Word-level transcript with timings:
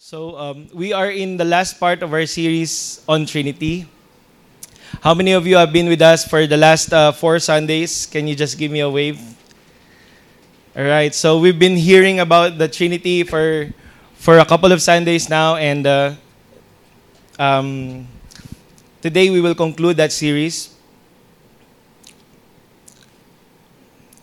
So 0.00 0.32
um, 0.40 0.66
we 0.72 0.94
are 0.94 1.12
in 1.12 1.36
the 1.36 1.44
last 1.44 1.76
part 1.76 2.02
of 2.02 2.14
our 2.16 2.24
series 2.24 3.04
on 3.06 3.26
Trinity. 3.26 3.84
How 5.04 5.12
many 5.12 5.32
of 5.32 5.46
you 5.46 5.60
have 5.60 5.74
been 5.74 5.92
with 5.92 6.00
us 6.00 6.24
for 6.24 6.46
the 6.46 6.56
last 6.56 6.90
uh, 6.90 7.12
four 7.12 7.38
Sundays? 7.38 8.06
Can 8.06 8.26
you 8.26 8.34
just 8.34 8.56
give 8.56 8.72
me 8.72 8.80
a 8.80 8.88
wave? 8.88 9.20
All 10.74 10.88
right. 10.88 11.14
So 11.14 11.36
we've 11.38 11.58
been 11.58 11.76
hearing 11.76 12.18
about 12.18 12.56
the 12.56 12.66
Trinity 12.66 13.24
for 13.24 13.68
for 14.16 14.38
a 14.40 14.44
couple 14.48 14.72
of 14.72 14.80
Sundays 14.80 15.28
now, 15.28 15.60
and 15.60 15.84
uh, 15.84 16.16
um, 17.38 18.08
today 19.04 19.28
we 19.28 19.44
will 19.44 19.54
conclude 19.54 19.98
that 20.00 20.12
series. 20.16 20.72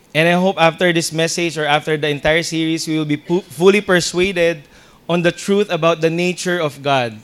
And 0.10 0.26
I 0.26 0.42
hope 0.42 0.58
after 0.58 0.90
this 0.90 1.14
message 1.14 1.56
or 1.56 1.70
after 1.70 2.02
the 2.02 2.10
entire 2.10 2.42
series, 2.42 2.90
we 2.90 2.98
will 2.98 3.06
be 3.06 3.22
pu- 3.22 3.46
fully 3.46 3.86
persuaded 3.86 4.66
on 5.08 5.24
the 5.24 5.32
truth 5.32 5.72
about 5.72 6.04
the 6.04 6.12
nature 6.12 6.60
of 6.60 6.84
God. 6.84 7.16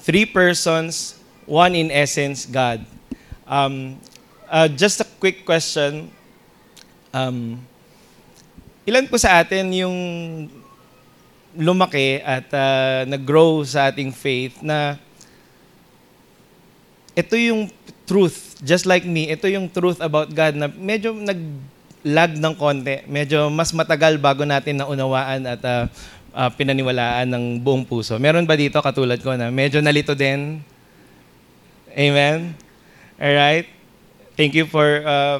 Three 0.00 0.24
persons, 0.24 1.20
one 1.44 1.76
in 1.76 1.92
essence, 1.92 2.48
God. 2.48 2.84
Um, 3.46 4.00
uh, 4.48 4.66
just 4.68 5.00
a 5.00 5.06
quick 5.20 5.44
question. 5.44 6.10
Um, 7.12 7.60
ilan 8.88 9.06
po 9.06 9.20
sa 9.20 9.44
atin 9.44 9.70
yung 9.76 9.98
lumaki 11.52 12.24
at 12.24 12.48
uh, 12.50 13.04
nag-grow 13.04 13.60
sa 13.62 13.92
ating 13.92 14.10
faith 14.10 14.64
na 14.64 14.96
ito 17.12 17.36
yung 17.36 17.68
truth, 18.08 18.56
just 18.64 18.88
like 18.88 19.04
me, 19.04 19.28
ito 19.28 19.44
yung 19.46 19.68
truth 19.68 20.00
about 20.00 20.32
God 20.32 20.56
na 20.56 20.66
medyo 20.72 21.12
nag-lag 21.12 22.32
ng 22.40 22.54
konti. 22.56 23.04
Medyo 23.04 23.52
mas 23.52 23.70
matagal 23.76 24.16
bago 24.16 24.48
natin 24.48 24.80
naunawaan 24.80 25.44
at 25.44 25.60
uh, 25.60 25.84
uh, 26.32 26.50
pinaniwalaan 26.52 27.28
ng 27.28 27.44
buong 27.60 27.84
puso. 27.84 28.16
Meron 28.16 28.48
ba 28.48 28.56
dito 28.56 28.80
katulad 28.80 29.20
ko 29.20 29.36
na 29.36 29.52
medyo 29.52 29.78
nalito 29.78 30.16
din? 30.16 30.60
Amen? 31.92 32.56
Alright? 33.20 33.68
Thank 34.34 34.56
you 34.56 34.64
for 34.64 35.04
uh, 35.04 35.38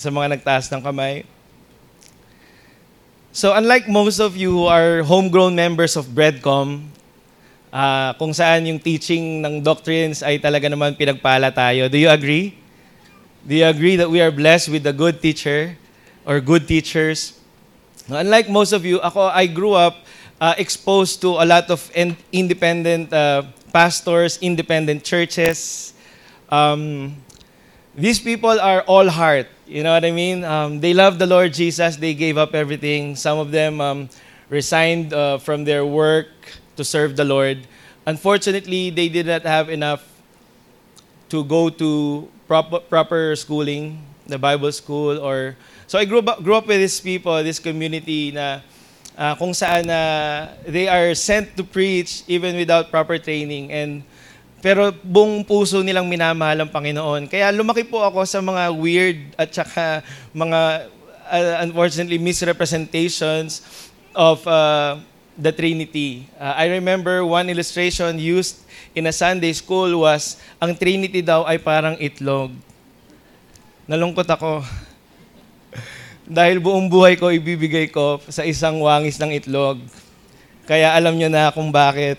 sa 0.00 0.08
mga 0.08 0.40
nagtaas 0.40 0.72
ng 0.72 0.80
kamay. 0.80 1.28
So 3.34 3.52
unlike 3.52 3.90
most 3.90 4.22
of 4.22 4.38
you 4.38 4.54
who 4.54 4.66
are 4.70 5.02
homegrown 5.02 5.58
members 5.58 5.98
of 5.98 6.08
Breadcom, 6.10 6.88
uh, 7.74 8.14
kung 8.14 8.30
saan 8.30 8.64
yung 8.64 8.78
teaching 8.78 9.42
ng 9.42 9.58
doctrines 9.58 10.22
ay 10.22 10.38
talaga 10.38 10.70
naman 10.70 10.94
pinagpala 10.94 11.50
tayo, 11.50 11.90
do 11.90 11.98
you 11.98 12.08
agree? 12.08 12.54
Do 13.44 13.52
you 13.52 13.66
agree 13.66 13.98
that 14.00 14.08
we 14.08 14.22
are 14.24 14.32
blessed 14.32 14.72
with 14.72 14.86
a 14.86 14.94
good 14.94 15.20
teacher 15.20 15.76
or 16.24 16.40
good 16.40 16.64
teachers? 16.64 17.36
Unlike 18.08 18.48
most 18.48 18.72
of 18.72 18.86
you, 18.86 19.02
ako, 19.02 19.28
I 19.28 19.50
grew 19.50 19.74
up 19.74 20.03
uh, 20.44 20.52
exposed 20.60 21.24
to 21.24 21.40
a 21.40 21.46
lot 21.48 21.70
of 21.72 21.80
in- 21.96 22.20
independent 22.28 23.08
uh, 23.08 23.42
pastors, 23.72 24.36
independent 24.44 25.00
churches. 25.02 25.94
Um, 26.52 27.16
these 27.96 28.20
people 28.20 28.60
are 28.60 28.82
all 28.84 29.08
heart. 29.08 29.48
You 29.64 29.82
know 29.82 29.96
what 29.96 30.04
I 30.04 30.12
mean? 30.12 30.44
Um, 30.44 30.80
they 30.84 30.92
love 30.92 31.18
the 31.18 31.24
Lord 31.24 31.54
Jesus. 31.54 31.96
They 31.96 32.12
gave 32.12 32.36
up 32.36 32.54
everything. 32.54 33.16
Some 33.16 33.38
of 33.38 33.52
them 33.56 33.80
um, 33.80 34.10
resigned 34.50 35.14
uh, 35.16 35.38
from 35.38 35.64
their 35.64 35.86
work 35.86 36.28
to 36.76 36.84
serve 36.84 37.16
the 37.16 37.24
Lord. 37.24 37.64
Unfortunately, 38.04 38.90
they 38.90 39.08
did 39.08 39.24
not 39.24 39.48
have 39.48 39.70
enough 39.70 40.04
to 41.32 41.42
go 41.44 41.70
to 41.70 42.28
proper, 42.46 42.80
proper 42.80 43.34
schooling, 43.34 44.04
the 44.26 44.36
Bible 44.36 44.72
school, 44.72 45.16
or 45.16 45.56
so 45.86 45.98
I 45.98 46.04
grew 46.04 46.20
up, 46.20 46.44
grew 46.44 46.54
up 46.54 46.66
with 46.66 46.84
these 46.84 47.00
people, 47.00 47.32
this 47.42 47.58
community 47.58 48.32
na 48.32 48.60
uh, 49.18 49.34
kung 49.38 49.54
saan 49.54 49.86
uh, 49.86 50.50
they 50.66 50.86
are 50.90 51.14
sent 51.14 51.54
to 51.54 51.62
preach 51.62 52.22
even 52.26 52.54
without 52.58 52.90
proper 52.90 53.18
training 53.18 53.70
and 53.70 54.02
pero 54.64 54.96
buong 55.04 55.44
puso 55.44 55.84
nilang 55.84 56.08
minamahal 56.08 56.64
ang 56.64 56.72
Panginoon. 56.72 57.28
Kaya 57.28 57.52
lumaki 57.52 57.84
po 57.84 58.00
ako 58.00 58.24
sa 58.24 58.40
mga 58.40 58.72
weird 58.72 59.20
at 59.36 59.52
saka 59.52 60.00
mga 60.32 60.88
uh, 61.28 61.54
unfortunately 61.60 62.16
misrepresentations 62.16 63.60
of 64.16 64.40
uh, 64.48 64.96
the 65.36 65.52
Trinity. 65.52 66.24
Uh, 66.40 66.56
I 66.56 66.72
remember 66.72 67.28
one 67.28 67.52
illustration 67.52 68.16
used 68.16 68.64
in 68.96 69.04
a 69.04 69.12
Sunday 69.12 69.52
school 69.52 70.00
was 70.00 70.40
ang 70.56 70.72
Trinity 70.72 71.20
daw 71.20 71.44
ay 71.44 71.60
parang 71.60 72.00
itlog. 72.00 72.54
Nalungkot 73.84 74.24
ako. 74.24 74.64
Dahil 76.24 76.56
buong 76.56 76.88
buhay 76.88 77.20
ko 77.20 77.28
ibibigay 77.28 77.92
ko 77.92 78.16
sa 78.32 78.48
isang 78.48 78.80
wangis 78.80 79.20
ng 79.20 79.36
itlog. 79.36 79.76
Kaya 80.64 80.96
alam 80.96 81.12
nyo 81.20 81.28
na 81.28 81.52
kung 81.52 81.68
bakit. 81.68 82.16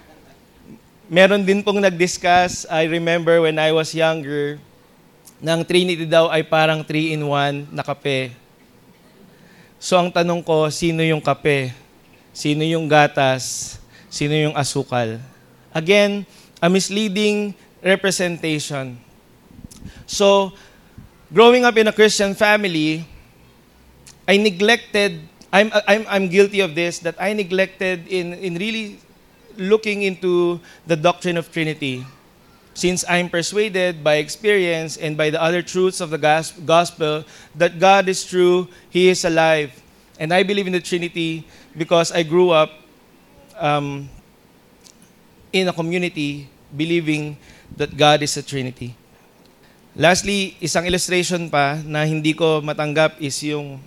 Meron 1.10 1.42
din 1.42 1.58
pong 1.58 1.82
nag-discuss, 1.82 2.70
I 2.70 2.86
remember 2.86 3.42
when 3.42 3.58
I 3.58 3.74
was 3.74 3.90
younger, 3.90 4.62
ng 5.42 5.60
Trinity 5.66 6.06
daw 6.06 6.30
ay 6.30 6.46
parang 6.46 6.86
3-in-1 6.86 7.66
na 7.74 7.82
kape. 7.82 8.30
So 9.82 9.98
ang 9.98 10.14
tanong 10.14 10.46
ko, 10.46 10.70
sino 10.70 11.02
yung 11.02 11.22
kape? 11.22 11.74
Sino 12.30 12.62
yung 12.62 12.86
gatas? 12.86 13.74
Sino 14.06 14.38
yung 14.38 14.54
asukal? 14.54 15.18
Again, 15.74 16.22
a 16.62 16.70
misleading 16.70 17.54
representation. 17.82 18.98
So, 20.06 20.54
growing 21.32 21.64
up 21.64 21.76
in 21.76 21.88
a 21.88 21.92
Christian 21.92 22.34
family, 22.34 23.04
I 24.26 24.36
neglected, 24.36 25.20
I'm, 25.52 25.70
I'm, 25.86 26.06
I'm 26.08 26.28
guilty 26.28 26.60
of 26.60 26.74
this, 26.74 26.98
that 27.00 27.16
I 27.20 27.32
neglected 27.32 28.06
in, 28.08 28.34
in 28.34 28.54
really 28.56 29.00
looking 29.56 30.02
into 30.02 30.60
the 30.86 30.96
doctrine 30.96 31.36
of 31.36 31.50
Trinity. 31.52 32.04
Since 32.74 33.04
I'm 33.08 33.28
persuaded 33.28 34.04
by 34.04 34.16
experience 34.16 34.96
and 34.96 35.16
by 35.16 35.30
the 35.30 35.42
other 35.42 35.62
truths 35.62 36.00
of 36.00 36.10
the 36.10 36.18
gospel 36.18 37.24
that 37.56 37.80
God 37.80 38.08
is 38.08 38.24
true, 38.24 38.68
He 38.88 39.08
is 39.08 39.24
alive. 39.24 39.72
And 40.20 40.32
I 40.32 40.44
believe 40.44 40.66
in 40.66 40.72
the 40.72 40.80
Trinity 40.80 41.46
because 41.76 42.12
I 42.12 42.22
grew 42.22 42.50
up 42.50 42.70
um, 43.58 44.08
in 45.52 45.66
a 45.66 45.72
community 45.72 46.48
believing 46.76 47.36
that 47.76 47.96
God 47.96 48.22
is 48.22 48.36
a 48.36 48.42
Trinity. 48.42 48.94
Lastly, 49.98 50.54
isang 50.62 50.86
illustration 50.86 51.50
pa 51.50 51.82
na 51.82 52.06
hindi 52.06 52.30
ko 52.30 52.62
matanggap 52.62 53.18
is 53.18 53.34
yung 53.42 53.82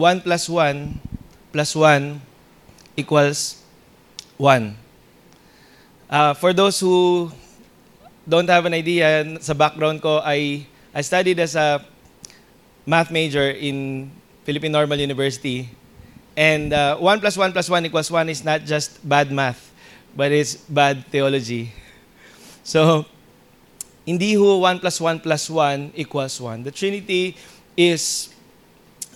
1 0.00 0.24
plus 0.24 0.48
1 0.48 1.52
plus 1.52 1.70
1 1.76 2.16
equals 2.96 3.60
1. 4.40 4.72
Uh, 6.08 6.32
for 6.40 6.56
those 6.56 6.80
who 6.80 7.28
don't 8.24 8.48
have 8.48 8.64
an 8.64 8.72
idea, 8.72 9.28
sa 9.44 9.52
background 9.52 10.00
ko, 10.00 10.24
I, 10.24 10.64
I 10.96 11.04
studied 11.04 11.36
as 11.36 11.52
a 11.52 11.84
math 12.88 13.12
major 13.12 13.52
in 13.52 14.08
Philippine 14.48 14.72
Normal 14.72 15.04
University. 15.04 15.68
And 16.32 16.72
uh, 16.72 16.96
1 16.96 17.20
plus 17.20 17.36
1 17.36 17.52
plus 17.52 17.68
1 17.68 17.92
equals 17.92 18.08
1 18.08 18.32
is 18.32 18.40
not 18.40 18.64
just 18.64 19.04
bad 19.04 19.28
math, 19.28 19.60
but 20.16 20.32
it's 20.32 20.56
bad 20.64 21.04
theology. 21.12 21.76
So, 22.64 23.04
hindi 24.06 24.34
ho 24.34 24.58
1 24.58 24.80
plus 24.80 25.00
1 25.00 25.20
plus 25.20 25.50
1 25.50 25.92
equals 25.94 26.40
1. 26.40 26.64
The 26.64 26.70
Trinity 26.70 27.36
is, 27.76 28.34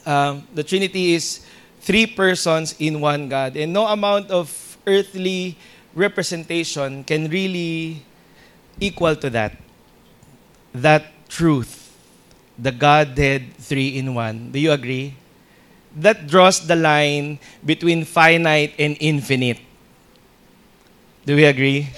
um, 0.07 0.47
the 0.55 0.63
Trinity 0.63 1.15
is 1.15 1.47
three 1.87 2.07
persons 2.07 2.75
in 2.79 3.01
one 3.01 3.29
God. 3.29 3.57
And 3.57 3.73
no 3.73 3.87
amount 3.87 4.31
of 4.31 4.51
earthly 4.87 5.57
representation 5.95 7.05
can 7.05 7.31
really 7.31 8.03
equal 8.81 9.15
to 9.17 9.31
that. 9.31 9.55
That 10.75 11.07
truth, 11.29 11.95
the 12.59 12.73
Godhead 12.73 13.55
three 13.59 13.99
in 13.99 14.15
one. 14.15 14.51
Do 14.51 14.59
you 14.59 14.73
agree? 14.73 15.15
That 15.97 16.27
draws 16.27 16.61
the 16.67 16.77
line 16.77 17.39
between 17.65 18.05
finite 18.05 18.75
and 18.79 18.97
infinite. 19.01 19.59
Do 21.25 21.35
we 21.35 21.45
agree? 21.45 21.89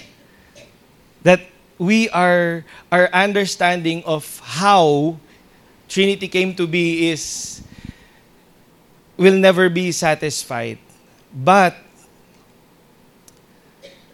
That 1.22 1.40
we 1.78 2.08
are 2.10 2.64
our 2.90 3.08
understanding 3.14 4.02
of 4.04 4.40
how 4.42 5.16
Trinity 5.88 6.28
came 6.28 6.54
to 6.56 6.66
be 6.66 7.08
is 7.08 7.62
will 9.16 9.38
never 9.38 9.68
be 9.68 9.90
satisfied. 9.90 10.78
But 11.32 11.74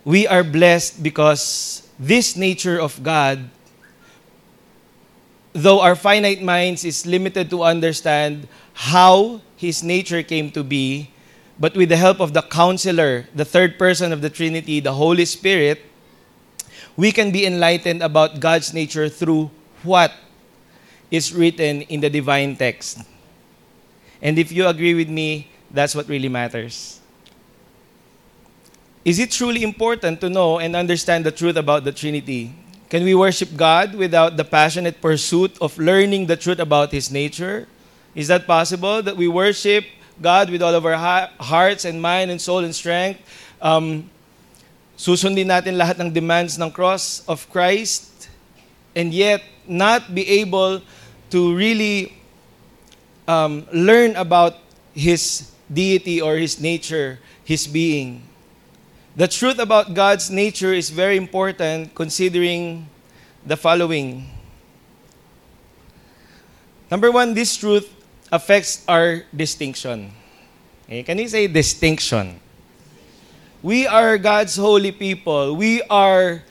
we 0.04 0.26
are 0.26 0.44
blessed 0.44 1.02
because 1.02 1.88
this 1.98 2.36
nature 2.36 2.80
of 2.80 3.02
God, 3.02 3.48
though 5.52 5.80
our 5.80 5.96
finite 5.96 6.42
minds 6.42 6.84
is 6.84 7.06
limited 7.06 7.50
to 7.50 7.62
understand 7.62 8.46
how 8.74 9.40
his 9.56 9.82
nature 9.82 10.22
came 10.22 10.50
to 10.52 10.62
be, 10.62 11.10
but 11.58 11.76
with 11.76 11.88
the 11.88 11.96
help 11.96 12.20
of 12.20 12.32
the 12.32 12.42
counselor, 12.42 13.26
the 13.34 13.44
third 13.44 13.78
person 13.78 14.12
of 14.12 14.20
the 14.20 14.30
Trinity, 14.30 14.80
the 14.80 14.92
Holy 14.92 15.24
Spirit, 15.24 15.82
we 16.96 17.12
can 17.12 17.30
be 17.30 17.46
enlightened 17.46 18.02
about 18.02 18.40
God's 18.40 18.72
nature 18.72 19.08
through 19.08 19.50
what 19.82 20.12
is 21.10 21.32
written 21.32 21.82
in 21.82 22.00
the 22.00 22.10
divine 22.10 22.56
text. 22.56 22.98
And 24.22 24.38
if 24.38 24.50
you 24.50 24.66
agree 24.66 24.94
with 24.94 25.08
me, 25.08 25.48
that's 25.70 25.94
what 25.94 26.08
really 26.08 26.28
matters. 26.28 27.00
Is 29.04 29.18
it 29.18 29.30
truly 29.30 29.62
important 29.62 30.20
to 30.22 30.30
know 30.30 30.58
and 30.58 30.74
understand 30.74 31.26
the 31.26 31.32
truth 31.32 31.56
about 31.56 31.84
the 31.84 31.92
Trinity? 31.92 32.54
Can 32.88 33.04
we 33.04 33.14
worship 33.14 33.50
God 33.56 33.94
without 33.94 34.36
the 34.36 34.44
passionate 34.44 35.00
pursuit 35.00 35.58
of 35.60 35.76
learning 35.76 36.26
the 36.26 36.36
truth 36.36 36.58
about 36.58 36.90
His 36.92 37.10
nature? 37.10 37.68
Is 38.14 38.28
that 38.28 38.46
possible 38.46 39.02
that 39.02 39.16
we 39.16 39.28
worship 39.28 39.84
God 40.22 40.48
with 40.48 40.62
all 40.62 40.74
of 40.74 40.86
our 40.86 40.94
ha- 40.94 41.30
hearts 41.38 41.84
and 41.84 42.00
mind 42.00 42.30
and 42.30 42.40
soul 42.40 42.64
and 42.64 42.74
strength? 42.74 43.20
Um, 43.60 44.08
susundin 44.96 45.50
natin 45.50 45.74
lahat 45.74 45.98
ng 46.00 46.10
demands 46.10 46.58
ng 46.58 46.70
cross 46.70 47.22
of 47.26 47.46
Christ 47.50 48.30
and 48.94 49.10
yet 49.10 49.42
not 49.66 50.14
be 50.14 50.22
able 50.42 50.82
to 51.30 51.56
really 51.56 52.14
um, 53.26 53.66
learn 53.72 54.14
about 54.16 54.58
His 54.94 55.50
deity 55.72 56.20
or 56.20 56.36
His 56.36 56.60
nature, 56.60 57.18
His 57.42 57.66
being. 57.66 58.22
The 59.16 59.28
truth 59.28 59.58
about 59.58 59.94
God's 59.94 60.30
nature 60.30 60.74
is 60.74 60.90
very 60.90 61.16
important 61.16 61.94
considering 61.94 62.86
the 63.46 63.56
following. 63.56 64.30
Number 66.90 67.10
one, 67.10 67.34
this 67.34 67.56
truth 67.56 67.90
affects 68.30 68.82
our 68.86 69.22
distinction. 69.34 70.10
Okay, 70.86 71.02
can 71.02 71.18
you 71.18 71.28
say 71.28 71.46
distinction? 71.46 72.43
We 73.64 73.86
are 73.86 74.18
God's 74.18 74.60
holy 74.60 74.92
people. 74.92 75.56
We 75.56 75.80
are 75.88 76.44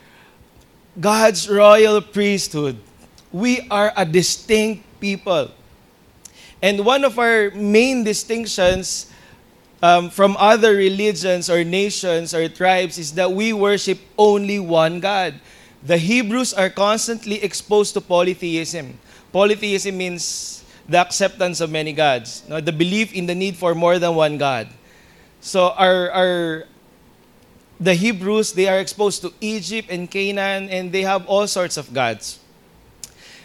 God's 1.00 1.46
royal 1.46 2.02
priesthood. 2.02 2.82
We 3.32 3.70
are 3.70 3.94
a 3.96 4.04
distinct 4.04 4.82
people. 5.00 5.52
And 6.58 6.84
one 6.84 7.06
of 7.06 7.20
our 7.20 7.52
main 7.52 8.04
distinctions 8.04 9.14
um, 9.84 10.10
from 10.10 10.36
other 10.40 10.74
religions 10.74 11.52
or 11.52 11.64
nations 11.64 12.34
or 12.34 12.50
tribes 12.50 12.98
is 12.98 13.14
that 13.14 13.32
we 13.32 13.54
worship 13.54 14.00
only 14.18 14.58
one 14.58 15.00
God. 15.00 15.36
The 15.86 16.00
Hebrews 16.00 16.52
are 16.56 16.72
constantly 16.72 17.44
exposed 17.44 17.94
to 17.94 18.02
polytheism. 18.02 18.98
Polytheism 19.32 19.96
means 19.96 20.64
the 20.90 20.98
acceptance 20.98 21.62
of 21.62 21.70
many 21.70 21.94
gods, 21.94 22.42
the 22.50 22.74
belief 22.74 23.14
in 23.14 23.28
the 23.28 23.36
need 23.36 23.56
for 23.56 23.76
more 23.76 24.00
than 24.00 24.16
one 24.16 24.40
God. 24.40 24.68
So 25.42 25.70
our, 25.78 26.10
our 26.10 26.64
the 27.84 27.94
Hebrews, 27.94 28.54
they 28.54 28.68
are 28.68 28.80
exposed 28.80 29.22
to 29.22 29.34
Egypt 29.42 29.92
and 29.92 30.10
Canaan, 30.10 30.70
and 30.70 30.92
they 30.92 31.04
have 31.04 31.28
all 31.28 31.48
sorts 31.48 31.76
of 31.76 31.94
gods. 31.94 32.40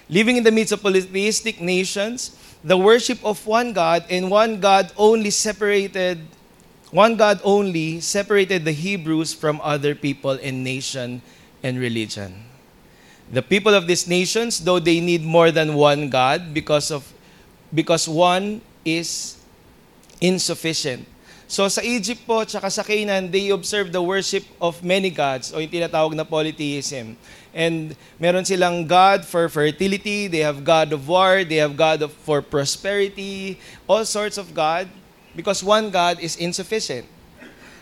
Living 0.08 0.36
in 0.36 0.44
the 0.44 0.52
midst 0.52 0.72
of 0.72 0.80
polytheistic 0.80 1.60
nations, 1.60 2.38
the 2.62 2.78
worship 2.78 3.18
of 3.24 3.44
one 3.46 3.72
God 3.72 4.04
and 4.08 4.30
one 4.30 4.60
God 4.60 4.92
only 4.96 5.30
separated 5.30 6.22
one 6.90 7.16
God 7.16 7.40
only 7.44 8.00
separated 8.00 8.64
the 8.64 8.72
Hebrews 8.72 9.34
from 9.34 9.60
other 9.60 9.94
people 9.94 10.40
and 10.40 10.64
nation 10.64 11.20
and 11.62 11.78
religion. 11.78 12.48
The 13.30 13.42
people 13.42 13.74
of 13.74 13.86
these 13.86 14.08
nations, 14.08 14.64
though 14.64 14.78
they 14.78 14.98
need 15.00 15.22
more 15.22 15.50
than 15.50 15.74
one 15.74 16.08
God 16.08 16.54
because 16.54 16.90
of 16.90 17.04
because 17.74 18.08
one 18.08 18.62
is 18.86 19.36
insufficient. 20.22 21.04
So 21.48 21.64
sa 21.72 21.80
Egypt 21.80 22.28
po 22.28 22.44
tsaka 22.44 22.68
sa 22.68 22.84
Canaan, 22.84 23.32
they 23.32 23.48
observe 23.48 23.88
the 23.88 24.04
worship 24.04 24.44
of 24.60 24.84
many 24.84 25.08
gods 25.08 25.48
o 25.48 25.56
yung 25.56 25.72
tinatawag 25.72 26.12
na 26.12 26.28
polytheism. 26.28 27.16
And 27.56 27.96
meron 28.20 28.44
silang 28.44 28.84
God 28.84 29.24
for 29.24 29.48
fertility, 29.48 30.28
they 30.28 30.44
have 30.44 30.60
God 30.60 30.92
of 30.92 31.08
war, 31.08 31.48
they 31.48 31.56
have 31.64 31.72
God 31.72 32.04
of, 32.04 32.12
for 32.20 32.44
prosperity, 32.44 33.56
all 33.88 34.04
sorts 34.04 34.36
of 34.36 34.52
God 34.52 34.92
because 35.32 35.64
one 35.64 35.88
God 35.88 36.20
is 36.20 36.36
insufficient. 36.36 37.08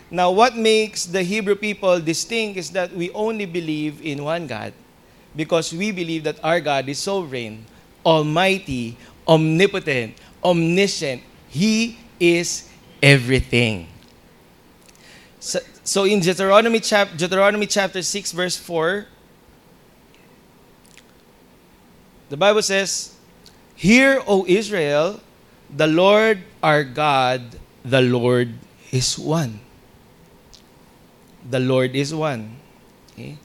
Now, 0.07 0.31
what 0.31 0.55
makes 0.55 1.03
the 1.03 1.19
Hebrew 1.19 1.59
people 1.59 1.99
distinct 1.99 2.55
is 2.55 2.71
that 2.71 2.95
we 2.95 3.11
only 3.11 3.43
believe 3.43 3.99
in 3.99 4.23
one 4.23 4.47
God 4.47 4.71
because 5.35 5.75
we 5.75 5.91
believe 5.91 6.23
that 6.23 6.39
our 6.39 6.63
God 6.63 6.87
is 6.87 7.03
sovereign, 7.03 7.67
almighty, 8.07 8.95
omnipotent, 9.27 10.15
omniscient. 10.39 11.19
He 11.51 11.99
is 12.15 12.71
everything. 13.01 13.87
So, 15.39 15.59
so 15.83 16.03
in 16.03 16.19
Deuteronomy, 16.19 16.79
chap- 16.79 17.15
Deuteronomy 17.15 17.67
chapter 17.67 18.01
6, 18.01 18.31
verse 18.31 18.57
4, 18.57 19.05
the 22.29 22.37
Bible 22.37 22.61
says, 22.61 23.15
Hear, 23.75 24.21
O 24.27 24.45
Israel, 24.47 25.21
the 25.69 25.87
Lord 25.87 26.43
our 26.63 26.83
God, 26.83 27.41
the 27.85 28.01
Lord 28.01 28.51
is 28.91 29.17
one. 29.17 29.59
The 31.47 31.59
Lord 31.59 31.95
is 31.95 32.11
one. 32.13 32.59
Okay? 33.13 33.37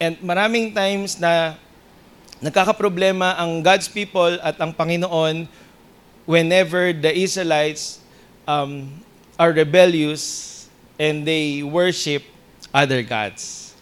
And 0.00 0.16
maraming 0.24 0.72
times 0.72 1.20
na 1.20 1.60
nagkakaproblema 2.40 3.36
ang 3.36 3.60
God's 3.60 3.88
people 3.88 4.40
at 4.40 4.56
ang 4.56 4.72
Panginoon 4.72 5.44
whenever 6.24 6.96
the 6.96 7.12
Israelites 7.12 7.99
um, 8.50 8.90
are 9.38 9.52
rebellious 9.52 10.68
and 10.98 11.26
they 11.26 11.62
worship 11.62 12.22
other 12.74 13.02
gods. 13.02 13.74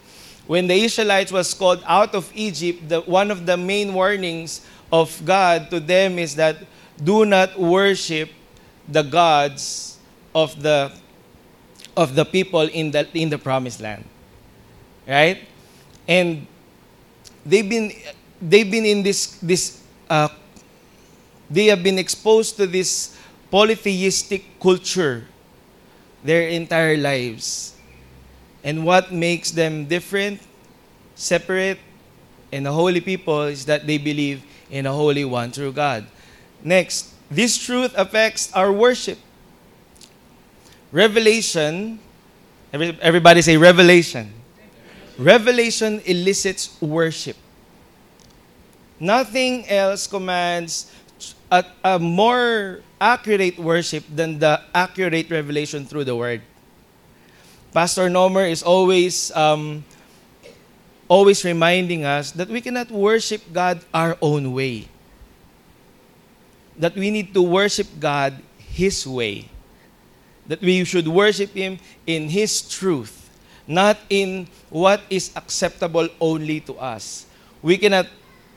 When 0.46 0.66
the 0.66 0.74
Israelites 0.74 1.32
was 1.32 1.52
called 1.52 1.82
out 1.86 2.14
of 2.14 2.30
Egypt, 2.34 2.88
the, 2.88 3.00
one 3.02 3.30
of 3.30 3.44
the 3.44 3.56
main 3.56 3.92
warnings 3.92 4.64
of 4.92 5.12
God 5.24 5.70
to 5.70 5.80
them 5.80 6.18
is 6.18 6.36
that 6.36 6.56
do 7.02 7.24
not 7.24 7.58
worship 7.58 8.30
the 8.88 9.02
gods 9.02 9.98
of 10.34 10.62
the 10.62 10.92
of 11.96 12.14
the 12.14 12.24
people 12.24 12.62
in 12.62 12.90
the 12.90 13.06
in 13.12 13.28
the 13.28 13.36
promised 13.36 13.80
land. 13.80 14.04
Right? 15.06 15.44
And 16.06 16.46
they've 17.44 17.68
been 17.68 17.92
they've 18.40 18.70
been 18.70 18.86
in 18.86 19.02
this 19.02 19.36
this 19.42 19.82
uh, 20.08 20.28
they 21.50 21.66
have 21.66 21.82
been 21.82 21.98
exposed 21.98 22.56
to 22.56 22.66
this 22.66 23.17
polytheistic 23.50 24.60
culture 24.60 25.26
their 26.24 26.48
entire 26.48 26.96
lives. 26.96 27.74
And 28.64 28.84
what 28.84 29.12
makes 29.12 29.50
them 29.50 29.86
different, 29.86 30.40
separate, 31.14 31.78
and 32.52 32.66
a 32.66 32.72
holy 32.72 33.00
people 33.00 33.42
is 33.42 33.64
that 33.66 33.86
they 33.86 33.98
believe 33.98 34.42
in 34.70 34.86
a 34.86 34.92
holy 34.92 35.24
one 35.24 35.52
true 35.52 35.72
God. 35.72 36.06
Next, 36.62 37.14
this 37.30 37.56
truth 37.56 37.92
affects 37.96 38.52
our 38.52 38.72
worship. 38.72 39.18
Revelation, 40.90 42.00
everybody 42.72 43.42
say 43.42 43.56
revelation. 43.56 44.32
Revelation 45.18 46.00
elicits 46.04 46.80
worship. 46.80 47.37
Nothing 48.99 49.68
else 49.68 50.06
commands 50.06 50.90
a, 51.50 51.64
a 51.84 51.98
more 51.98 52.80
accurate 53.00 53.58
worship 53.58 54.04
than 54.14 54.38
the 54.38 54.60
accurate 54.75 55.30
revelation 55.30 55.84
through 55.84 56.04
the 56.04 56.16
Word. 56.16 56.42
Pastor 57.72 58.08
Nomer 58.08 58.50
is 58.50 58.62
always 58.62 59.30
um, 59.37 59.84
always 61.08 61.44
reminding 61.44 62.04
us 62.04 62.32
that 62.32 62.48
we 62.48 62.60
cannot 62.60 62.90
worship 62.90 63.40
God 63.52 63.80
our 63.92 64.16
own 64.20 64.52
way. 64.52 64.88
That 66.76 66.94
we 66.94 67.10
need 67.10 67.34
to 67.34 67.42
worship 67.42 67.88
God 67.98 68.38
His 68.58 69.06
way. 69.06 69.48
That 70.46 70.60
we 70.60 70.84
should 70.84 71.08
worship 71.08 71.52
Him 71.52 71.78
in 72.06 72.28
His 72.28 72.62
truth, 72.62 73.28
not 73.66 73.98
in 74.08 74.46
what 74.70 75.02
is 75.10 75.32
acceptable 75.34 76.08
only 76.20 76.60
to 76.60 76.76
us. 76.76 77.26
We 77.60 77.76
cannot, 77.76 78.06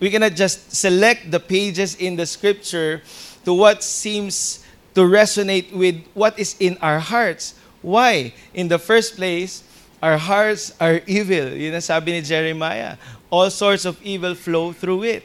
we 0.02 0.10
cannot 0.10 0.34
just 0.34 0.74
select 0.76 1.30
the 1.30 1.40
pages 1.40 1.96
in 1.96 2.18
the 2.18 2.26
scripture 2.26 3.04
to 3.46 3.54
what 3.54 3.84
seems 3.84 4.66
to 4.96 5.02
resonate 5.02 5.72
with 5.72 6.04
what 6.16 6.38
is 6.38 6.58
in 6.60 6.76
our 6.82 7.00
hearts. 7.00 7.54
Why? 7.82 8.34
In 8.54 8.68
the 8.68 8.80
first 8.80 9.16
place, 9.16 9.64
our 10.02 10.18
hearts 10.18 10.74
are 10.82 11.02
evil. 11.08 11.54
Yun 11.54 11.78
ang 11.78 11.86
sabi 11.86 12.18
ni 12.18 12.22
Jeremiah. 12.26 12.98
All 13.30 13.54
sorts 13.54 13.86
of 13.86 14.02
evil 14.02 14.34
flow 14.34 14.74
through 14.74 15.04
it. 15.04 15.24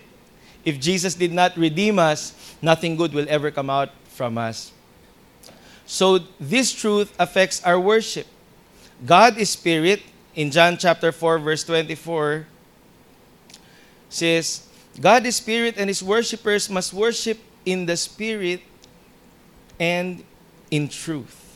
If 0.62 0.78
Jesus 0.78 1.16
did 1.16 1.32
not 1.32 1.56
redeem 1.56 1.98
us, 1.98 2.36
nothing 2.60 2.96
good 3.00 3.16
will 3.16 3.26
ever 3.28 3.50
come 3.50 3.70
out 3.72 3.90
from 4.12 4.36
us. 4.36 4.76
So 5.88 6.20
this 6.38 6.70
truth 6.70 7.16
affects 7.18 7.64
our 7.64 7.80
worship. 7.80 8.26
God 9.04 9.38
is 9.38 9.50
spirit. 9.50 10.02
In 10.36 10.50
John 10.52 10.76
chapter 10.76 11.12
4 11.12 11.38
verse 11.40 11.64
24 11.64 12.44
says, 14.08 14.66
God 14.96 15.28
is 15.28 15.36
spirit 15.36 15.76
and 15.76 15.92
his 15.92 16.00
worshippers 16.00 16.70
must 16.72 16.96
worship 16.96 17.36
in 17.68 17.84
the 17.84 17.98
spirit 17.98 18.64
and 19.76 20.24
in 20.70 20.88
truth. 20.88 21.46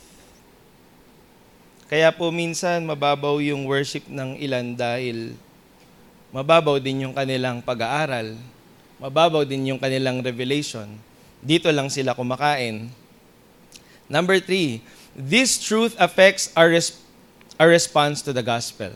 Kaya 1.91 2.15
po 2.15 2.31
minsan 2.31 2.87
mababaw 2.87 3.43
yung 3.43 3.67
worship 3.67 4.07
ng 4.07 4.39
ilan 4.39 4.79
dahil 4.79 5.35
mababaw 6.31 6.79
din 6.79 7.09
yung 7.09 7.15
kanilang 7.17 7.59
pag-aaral, 7.59 8.39
mababaw 9.03 9.43
din 9.43 9.75
yung 9.75 9.81
kanilang 9.81 10.23
revelation. 10.23 10.87
Dito 11.43 11.67
lang 11.75 11.91
sila 11.91 12.15
kumakain. 12.15 12.93
Number 14.07 14.39
three, 14.39 14.87
this 15.19 15.59
truth 15.59 15.99
affects 15.99 16.55
our, 16.55 16.71
res- 16.71 17.01
our 17.59 17.67
response 17.67 18.23
to 18.23 18.31
the 18.31 18.45
gospel. 18.45 18.95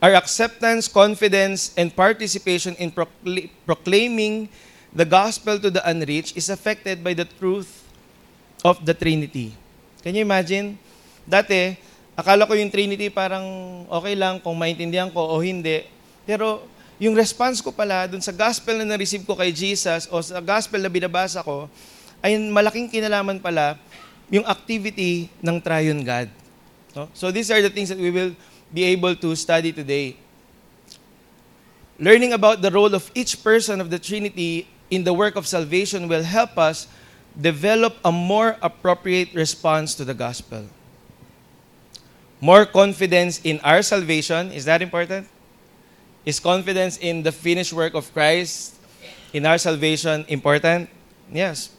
Our 0.00 0.16
acceptance, 0.16 0.88
confidence, 0.88 1.76
and 1.76 1.92
participation 1.92 2.72
in 2.80 2.88
procl- 2.88 3.52
proclaiming 3.68 4.48
the 4.96 5.04
gospel 5.04 5.60
to 5.60 5.68
the 5.68 5.84
unreached 5.84 6.40
is 6.40 6.48
affected 6.48 7.04
by 7.04 7.12
the 7.12 7.28
truth 7.36 7.84
of 8.64 8.80
the 8.80 8.96
Trinity. 8.96 9.52
Can 10.00 10.16
you 10.16 10.24
imagine? 10.24 10.80
Dati, 11.28 11.76
akala 12.16 12.48
ko 12.48 12.56
yung 12.56 12.72
Trinity 12.72 13.12
parang 13.12 13.44
okay 13.92 14.16
lang 14.16 14.40
kung 14.40 14.56
maintindihan 14.56 15.12
ko 15.12 15.20
o 15.20 15.44
hindi. 15.44 15.84
Pero 16.24 16.64
yung 16.96 17.12
response 17.12 17.60
ko 17.60 17.68
pala 17.68 18.08
dun 18.08 18.24
sa 18.24 18.32
gospel 18.32 18.80
na 18.80 18.96
na-receive 18.96 19.28
ko 19.28 19.36
kay 19.36 19.52
Jesus 19.52 20.08
o 20.08 20.24
sa 20.24 20.40
gospel 20.40 20.80
na 20.80 20.88
binabasa 20.88 21.44
ko, 21.44 21.68
ay 22.24 22.40
malaking 22.40 22.88
kinalaman 22.88 23.36
pala 23.36 23.76
yung 24.32 24.48
activity 24.48 25.28
ng 25.44 25.60
triune 25.60 26.00
God. 26.00 26.28
So 27.12 27.28
these 27.28 27.52
are 27.52 27.60
the 27.60 27.72
things 27.72 27.92
that 27.92 28.00
we 28.00 28.08
will 28.08 28.32
be 28.72 28.84
able 28.84 29.16
to 29.16 29.34
study 29.34 29.72
today. 29.72 30.16
Learning 31.98 32.32
about 32.32 32.62
the 32.62 32.70
role 32.70 32.94
of 32.94 33.10
each 33.14 33.42
person 33.44 33.80
of 33.80 33.90
the 33.90 33.98
Trinity 33.98 34.66
in 34.90 35.04
the 35.04 35.12
work 35.12 35.36
of 35.36 35.46
salvation 35.46 36.08
will 36.08 36.22
help 36.22 36.56
us 36.56 36.86
develop 37.38 37.96
a 38.04 38.10
more 38.10 38.56
appropriate 38.62 39.34
response 39.34 39.94
to 39.94 40.04
the 40.04 40.14
gospel. 40.14 40.66
More 42.40 42.64
confidence 42.64 43.40
in 43.44 43.60
our 43.60 43.82
salvation, 43.82 44.50
is 44.52 44.64
that 44.64 44.80
important? 44.80 45.28
Is 46.24 46.40
confidence 46.40 46.96
in 46.98 47.22
the 47.22 47.32
finished 47.32 47.72
work 47.72 47.94
of 47.94 48.12
Christ 48.12 48.74
in 49.32 49.44
our 49.46 49.58
salvation 49.58 50.24
important? 50.28 50.88
Yes. 51.30 51.70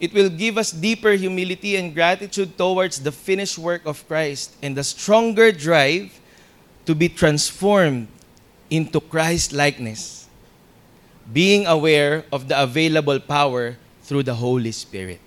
It 0.00 0.12
will 0.12 0.28
give 0.28 0.58
us 0.58 0.70
deeper 0.70 1.12
humility 1.12 1.76
and 1.76 1.94
gratitude 1.94 2.58
towards 2.58 3.00
the 3.00 3.12
finished 3.12 3.58
work 3.58 3.86
of 3.86 4.06
Christ 4.08 4.54
and 4.60 4.76
a 4.76 4.84
stronger 4.84 5.52
drive 5.52 6.12
to 6.86 6.94
be 6.94 7.08
transformed 7.08 8.08
into 8.68 9.00
Christ 9.00 9.52
likeness, 9.52 10.26
being 11.32 11.66
aware 11.66 12.24
of 12.32 12.48
the 12.48 12.60
available 12.60 13.20
power 13.20 13.76
through 14.02 14.24
the 14.24 14.34
Holy 14.34 14.72
Spirit. 14.72 15.20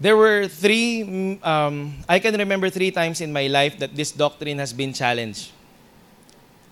There 0.00 0.16
were 0.16 0.48
three, 0.48 1.38
um, 1.42 1.94
I 2.08 2.18
can 2.18 2.34
remember 2.36 2.68
three 2.68 2.90
times 2.90 3.20
in 3.20 3.32
my 3.32 3.46
life 3.46 3.78
that 3.78 3.94
this 3.94 4.12
doctrine 4.12 4.58
has 4.58 4.72
been 4.72 4.92
challenged 4.92 5.50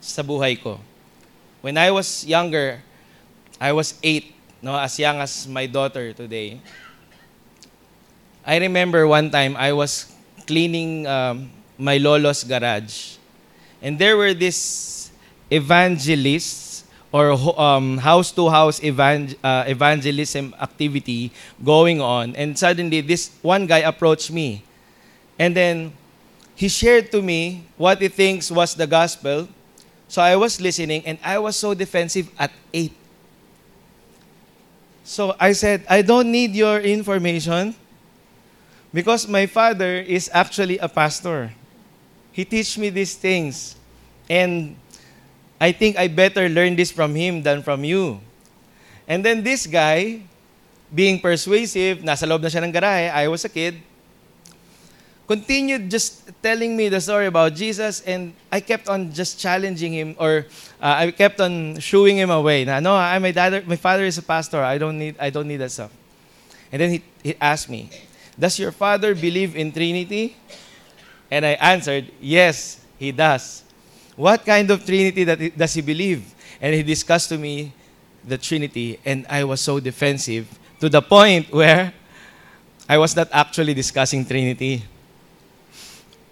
sa 0.01 0.23
buhay 0.23 0.61
ko. 0.61 0.81
When 1.63 1.79
I 1.79 1.91
was 1.91 2.27
younger, 2.27 2.83
I 3.63 3.71
was 3.71 3.95
eight, 4.03 4.35
no, 4.59 4.75
as 4.75 4.99
young 4.99 5.23
as 5.23 5.47
my 5.47 5.67
daughter 5.71 6.13
today. 6.13 6.59
I 8.45 8.59
remember 8.59 9.07
one 9.07 9.31
time 9.31 9.55
I 9.55 9.71
was 9.71 10.11
cleaning 10.51 11.07
um, 11.07 11.49
my 11.79 11.97
lolo's 11.99 12.43
garage, 12.43 13.23
and 13.79 13.95
there 13.97 14.17
were 14.17 14.35
these 14.35 15.13
evangelists 15.47 16.83
or 17.13 17.39
um, 17.55 17.99
house-to-house 17.99 18.81
evang- 18.81 19.39
uh, 19.45 19.63
evangelism 19.69 20.59
activity 20.59 21.31
going 21.63 22.01
on, 22.01 22.35
and 22.35 22.59
suddenly 22.59 23.01
this 23.01 23.31
one 23.43 23.71
guy 23.71 23.87
approached 23.87 24.33
me, 24.33 24.65
and 25.39 25.55
then 25.55 25.93
he 26.57 26.67
shared 26.67 27.13
to 27.13 27.23
me 27.23 27.63
what 27.79 28.03
he 28.03 28.09
thinks 28.09 28.51
was 28.51 28.75
the 28.75 28.89
gospel. 28.89 29.47
So 30.09 30.21
I 30.21 30.35
was 30.35 30.61
listening, 30.61 31.07
and 31.07 31.17
I 31.23 31.39
was 31.39 31.55
so 31.55 31.75
defensive 31.75 32.27
at 32.37 32.51
eight. 32.75 32.99
So 35.13 35.37
I 35.37 35.53
said, 35.53 35.85
I 35.93 36.01
don't 36.01 36.33
need 36.33 36.57
your 36.57 36.81
information 36.81 37.77
because 38.97 39.29
my 39.29 39.45
father 39.45 40.01
is 40.01 40.33
actually 40.33 40.81
a 40.81 40.89
pastor. 40.89 41.53
He 42.33 42.49
teach 42.49 42.79
me 42.81 42.89
these 42.89 43.13
things. 43.13 43.77
And 44.25 44.75
I 45.61 45.73
think 45.73 46.01
I 46.01 46.09
better 46.09 46.49
learn 46.49 46.81
this 46.81 46.91
from 46.91 47.13
him 47.15 47.43
than 47.45 47.61
from 47.61 47.85
you. 47.85 48.25
And 49.07 49.21
then 49.21 49.45
this 49.45 49.67
guy, 49.67 50.25
being 50.89 51.21
persuasive, 51.21 52.01
nasa 52.01 52.25
loob 52.25 52.41
na 52.41 52.49
siya 52.49 52.65
ng 52.65 52.73
garahe, 52.73 53.13
I 53.13 53.29
was 53.29 53.45
a 53.45 53.53
kid, 53.53 53.85
continued 55.27 55.91
just 55.91 56.31
telling 56.43 56.77
me 56.77 56.89
the 56.89 57.01
story 57.01 57.27
about 57.27 57.55
Jesus, 57.55 58.01
and 58.03 58.35
I 58.51 58.61
kept 58.61 58.89
on 58.89 59.13
just 59.13 59.39
challenging 59.39 59.93
him, 59.93 60.17
or 60.19 60.47
uh, 60.81 61.07
I 61.07 61.11
kept 61.11 61.41
on 61.41 61.79
shooing 61.79 62.17
him 62.17 62.31
away. 62.31 62.65
Na, 62.65 62.81
no, 62.81 62.95
I, 62.95 63.19
my 63.19 63.31
dad, 63.31 63.67
my 63.67 63.77
father 63.77 64.05
is 64.05 64.19
a 64.19 64.23
pastor. 64.23 64.63
I 64.63 64.79
don't 64.79 64.99
need, 64.99 65.17
I 65.19 65.31
don't 65.31 65.49
need 65.49 65.59
that 65.59 65.71
stuff. 65.71 65.93
And 66.71 66.81
then 66.81 66.91
he, 66.91 67.03
he 67.23 67.35
asked 67.41 67.69
me, 67.69 67.91
"Does 68.39 68.59
your 68.59 68.73
father 68.73 69.15
believe 69.15 69.57
in 69.57 69.73
Trinity?" 69.73 70.37
And 71.31 71.47
I 71.47 71.53
answered, 71.61 72.11
"Yes, 72.21 72.81
he 72.99 73.13
does." 73.13 73.63
What 74.17 74.45
kind 74.45 74.71
of 74.71 74.85
Trinity 74.85 75.25
that 75.25 75.57
does 75.57 75.73
he 75.75 75.81
believe? 75.81 76.35
And 76.61 76.75
he 76.75 76.83
discussed 76.83 77.31
to 77.31 77.39
me 77.39 77.73
the 78.25 78.39
Trinity, 78.39 79.01
and 79.05 79.27
I 79.29 79.45
was 79.45 79.61
so 79.61 79.81
defensive 79.81 80.47
to 80.81 80.89
the 80.89 81.01
point 81.01 81.51
where 81.55 81.93
I 82.89 82.99
was 82.99 83.17
not 83.17 83.29
actually 83.33 83.75
discussing 83.75 84.27
Trinity 84.27 84.85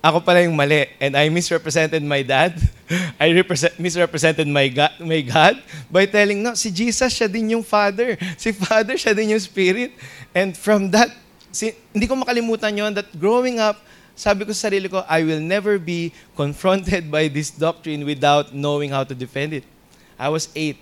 ako 0.01 0.25
pala 0.25 0.41
yung 0.41 0.57
mali 0.57 0.89
and 0.97 1.13
I 1.13 1.29
misrepresented 1.29 2.01
my 2.01 2.25
dad. 2.25 2.57
I 3.21 3.37
represent, 3.37 3.77
misrepresented 3.77 4.49
my 4.49 4.67
God, 4.73 4.97
my 4.97 5.21
God 5.21 5.61
by 5.93 6.09
telling, 6.09 6.41
no, 6.41 6.57
si 6.57 6.73
Jesus 6.73 7.13
siya 7.13 7.29
din 7.29 7.53
yung 7.53 7.63
Father. 7.63 8.17
Si 8.41 8.49
Father 8.57 8.97
siya 8.97 9.13
din 9.13 9.37
yung 9.37 9.45
Spirit. 9.45 9.93
And 10.33 10.57
from 10.57 10.89
that, 10.97 11.13
si, 11.53 11.77
hindi 11.93 12.09
ko 12.09 12.17
makalimutan 12.17 12.73
yon 12.73 12.97
that 12.97 13.13
growing 13.21 13.61
up, 13.61 13.77
sabi 14.17 14.49
ko 14.49 14.57
sa 14.57 14.73
sarili 14.73 14.89
ko, 14.89 15.05
I 15.05 15.21
will 15.21 15.41
never 15.41 15.77
be 15.77 16.17
confronted 16.33 17.13
by 17.13 17.29
this 17.29 17.53
doctrine 17.53 18.09
without 18.09 18.57
knowing 18.57 18.97
how 18.97 19.05
to 19.05 19.13
defend 19.13 19.53
it. 19.53 19.69
I 20.17 20.33
was 20.33 20.49
eight. 20.57 20.81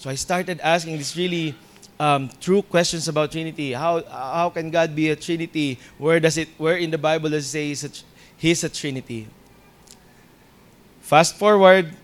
So 0.00 0.08
I 0.08 0.16
started 0.16 0.60
asking 0.64 0.96
these 0.96 1.16
really 1.16 1.52
um, 2.00 2.28
true 2.40 2.60
questions 2.60 3.08
about 3.08 3.32
Trinity. 3.32 3.72
How, 3.72 4.04
how 4.08 4.48
can 4.48 4.70
God 4.70 4.96
be 4.96 5.10
a 5.12 5.16
Trinity? 5.16 5.78
Where 5.96 6.20
does 6.20 6.36
it, 6.36 6.48
where 6.56 6.76
in 6.76 6.90
the 6.90 6.98
Bible 6.98 7.30
does 7.30 7.44
it 7.44 7.52
say 7.52 7.74
such 7.74 8.04
He's 8.44 8.62
a 8.62 8.68
Trinity. 8.68 9.26
Fast 11.00 11.36
forward, 11.36 11.96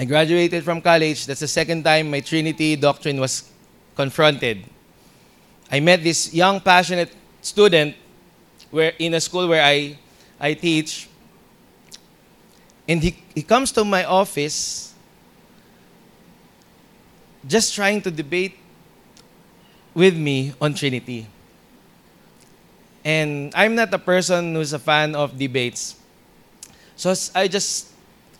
I 0.00 0.06
graduated 0.06 0.64
from 0.64 0.80
college. 0.80 1.26
That's 1.26 1.40
the 1.40 1.46
second 1.46 1.84
time 1.84 2.10
my 2.10 2.20
Trinity 2.20 2.74
doctrine 2.74 3.20
was 3.20 3.52
confronted. 3.94 4.64
I 5.70 5.80
met 5.80 6.02
this 6.02 6.32
young, 6.32 6.58
passionate 6.58 7.12
student 7.42 7.96
where, 8.70 8.94
in 8.98 9.12
a 9.12 9.20
school 9.20 9.46
where 9.46 9.62
I, 9.62 9.98
I 10.40 10.54
teach. 10.54 11.06
And 12.88 13.02
he, 13.02 13.22
he 13.34 13.42
comes 13.42 13.72
to 13.72 13.84
my 13.84 14.04
office 14.04 14.94
just 17.46 17.74
trying 17.74 18.00
to 18.00 18.10
debate 18.10 18.56
with 19.92 20.16
me 20.16 20.54
on 20.58 20.72
Trinity. 20.72 21.26
And 23.06 23.54
I'm 23.54 23.76
not 23.78 23.94
a 23.94 24.02
person 24.02 24.58
who's 24.58 24.72
a 24.72 24.82
fan 24.82 25.14
of 25.14 25.38
debates. 25.38 25.94
So 26.96 27.14
I 27.36 27.46
just, 27.46 27.94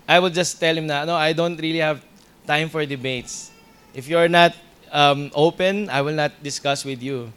I 0.08 0.18
will 0.18 0.30
just 0.34 0.58
tell 0.58 0.76
him 0.76 0.88
that, 0.88 1.06
no, 1.06 1.14
I 1.14 1.32
don't 1.32 1.54
really 1.54 1.78
have 1.78 2.02
time 2.48 2.68
for 2.68 2.84
debates. 2.84 3.52
If 3.94 4.08
you're 4.08 4.28
not 4.28 4.56
um, 4.90 5.30
open, 5.36 5.88
I 5.88 6.02
will 6.02 6.14
not 6.14 6.42
discuss 6.42 6.84
with 6.84 7.00
you. 7.00 7.32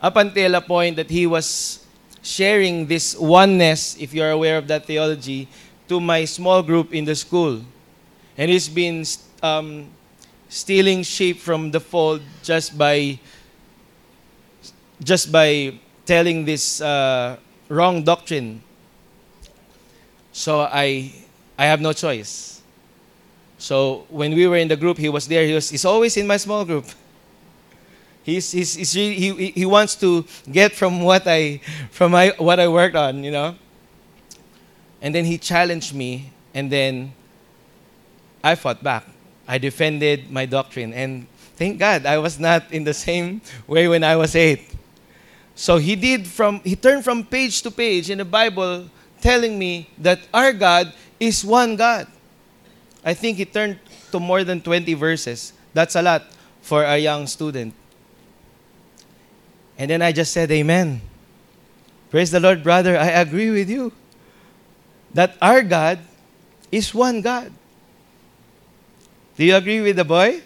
Up 0.00 0.14
until 0.14 0.54
a 0.54 0.60
point 0.60 0.94
that 0.94 1.10
he 1.10 1.26
was 1.26 1.84
sharing 2.22 2.86
this 2.86 3.16
oneness, 3.18 3.96
if 3.98 4.14
you're 4.14 4.30
aware 4.30 4.56
of 4.56 4.68
that 4.68 4.86
theology, 4.86 5.48
to 5.88 5.98
my 5.98 6.24
small 6.26 6.62
group 6.62 6.94
in 6.94 7.04
the 7.04 7.16
school. 7.16 7.60
And 8.38 8.50
he's 8.52 8.68
been 8.68 9.04
um, 9.42 9.90
stealing 10.48 11.02
sheep 11.02 11.40
from 11.40 11.72
the 11.72 11.80
fold 11.80 12.22
just 12.44 12.78
by 12.78 13.18
just 15.02 15.30
by 15.30 15.78
telling 16.06 16.44
this 16.44 16.80
uh, 16.80 17.36
wrong 17.68 18.02
doctrine. 18.02 18.62
So 20.32 20.60
I, 20.60 21.12
I 21.58 21.66
have 21.66 21.80
no 21.80 21.92
choice. 21.92 22.62
So 23.58 24.06
when 24.08 24.34
we 24.34 24.46
were 24.46 24.56
in 24.56 24.68
the 24.68 24.76
group, 24.76 24.98
he 24.98 25.08
was 25.08 25.26
there. 25.26 25.44
He 25.44 25.54
was, 25.54 25.68
he's 25.70 25.84
always 25.84 26.16
in 26.16 26.26
my 26.26 26.36
small 26.36 26.64
group. 26.64 26.86
He's, 28.26 28.50
he's, 28.50 28.74
he's 28.74 28.96
really, 28.96 29.14
he, 29.14 29.50
he 29.52 29.66
wants 29.66 29.94
to 30.00 30.24
get 30.50 30.72
from 30.72 31.00
what 31.02 31.28
I, 31.28 31.60
from 31.92 32.10
my, 32.10 32.34
what 32.38 32.58
I 32.58 32.66
worked 32.66 32.96
on, 32.96 33.22
you 33.22 33.30
know. 33.30 33.54
And 35.00 35.14
then 35.14 35.24
he 35.24 35.38
challenged 35.38 35.94
me, 35.94 36.32
and 36.52 36.68
then 36.68 37.12
I 38.42 38.56
fought 38.56 38.82
back. 38.82 39.06
I 39.46 39.58
defended 39.58 40.28
my 40.28 40.44
doctrine, 40.44 40.92
and 40.92 41.28
thank 41.54 41.78
God 41.78 42.04
I 42.04 42.18
was 42.18 42.40
not 42.40 42.72
in 42.72 42.82
the 42.82 42.94
same 42.94 43.42
way 43.68 43.86
when 43.86 44.02
I 44.02 44.16
was 44.16 44.34
eight. 44.34 44.75
So 45.56 45.78
he 45.78 45.96
did 45.96 46.28
from 46.28 46.60
he 46.60 46.76
turned 46.76 47.02
from 47.02 47.24
page 47.24 47.62
to 47.62 47.70
page 47.70 48.10
in 48.10 48.18
the 48.18 48.28
Bible 48.28 48.90
telling 49.24 49.58
me 49.58 49.88
that 49.98 50.20
our 50.32 50.52
God 50.52 50.92
is 51.18 51.42
one 51.42 51.74
God. 51.74 52.06
I 53.02 53.14
think 53.14 53.38
he 53.38 53.46
turned 53.46 53.80
to 54.12 54.20
more 54.20 54.44
than 54.44 54.60
20 54.60 54.92
verses. 54.94 55.54
That's 55.72 55.96
a 55.96 56.02
lot 56.02 56.28
for 56.60 56.84
a 56.84 56.98
young 56.98 57.26
student. 57.26 57.72
And 59.78 59.90
then 59.90 60.02
I 60.02 60.12
just 60.12 60.32
said, 60.32 60.50
Amen. 60.50 61.00
Praise 62.10 62.30
the 62.30 62.40
Lord, 62.40 62.62
brother. 62.62 62.96
I 62.96 63.16
agree 63.24 63.50
with 63.50 63.70
you 63.70 63.92
that 65.14 65.36
our 65.40 65.62
God 65.62 65.98
is 66.70 66.94
one 66.94 67.22
God. 67.22 67.50
Do 69.36 69.44
you 69.44 69.56
agree 69.56 69.80
with 69.80 69.96
the 69.96 70.04
boy? 70.04 70.42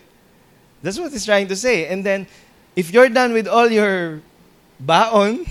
That's 0.83 0.99
what 0.99 1.13
he's 1.13 1.27
trying 1.27 1.49
to 1.49 1.57
say. 1.57 1.87
And 1.87 2.07
then, 2.07 2.27
if 2.75 2.93
you're 2.93 3.09
done 3.09 3.33
with 3.33 3.47
all 3.47 3.69
your 3.69 4.23
baon, 4.81 5.47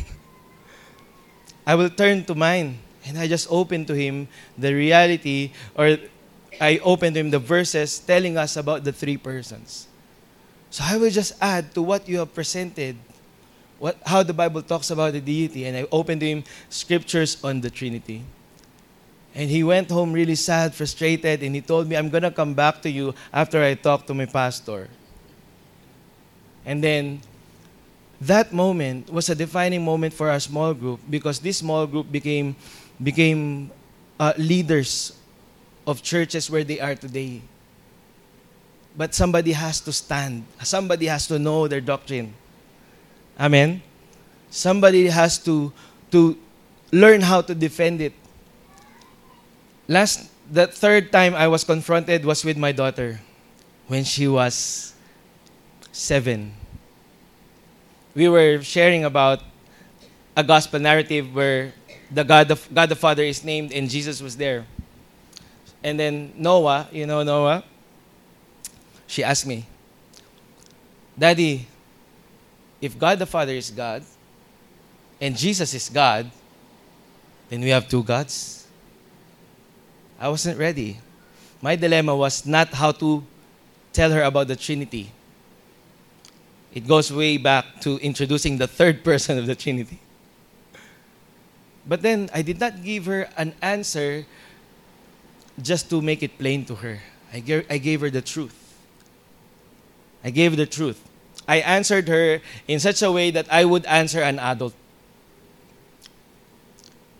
I 1.65 1.75
will 1.75 1.89
turn 1.89 2.25
to 2.25 2.35
mine. 2.35 2.79
And 3.05 3.17
I 3.17 3.27
just 3.27 3.47
open 3.49 3.85
to 3.85 3.93
him 3.93 4.27
the 4.57 4.73
reality, 4.73 5.51
or 5.73 5.97
I 6.61 6.79
open 6.83 7.13
to 7.13 7.19
him 7.19 7.31
the 7.31 7.39
verses 7.39 7.97
telling 7.97 8.37
us 8.37 8.57
about 8.57 8.83
the 8.83 8.91
three 8.91 9.17
persons. 9.17 9.87
So 10.69 10.83
I 10.85 10.97
will 10.97 11.09
just 11.09 11.33
add 11.41 11.73
to 11.73 11.81
what 11.81 12.07
you 12.07 12.19
have 12.19 12.33
presented, 12.33 12.97
what, 13.79 13.97
how 14.05 14.21
the 14.21 14.33
Bible 14.33 14.61
talks 14.61 14.91
about 14.91 15.13
the 15.13 15.21
deity, 15.21 15.65
and 15.65 15.77
I 15.77 15.87
open 15.91 16.19
to 16.19 16.25
him 16.27 16.43
scriptures 16.69 17.43
on 17.43 17.61
the 17.61 17.69
Trinity. 17.71 18.21
And 19.33 19.49
he 19.49 19.63
went 19.63 19.89
home 19.89 20.11
really 20.11 20.35
sad, 20.35 20.75
frustrated, 20.75 21.41
and 21.41 21.55
he 21.55 21.61
told 21.61 21.87
me, 21.87 21.95
I'm 21.95 22.09
going 22.09 22.23
to 22.23 22.31
come 22.31 22.53
back 22.53 22.81
to 22.83 22.91
you 22.91 23.15
after 23.33 23.63
I 23.63 23.73
talk 23.73 24.05
to 24.07 24.13
my 24.13 24.25
pastor. 24.25 24.89
And 26.65 26.83
then 26.83 27.21
that 28.21 28.51
moment 28.51 29.11
was 29.11 29.29
a 29.29 29.35
defining 29.35 29.83
moment 29.83 30.13
for 30.13 30.29
our 30.29 30.39
small 30.39 30.73
group 30.73 30.99
because 31.09 31.39
this 31.39 31.59
small 31.59 31.87
group 31.87 32.11
became, 32.11 32.55
became 33.01 33.71
uh, 34.19 34.33
leaders 34.37 35.17
of 35.87 36.03
churches 36.03 36.49
where 36.49 36.63
they 36.63 36.79
are 36.79 36.95
today. 36.95 37.41
But 38.97 39.15
somebody 39.15 39.53
has 39.53 39.79
to 39.81 39.93
stand, 39.93 40.45
somebody 40.63 41.05
has 41.05 41.27
to 41.27 41.39
know 41.39 41.67
their 41.67 41.81
doctrine. 41.81 42.33
Amen? 43.39 43.81
Somebody 44.49 45.07
has 45.07 45.37
to, 45.45 45.71
to 46.11 46.37
learn 46.91 47.21
how 47.21 47.41
to 47.41 47.55
defend 47.55 48.01
it. 48.01 48.13
Last, 49.87 50.29
the 50.51 50.67
third 50.67 51.11
time 51.11 51.35
I 51.35 51.47
was 51.47 51.63
confronted 51.63 52.25
was 52.25 52.43
with 52.43 52.57
my 52.57 52.73
daughter 52.73 53.21
when 53.87 54.03
she 54.03 54.27
was 54.27 54.93
seven. 55.93 56.58
We 58.15 58.27
were 58.27 58.61
sharing 58.61 59.05
about 59.05 59.41
a 60.35 60.43
gospel 60.43 60.79
narrative 60.79 61.33
where 61.33 61.73
the 62.11 62.23
God, 62.23 62.49
of, 62.51 62.67
God 62.73 62.89
the 62.89 62.95
Father 62.95 63.23
is 63.23 63.43
named 63.43 63.71
and 63.71 63.89
Jesus 63.89 64.21
was 64.21 64.35
there. 64.37 64.65
And 65.83 65.99
then 65.99 66.33
Noah, 66.35 66.87
you 66.91 67.05
know 67.05 67.23
Noah, 67.23 67.63
she 69.07 69.23
asked 69.23 69.45
me, 69.45 69.65
Daddy, 71.17 71.67
if 72.81 72.97
God 72.97 73.19
the 73.19 73.25
Father 73.25 73.53
is 73.53 73.71
God 73.71 74.03
and 75.19 75.35
Jesus 75.35 75.73
is 75.73 75.89
God, 75.89 76.29
then 77.49 77.61
we 77.61 77.69
have 77.69 77.87
two 77.89 78.03
gods. 78.03 78.67
I 80.19 80.29
wasn't 80.29 80.57
ready. 80.57 80.99
My 81.61 81.75
dilemma 81.75 82.15
was 82.15 82.45
not 82.45 82.69
how 82.69 82.91
to 82.93 83.23
tell 83.91 84.11
her 84.11 84.23
about 84.23 84.47
the 84.47 84.55
Trinity. 84.55 85.11
It 86.73 86.87
goes 86.87 87.11
way 87.11 87.37
back 87.37 87.81
to 87.81 87.97
introducing 87.97 88.57
the 88.57 88.67
third 88.67 89.03
person 89.09 89.37
of 89.37 89.47
the 89.47 89.55
Trinity. 89.55 89.99
But 91.87 92.01
then 92.01 92.29
I 92.33 92.41
did 92.41 92.59
not 92.59 92.83
give 92.83 93.05
her 93.05 93.29
an 93.37 93.53
answer 93.61 94.25
just 95.61 95.89
to 95.89 96.01
make 96.01 96.21
it 96.21 96.37
plain 96.37 96.65
to 96.65 96.75
her. 96.75 96.99
I 97.33 97.39
gave, 97.39 97.65
I 97.69 97.77
gave 97.77 98.01
her 98.01 98.09
the 98.09 98.21
truth. 98.21 98.55
I 100.23 100.29
gave 100.29 100.55
the 100.55 100.65
truth. 100.65 101.01
I 101.47 101.57
answered 101.61 102.07
her 102.07 102.41
in 102.67 102.79
such 102.79 103.01
a 103.01 103.11
way 103.11 103.31
that 103.31 103.51
I 103.51 103.65
would 103.65 103.85
answer 103.85 104.21
an 104.21 104.37
adult 104.37 104.73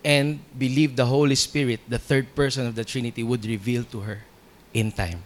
and 0.03 0.39
believe 0.57 0.95
the 0.95 1.05
Holy 1.05 1.35
Spirit, 1.35 1.79
the 1.87 1.99
third 1.99 2.35
person 2.35 2.67
of 2.67 2.75
the 2.75 2.85
Trinity, 2.85 3.23
would 3.23 3.45
reveal 3.45 3.83
to 3.85 4.01
her 4.01 4.19
in 4.73 4.91
time. 4.91 5.23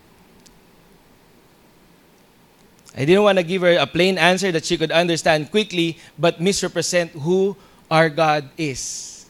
I 2.96 3.06
didn't 3.06 3.24
want 3.24 3.38
to 3.40 3.44
give 3.44 3.62
her 3.64 3.76
a 3.78 3.88
plain 3.88 4.18
answer 4.18 4.52
that 4.52 4.66
she 4.66 4.78
could 4.78 4.92
understand 4.92 5.50
quickly, 5.50 5.98
but 6.18 6.40
misrepresent 6.40 7.12
who 7.12 7.58
our 7.90 8.10
God 8.10 8.50
is. 8.58 9.26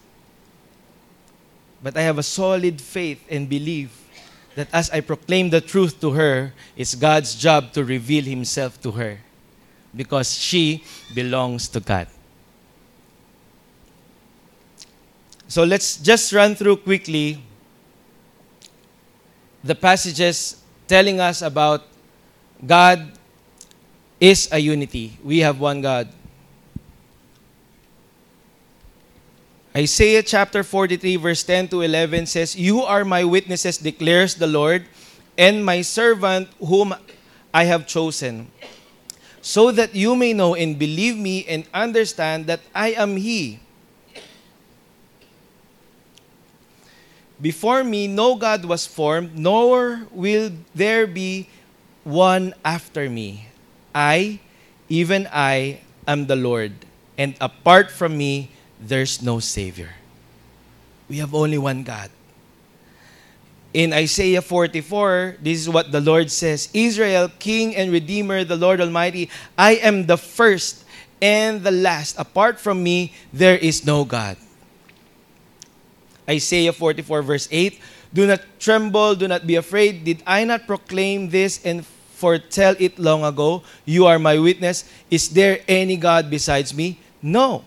But 1.82 1.96
I 1.96 2.02
have 2.02 2.18
a 2.18 2.22
solid 2.22 2.80
faith 2.80 3.24
and 3.30 3.48
belief 3.48 4.04
that 4.54 4.68
as 4.72 4.90
I 4.90 5.00
proclaim 5.00 5.50
the 5.50 5.60
truth 5.60 6.00
to 6.00 6.12
her, 6.12 6.52
it's 6.76 6.94
God's 6.94 7.34
job 7.34 7.72
to 7.72 7.84
reveal 7.84 8.24
Himself 8.24 8.80
to 8.82 8.92
her 8.92 9.18
because 9.94 10.32
she 10.32 10.84
belongs 11.14 11.68
to 11.68 11.80
God. 11.80 12.08
So 15.48 15.64
let's 15.64 15.96
just 15.96 16.32
run 16.32 16.54
through 16.54 16.78
quickly 16.78 17.40
the 19.62 19.74
passages 19.74 20.60
telling 20.88 21.20
us 21.20 21.42
about 21.42 21.84
God 22.66 23.12
is 24.24 24.48
a 24.50 24.58
unity. 24.58 25.18
We 25.22 25.40
have 25.40 25.60
one 25.60 25.82
God. 25.82 26.08
Isaiah 29.76 30.22
chapter 30.22 30.64
43, 30.64 31.16
verse 31.16 31.42
10 31.44 31.68
to 31.68 31.82
11 31.82 32.24
says, 32.26 32.56
You 32.56 32.80
are 32.80 33.04
my 33.04 33.24
witnesses, 33.24 33.76
declares 33.76 34.36
the 34.36 34.46
Lord, 34.46 34.86
and 35.36 35.60
my 35.60 35.82
servant 35.82 36.48
whom 36.56 36.94
I 37.52 37.64
have 37.64 37.86
chosen, 37.86 38.48
so 39.42 39.70
that 39.72 39.94
you 39.94 40.16
may 40.16 40.32
know 40.32 40.54
and 40.54 40.78
believe 40.78 41.18
me 41.18 41.44
and 41.44 41.68
understand 41.74 42.46
that 42.46 42.60
I 42.74 42.92
am 42.96 43.18
He. 43.18 43.58
Before 47.42 47.84
me 47.84 48.08
no 48.08 48.36
God 48.36 48.64
was 48.64 48.86
formed, 48.86 49.36
nor 49.36 50.06
will 50.12 50.50
there 50.74 51.06
be 51.06 51.48
one 52.04 52.54
after 52.64 53.10
me. 53.10 53.48
I, 53.94 54.40
even 54.88 55.28
I, 55.32 55.80
am 56.06 56.26
the 56.26 56.36
Lord, 56.36 56.72
and 57.16 57.34
apart 57.40 57.90
from 57.90 58.16
me, 58.18 58.50
there's 58.80 59.22
no 59.22 59.38
Savior. 59.38 59.94
We 61.08 61.18
have 61.18 61.34
only 61.34 61.58
one 61.58 61.82
God. 61.82 62.10
In 63.72 63.92
Isaiah 63.92 64.42
44, 64.42 65.36
this 65.42 65.58
is 65.58 65.68
what 65.68 65.90
the 65.90 66.00
Lord 66.00 66.30
says 66.30 66.68
Israel, 66.72 67.30
King 67.38 67.74
and 67.74 67.90
Redeemer, 67.90 68.44
the 68.44 68.56
Lord 68.56 68.80
Almighty, 68.80 69.30
I 69.58 69.76
am 69.82 70.06
the 70.06 70.16
first 70.16 70.84
and 71.20 71.62
the 71.62 71.72
last. 71.72 72.18
Apart 72.18 72.60
from 72.60 72.82
me, 72.82 73.12
there 73.32 73.56
is 73.56 73.84
no 73.84 74.04
God. 74.04 74.36
Isaiah 76.28 76.72
44, 76.72 77.22
verse 77.22 77.48
8 77.50 77.80
Do 78.12 78.26
not 78.26 78.40
tremble, 78.58 79.14
do 79.14 79.26
not 79.28 79.46
be 79.46 79.56
afraid. 79.56 80.04
Did 80.04 80.22
I 80.26 80.44
not 80.44 80.66
proclaim 80.66 81.30
this 81.30 81.64
and 81.64 81.84
foretell 82.14 82.78
it 82.78 82.98
long 82.98 83.24
ago? 83.26 83.62
You 83.84 84.06
are 84.06 84.18
my 84.18 84.38
witness. 84.38 84.86
Is 85.10 85.28
there 85.28 85.60
any 85.66 85.96
God 85.98 86.30
besides 86.30 86.72
me? 86.72 86.98
No. 87.20 87.64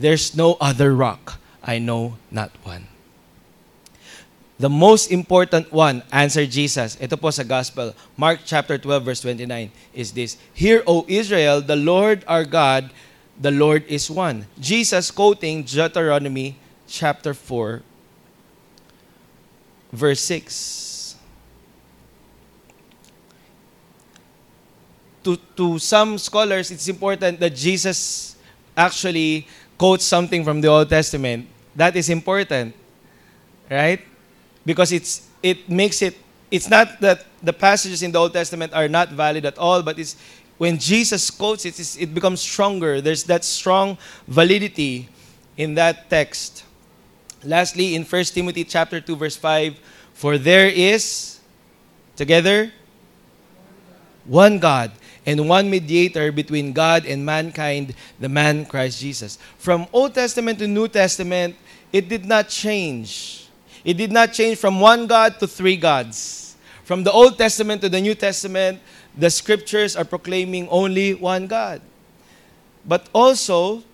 There's 0.00 0.34
no 0.34 0.56
other 0.60 0.94
rock. 0.94 1.38
I 1.62 1.78
know 1.78 2.16
not 2.30 2.50
one. 2.64 2.88
The 4.58 4.68
most 4.68 5.12
important 5.12 5.70
one, 5.70 6.02
answered 6.10 6.50
Jesus. 6.50 6.98
Ito 6.98 7.14
po 7.14 7.30
sa 7.30 7.46
Gospel. 7.46 7.94
Mark 8.18 8.42
chapter 8.42 8.74
12, 8.74 9.04
verse 9.04 9.20
29 9.22 9.70
is 9.94 10.10
this. 10.10 10.34
Hear, 10.50 10.82
O 10.82 11.06
Israel, 11.06 11.62
the 11.62 11.78
Lord 11.78 12.26
our 12.26 12.42
God, 12.42 12.90
the 13.38 13.54
Lord 13.54 13.86
is 13.86 14.10
one. 14.10 14.50
Jesus 14.58 15.14
quoting 15.14 15.62
Deuteronomy 15.62 16.58
chapter 16.90 17.34
4, 17.34 17.86
verse 19.94 20.20
6. 20.26 20.97
To, 25.24 25.36
to 25.56 25.78
some 25.78 26.18
scholars, 26.18 26.70
it's 26.70 26.88
important 26.88 27.40
that 27.40 27.54
Jesus 27.54 28.36
actually 28.76 29.46
quotes 29.76 30.04
something 30.04 30.44
from 30.44 30.60
the 30.60 30.68
Old 30.68 30.88
Testament. 30.88 31.46
That 31.74 31.96
is 31.96 32.08
important, 32.08 32.74
right? 33.70 34.00
Because 34.64 34.92
it's, 34.92 35.28
it 35.42 35.68
makes 35.68 36.02
it, 36.02 36.16
it's 36.50 36.68
not 36.68 37.00
that 37.00 37.24
the 37.42 37.52
passages 37.52 38.02
in 38.02 38.12
the 38.12 38.18
Old 38.18 38.32
Testament 38.32 38.72
are 38.74 38.88
not 38.88 39.10
valid 39.10 39.44
at 39.44 39.58
all, 39.58 39.82
but 39.82 39.98
it's 39.98 40.16
when 40.58 40.76
Jesus 40.78 41.30
quotes 41.30 41.64
it, 41.64 41.78
it 42.00 42.12
becomes 42.12 42.40
stronger. 42.40 43.00
There's 43.00 43.24
that 43.24 43.44
strong 43.44 43.96
validity 44.26 45.08
in 45.56 45.74
that 45.74 46.10
text. 46.10 46.64
Lastly, 47.44 47.94
in 47.94 48.04
1 48.04 48.24
Timothy 48.24 48.64
chapter 48.64 49.00
2 49.00 49.16
verse 49.16 49.36
5, 49.36 49.78
for 50.14 50.36
there 50.36 50.66
is 50.66 51.38
together 52.16 52.72
one 54.24 54.58
God 54.58 54.90
and 55.28 55.44
one 55.44 55.68
mediator 55.68 56.32
between 56.32 56.72
God 56.72 57.04
and 57.04 57.20
mankind, 57.20 57.92
the 58.16 58.32
man 58.32 58.64
Christ 58.64 58.96
Jesus. 59.04 59.36
From 59.60 59.84
Old 59.92 60.16
Testament 60.16 60.58
to 60.60 60.66
New 60.66 60.88
Testament, 60.88 61.52
it 61.92 62.08
did 62.08 62.24
not 62.24 62.48
change. 62.48 63.44
It 63.84 64.00
did 64.00 64.10
not 64.10 64.32
change 64.32 64.56
from 64.56 64.80
one 64.80 65.06
God 65.06 65.38
to 65.40 65.46
three 65.46 65.76
gods. 65.76 66.56
From 66.84 67.04
the 67.04 67.12
Old 67.12 67.36
Testament 67.36 67.82
to 67.82 67.92
the 67.92 68.00
New 68.00 68.14
Testament, 68.14 68.80
the 69.12 69.28
scriptures 69.28 69.96
are 69.96 70.04
proclaiming 70.08 70.66
only 70.72 71.12
one 71.12 71.46
God. 71.46 71.82
but 72.88 73.08
also 73.12 73.84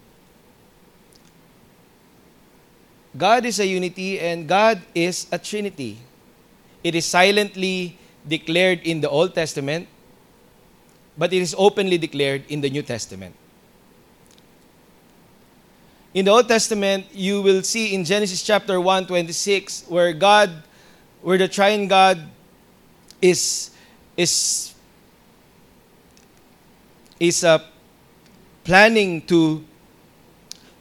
God 3.18 3.44
is 3.44 3.58
a 3.58 3.66
unity 3.66 4.18
and 4.18 4.46
God 4.46 4.82
is 4.94 5.26
a 5.30 5.38
trinity. 5.38 5.98
It 6.82 6.94
is 6.94 7.04
silently 7.04 7.98
declared 8.26 8.80
in 8.82 9.00
the 9.00 9.10
Old 9.10 9.34
Testament, 9.34 9.88
but 11.16 11.32
it 11.32 11.42
is 11.42 11.54
openly 11.56 11.98
declared 11.98 12.44
in 12.48 12.60
the 12.60 12.70
New 12.70 12.82
Testament. 12.82 13.34
In 16.12 16.24
the 16.24 16.30
Old 16.30 16.48
Testament, 16.48 17.06
you 17.12 17.42
will 17.42 17.62
see 17.62 17.94
in 17.94 18.04
Genesis 18.04 18.42
chapter 18.42 18.80
1, 18.80 19.06
26, 19.06 19.86
where 19.88 20.12
God, 20.12 20.50
where 21.22 21.38
the 21.38 21.48
triune 21.48 21.88
God 21.88 22.22
is, 23.20 23.70
is, 24.16 24.74
is 27.18 27.42
uh, 27.42 27.58
planning 28.64 29.22
to 29.22 29.64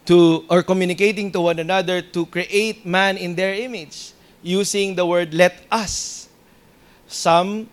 to 0.06 0.44
or 0.50 0.62
communicating 0.62 1.32
to 1.32 1.40
one 1.40 1.58
another 1.58 2.02
to 2.02 2.26
create 2.26 2.84
man 2.84 3.16
in 3.16 3.34
their 3.34 3.54
image 3.54 4.12
using 4.42 4.94
the 4.94 5.06
word 5.06 5.32
let 5.32 5.64
us 5.70 6.28
some 7.08 7.68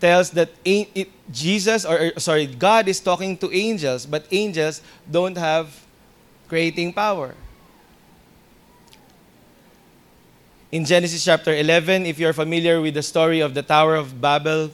tells 0.00 0.30
that 0.30 0.50
it, 0.64 1.08
jesus 1.30 1.84
or 1.84 2.12
sorry 2.18 2.46
god 2.46 2.88
is 2.88 3.00
talking 3.00 3.36
to 3.36 3.50
angels 3.52 4.06
but 4.06 4.26
angels 4.30 4.82
don't 5.10 5.36
have 5.36 5.72
creating 6.48 6.92
power 6.92 7.34
in 10.70 10.84
genesis 10.84 11.24
chapter 11.24 11.54
11 11.54 12.06
if 12.06 12.18
you're 12.18 12.36
familiar 12.36 12.80
with 12.80 12.94
the 12.94 13.02
story 13.02 13.40
of 13.40 13.54
the 13.54 13.62
tower 13.62 13.96
of 13.96 14.20
babel 14.20 14.70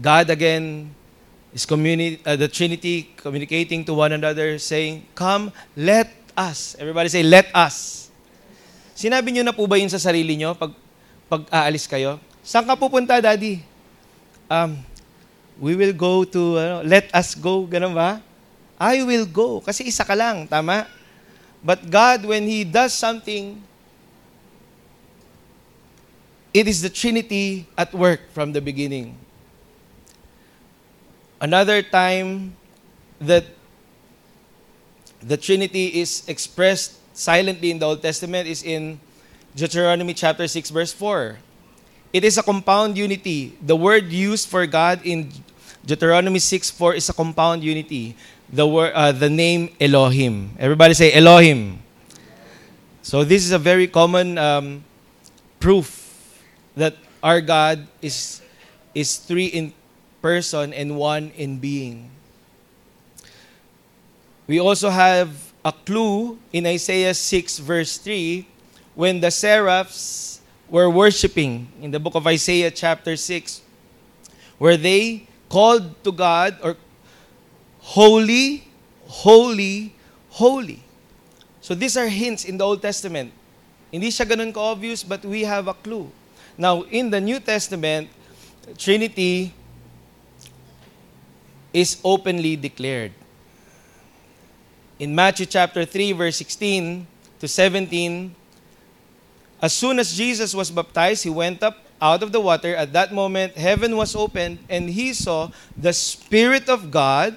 god 0.00 0.28
again 0.28 0.94
is 1.52 1.66
communi- 1.66 2.18
uh, 2.24 2.36
the 2.36 2.48
Trinity 2.48 3.10
communicating 3.16 3.84
to 3.84 3.94
one 3.94 4.12
another, 4.12 4.58
saying, 4.58 5.06
Come, 5.14 5.52
let 5.76 6.10
us. 6.36 6.76
Everybody 6.78 7.08
say, 7.08 7.22
let 7.22 7.50
us. 7.54 8.08
Sinabi 8.94 9.34
niyo 9.34 9.42
na 9.44 9.52
po 9.52 9.66
ba 9.66 9.80
yun 9.80 9.90
sa 9.90 9.98
sarili 9.98 10.36
niyo 10.36 10.54
pag, 10.54 10.72
pag 11.26 11.42
aalis 11.50 11.88
kayo? 11.88 12.20
Saan 12.40 12.64
ka 12.64 12.74
pupunta, 12.76 13.20
Daddy? 13.20 13.62
Um, 14.50 14.80
we 15.60 15.76
will 15.76 15.92
go 15.92 16.24
to, 16.24 16.56
ano, 16.56 16.76
let 16.82 17.12
us 17.12 17.36
go, 17.36 17.68
ganun 17.68 17.92
ba? 17.92 18.18
I 18.80 19.04
will 19.04 19.28
go. 19.28 19.60
Kasi 19.60 19.84
isa 19.84 20.02
ka 20.02 20.16
lang, 20.16 20.48
tama? 20.48 20.88
But 21.60 21.84
God, 21.92 22.24
when 22.24 22.48
He 22.48 22.64
does 22.64 22.96
something, 22.96 23.60
it 26.56 26.66
is 26.66 26.80
the 26.80 26.88
Trinity 26.88 27.68
at 27.76 27.92
work 27.92 28.32
from 28.32 28.52
the 28.52 28.60
beginning. 28.60 29.14
Another 31.40 31.82
time 31.82 32.56
that 33.20 33.44
the 35.20 35.36
Trinity 35.36 36.00
is 36.00 36.24
expressed 36.26 36.96
silently 37.12 37.70
in 37.70 37.78
the 37.78 37.86
Old 37.86 38.02
Testament 38.02 38.48
is 38.48 38.62
in 38.62 38.98
Deuteronomy 39.54 40.14
chapter 40.14 40.48
6 40.48 40.70
verse 40.70 40.92
4. 40.92 41.36
It 42.12 42.24
is 42.24 42.38
a 42.38 42.42
compound 42.42 42.98
unity. 42.98 43.56
The 43.62 43.76
word 43.76 44.10
used 44.10 44.48
for 44.48 44.66
God 44.66 45.00
in 45.04 45.30
Deuteronomy 45.86 46.38
6 46.38 46.70
4 46.70 46.94
is 46.94 47.08
a 47.08 47.14
compound 47.14 47.62
unity. 47.62 48.16
The 48.52 48.66
word 48.66 48.92
uh, 48.94 49.12
the 49.12 49.30
name 49.30 49.70
Elohim. 49.80 50.50
Everybody 50.58 50.94
say 50.94 51.12
Elohim. 51.12 51.78
So 53.02 53.22
this 53.22 53.44
is 53.44 53.52
a 53.52 53.58
very 53.58 53.86
common 53.86 54.38
um, 54.38 54.84
proof 55.60 56.42
that 56.74 56.96
our 57.22 57.40
God 57.40 57.86
is 58.02 58.42
is 58.94 59.16
three 59.16 59.46
in 59.46 59.72
person 60.20 60.74
and 60.74 60.96
one 60.98 61.30
in 61.36 61.58
being. 61.58 62.10
We 64.50 64.58
also 64.58 64.90
have 64.90 65.30
a 65.64 65.72
clue 65.72 66.38
in 66.52 66.66
Isaiah 66.66 67.14
6, 67.14 67.58
verse 67.58 67.98
3, 67.98 68.46
when 68.94 69.20
the 69.20 69.30
seraphs 69.30 70.39
were 70.70 70.88
worshiping 70.88 71.66
in 71.82 71.90
the 71.90 71.98
book 71.98 72.14
of 72.14 72.26
Isaiah, 72.26 72.70
chapter 72.70 73.16
6, 73.16 73.60
where 74.58 74.76
they 74.76 75.26
called 75.48 76.02
to 76.04 76.12
God, 76.12 76.56
or 76.62 76.76
holy, 77.80 78.64
holy, 79.06 79.92
holy. 80.30 80.80
So 81.60 81.74
these 81.74 81.96
are 81.96 82.06
hints 82.06 82.44
in 82.44 82.56
the 82.56 82.64
Old 82.64 82.80
Testament. 82.80 83.32
Hindi 83.90 84.08
siya 84.08 84.24
ganun 84.24 84.54
ka-obvious, 84.54 85.02
but 85.02 85.26
we 85.26 85.42
have 85.42 85.66
a 85.66 85.74
clue. 85.74 86.06
Now, 86.56 86.82
in 86.86 87.10
the 87.10 87.20
New 87.20 87.40
Testament, 87.40 88.08
Trinity 88.78 89.52
is 91.74 91.98
openly 92.04 92.54
declared. 92.54 93.12
In 94.98 95.14
Matthew 95.14 95.46
chapter 95.46 95.84
3 95.84 96.12
verse 96.12 96.36
16 96.36 97.06
to 97.40 97.48
17, 97.48 98.36
as 99.60 99.72
soon 99.72 99.98
as 99.98 100.16
Jesus 100.16 100.54
was 100.54 100.70
baptized, 100.70 101.24
he 101.24 101.30
went 101.30 101.62
up 101.62 101.76
out 102.00 102.22
of 102.22 102.32
the 102.32 102.40
water. 102.40 102.74
At 102.74 102.92
that 102.94 103.12
moment, 103.12 103.56
heaven 103.56 103.96
was 103.96 104.16
opened 104.16 104.58
and 104.68 104.88
he 104.88 105.12
saw 105.12 105.50
the 105.76 105.92
Spirit 105.92 106.68
of 106.68 106.90
God, 106.90 107.36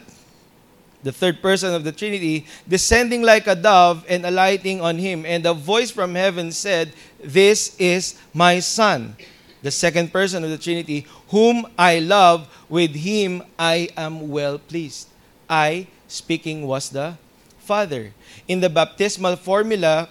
the 1.04 1.12
third 1.12 1.42
person 1.42 1.74
of 1.74 1.84
the 1.84 1.92
Trinity, 1.92 2.48
descending 2.68 3.22
like 3.22 3.46
a 3.46 3.56
dove 3.56 4.06
and 4.08 4.26
alighting 4.26 4.80
on 4.80 4.98
him. 4.98 5.26
And 5.26 5.46
a 5.46 5.54
voice 5.54 5.92
from 5.92 6.16
heaven 6.16 6.52
said, 6.52 6.94
This 7.22 7.76
is 7.78 8.16
my 8.34 8.60
Son, 8.60 9.16
the 9.62 9.72
second 9.72 10.14
person 10.14 10.44
of 10.46 10.50
the 10.50 10.58
Trinity, 10.58 11.06
whom 11.28 11.68
I 11.78 12.00
love, 12.00 12.48
with 12.70 12.96
him 12.96 13.44
I 13.60 13.90
am 13.98 14.30
well 14.30 14.58
pleased. 14.58 15.10
I, 15.50 15.88
speaking, 16.08 16.66
was 16.66 16.90
the 16.90 17.18
Father. 17.60 18.14
In 18.48 18.62
the 18.62 18.70
baptismal 18.70 19.36
formula, 19.36 20.08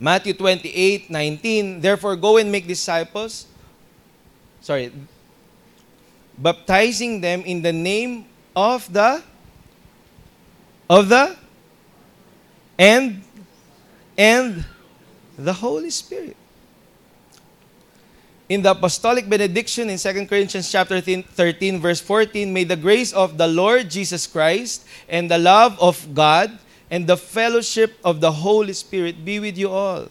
Matthew 0.00 0.32
28, 0.32 1.10
19, 1.10 1.80
therefore 1.82 2.16
go 2.16 2.38
and 2.38 2.50
make 2.50 2.66
disciples, 2.66 3.44
sorry, 4.62 4.90
baptizing 6.38 7.20
them 7.20 7.42
in 7.42 7.60
the 7.60 7.72
name 7.72 8.24
of 8.56 8.90
the, 8.90 9.22
of 10.88 11.10
the, 11.10 11.36
and, 12.78 13.22
and 14.16 14.64
the 15.36 15.52
Holy 15.52 15.90
Spirit. 15.90 16.36
In 18.48 18.62
the 18.62 18.70
apostolic 18.70 19.28
benediction 19.28 19.90
in 19.90 19.98
2 19.98 20.26
Corinthians 20.26 20.72
chapter 20.72 20.98
13 21.00 21.78
verse 21.78 22.00
14, 22.00 22.50
may 22.50 22.64
the 22.64 22.74
grace 22.74 23.12
of 23.12 23.36
the 23.36 23.46
Lord 23.46 23.90
Jesus 23.90 24.26
Christ 24.26 24.86
and 25.10 25.30
the 25.30 25.38
love 25.38 25.78
of 25.78 26.14
God 26.14 26.58
and 26.90 27.06
the 27.06 27.16
fellowship 27.16 27.98
of 28.04 28.20
the 28.20 28.32
Holy 28.32 28.72
Spirit 28.72 29.24
be 29.24 29.38
with 29.38 29.56
you 29.56 29.70
all. 29.70 30.08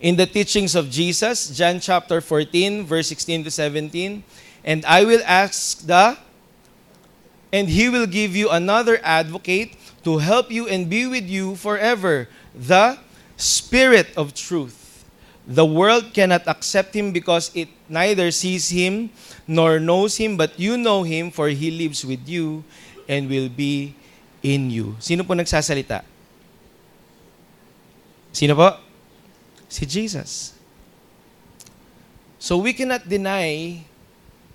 In 0.00 0.16
the 0.16 0.26
teachings 0.26 0.74
of 0.74 0.90
Jesus, 0.90 1.48
John 1.50 1.80
chapter 1.80 2.20
14 2.20 2.86
verse 2.86 3.08
16 3.08 3.44
to 3.44 3.50
17, 3.50 4.22
and 4.64 4.84
I 4.84 5.04
will 5.04 5.22
ask 5.24 5.86
the 5.86 6.16
and 7.52 7.68
he 7.68 7.88
will 7.88 8.06
give 8.06 8.34
you 8.34 8.50
another 8.50 8.98
advocate 9.02 9.76
to 10.02 10.18
help 10.18 10.50
you 10.50 10.66
and 10.66 10.90
be 10.90 11.06
with 11.06 11.28
you 11.28 11.54
forever, 11.54 12.28
the 12.54 12.98
Spirit 13.36 14.08
of 14.16 14.34
truth 14.34 14.84
the 15.46 15.64
world 15.64 16.12
cannot 16.14 16.48
accept 16.48 16.96
him 16.96 17.12
because 17.12 17.52
it 17.54 17.68
neither 17.88 18.30
sees 18.30 18.70
him 18.70 19.10
nor 19.46 19.78
knows 19.78 20.16
him, 20.16 20.36
but 20.36 20.58
you 20.58 20.76
know 20.76 21.02
him 21.02 21.30
for 21.30 21.48
he 21.48 21.70
lives 21.70 22.04
with 22.04 22.26
you 22.28 22.64
and 23.08 23.28
will 23.28 23.48
be 23.48 23.94
in 24.44 24.68
you. 24.68 24.94
Sino 25.00 25.24
po 25.24 25.32
nagsasalita? 25.32 26.04
Sino 28.30 28.52
po? 28.52 28.76
Si 29.72 29.88
Jesus. 29.88 30.52
So 32.36 32.60
we 32.60 32.76
cannot 32.76 33.08
deny 33.08 33.80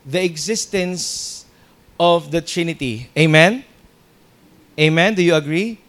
the 0.05 0.21
existence 0.21 1.43
of 1.97 2.29
the 2.29 2.39
Trinity. 2.39 3.09
Amen? 3.17 3.65
Amen? 4.77 5.17
Do 5.17 5.25
you 5.25 5.33
agree? 5.33 5.81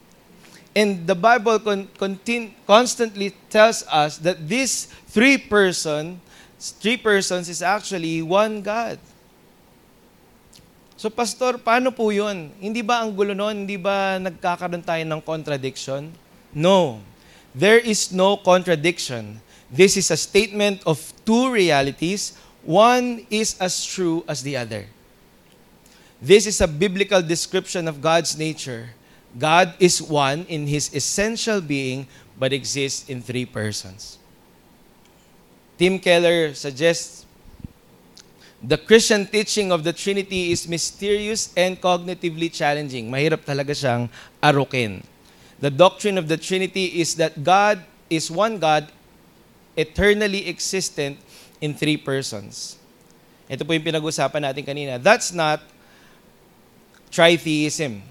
And 0.75 1.07
the 1.07 1.15
Bible 1.15 1.61
con- 1.61 1.89
contin- 1.99 2.57
constantly 2.67 3.37
tells 3.51 3.85
us 3.87 4.17
that 4.25 4.49
this 4.49 4.87
three 5.13 5.37
person, 5.37 6.21
three 6.59 6.97
persons 6.97 7.49
is 7.49 7.61
actually 7.61 8.23
one 8.23 8.63
God. 8.63 8.99
So 11.01 11.09
pastor, 11.09 11.57
paano 11.57 11.89
po 11.89 12.13
'yun? 12.13 12.53
Hindi 12.61 12.85
ba 12.85 13.01
ang 13.01 13.17
gulo 13.17 13.33
noon? 13.33 13.65
Hindi 13.65 13.81
ba 13.81 14.21
nagkakaroon 14.21 14.85
tayo 14.85 15.01
ng 15.01 15.25
contradiction? 15.25 16.13
No. 16.53 17.01
There 17.57 17.81
is 17.81 18.13
no 18.13 18.37
contradiction. 18.37 19.41
This 19.73 19.97
is 19.97 20.13
a 20.13 20.21
statement 20.21 20.85
of 20.85 21.01
two 21.25 21.49
realities. 21.49 22.37
One 22.61 23.25
is 23.33 23.57
as 23.57 23.81
true 23.81 24.29
as 24.29 24.45
the 24.45 24.61
other. 24.61 24.93
This 26.21 26.45
is 26.45 26.61
a 26.61 26.69
biblical 26.69 27.25
description 27.25 27.89
of 27.89 28.05
God's 28.05 28.37
nature. 28.37 28.93
God 29.33 29.73
is 29.81 30.05
one 30.05 30.45
in 30.53 30.69
his 30.69 30.93
essential 30.93 31.65
being, 31.65 32.13
but 32.37 32.53
exists 32.53 33.09
in 33.09 33.25
three 33.25 33.49
persons. 33.49 34.21
Tim 35.81 35.97
Keller 35.97 36.53
suggests 36.53 37.20
The 38.61 38.77
Christian 38.77 39.25
teaching 39.25 39.73
of 39.73 39.85
the 39.85 39.93
Trinity 39.93 40.53
is 40.53 40.69
mysterious 40.69 41.49
and 41.57 41.81
cognitively 41.81 42.53
challenging. 42.53 43.09
Mahirap 43.09 43.49
talaga 43.49 43.73
siyang 43.73 44.13
arukin. 44.45 45.01
The 45.65 45.73
doctrine 45.73 46.21
of 46.21 46.29
the 46.29 46.37
Trinity 46.37 47.01
is 47.01 47.17
that 47.17 47.41
God 47.41 47.81
is 48.13 48.29
one 48.29 48.61
God, 48.61 48.93
eternally 49.77 50.45
existent 50.45 51.17
in 51.61 51.73
three 51.73 51.97
persons. 51.97 52.77
Ito 53.49 53.65
po 53.65 53.73
yung 53.73 53.83
pinag-usapan 53.83 54.45
natin 54.45 54.63
kanina. 54.63 55.01
That's 55.01 55.33
not 55.33 55.65
tritheism. 57.09 58.05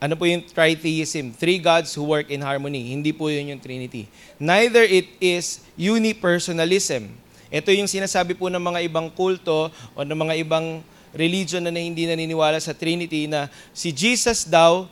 Ano 0.00 0.16
po 0.16 0.24
yung 0.24 0.46
tritheism? 0.46 1.36
Three 1.36 1.60
gods 1.60 1.92
who 1.92 2.06
work 2.06 2.32
in 2.32 2.40
harmony. 2.40 2.94
Hindi 2.94 3.12
po 3.12 3.28
yun 3.28 3.52
yung 3.52 3.60
Trinity. 3.60 4.08
Neither 4.40 4.86
it 4.86 5.12
is 5.20 5.60
unipersonalism. 5.76 7.19
Ito 7.50 7.74
yung 7.74 7.90
sinasabi 7.90 8.38
po 8.38 8.46
ng 8.46 8.62
mga 8.62 8.86
ibang 8.86 9.10
kulto 9.10 9.74
o 9.98 9.98
ng 10.06 10.14
mga 10.14 10.34
ibang 10.38 10.86
religion 11.10 11.58
na 11.66 11.74
hindi 11.74 12.06
naniniwala 12.06 12.62
sa 12.62 12.70
Trinity 12.70 13.26
na 13.26 13.50
si 13.74 13.90
Jesus 13.90 14.46
daw, 14.46 14.86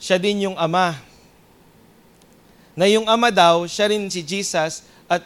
siya 0.00 0.16
din 0.16 0.48
yung 0.48 0.56
Ama. 0.56 0.96
Na 2.72 2.88
yung 2.88 3.04
Ama 3.04 3.28
daw, 3.28 3.68
siya 3.68 3.92
rin 3.92 4.08
si 4.08 4.24
Jesus 4.24 4.88
at 5.04 5.20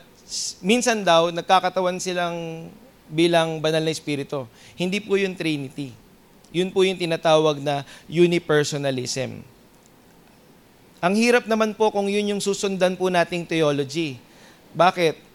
minsan 0.59 1.07
daw, 1.07 1.31
nagkakatawan 1.31 2.02
silang 2.02 2.66
bilang 3.07 3.62
banal 3.62 3.87
na 3.87 3.94
espiritu. 3.94 4.50
Hindi 4.74 4.98
po 4.98 5.14
yung 5.14 5.38
Trinity. 5.38 5.94
Yun 6.50 6.74
po 6.74 6.83
yung 6.83 6.98
tinatawag 6.98 7.62
na 7.62 7.87
unipersonalism. 8.11 9.38
Ang 10.98 11.14
hirap 11.14 11.46
naman 11.46 11.79
po 11.79 11.94
kung 11.94 12.11
yun 12.11 12.35
yung 12.35 12.42
susundan 12.42 12.98
po 12.98 13.07
nating 13.07 13.46
theology. 13.46 14.18
Bakit? 14.74 15.26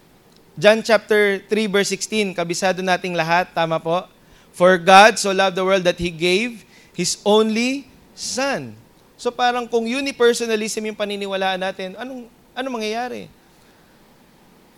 John 0.60 0.84
chapter 0.84 1.40
3 1.48 1.72
verse 1.72 1.96
16, 1.96 2.36
kabisado 2.36 2.84
nating 2.84 3.16
lahat, 3.16 3.56
tama 3.56 3.80
po? 3.80 4.04
For 4.52 4.76
God 4.76 5.16
so 5.16 5.32
loved 5.32 5.56
the 5.56 5.64
world 5.64 5.88
that 5.88 5.96
He 5.96 6.12
gave 6.12 6.68
His 6.92 7.20
only 7.24 7.88
Son. 8.12 8.76
So 9.16 9.32
parang 9.32 9.70
kung 9.70 9.88
unipersonalism 9.88 10.92
yung 10.92 10.98
paniniwalaan 10.98 11.62
natin, 11.62 11.96
anong, 11.96 12.28
anong 12.52 12.74
mangyayari? 12.82 13.32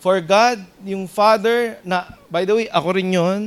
For 0.03 0.19
God, 0.19 0.59
yung 0.83 1.07
Father, 1.07 1.79
na, 1.81 2.11
by 2.27 2.43
the 2.43 2.53
way, 2.53 2.67
ako 2.67 2.99
rin 2.99 3.15
yon, 3.15 3.41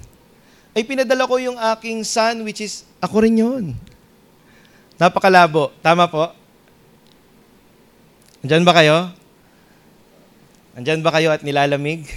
ay 0.78 0.86
pinadala 0.86 1.26
ko 1.26 1.42
yung 1.42 1.58
aking 1.58 2.06
Son, 2.06 2.46
which 2.46 2.62
is, 2.62 2.86
ako 3.02 3.26
rin 3.26 3.34
yon. 3.34 3.64
Napakalabo. 4.94 5.74
Tama 5.82 6.06
po? 6.06 6.30
Andyan 8.46 8.62
ba 8.62 8.72
kayo? 8.78 9.10
Andyan 10.72 11.04
ba 11.04 11.12
kayo 11.12 11.28
at 11.28 11.44
nilalamig? 11.44 12.08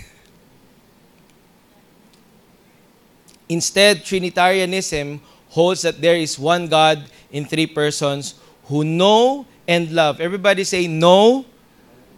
Instead, 3.52 4.02
Trinitarianism 4.04 5.22
holds 5.50 5.84
that 5.84 6.02
there 6.02 6.18
is 6.18 6.40
one 6.40 6.68
God 6.68 7.04
in 7.32 7.46
three 7.46 7.68
persons 7.68 8.36
who 8.66 8.84
know 8.84 9.46
and 9.68 9.92
love. 9.92 10.20
Everybody 10.20 10.64
say 10.64 10.88
know 10.88 11.46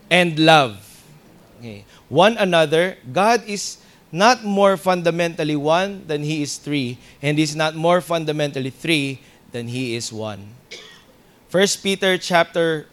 and 0.09 0.39
love. 0.39 0.79
Okay. 1.59 1.83
One 2.07 2.37
another. 2.37 2.97
God 3.11 3.43
is 3.45 3.77
not 4.11 4.43
more 4.43 4.77
fundamentally 4.77 5.55
one 5.55 6.07
than 6.07 6.23
He 6.23 6.41
is 6.41 6.57
three, 6.57 6.97
and 7.21 7.37
is 7.37 7.55
not 7.55 7.75
more 7.75 7.99
fundamentally 7.99 8.69
three 8.69 9.19
than 9.51 9.67
He 9.67 9.95
is 9.95 10.13
one. 10.13 10.55
First 11.49 11.83
Peter 11.83 12.17
chapter 12.17 12.87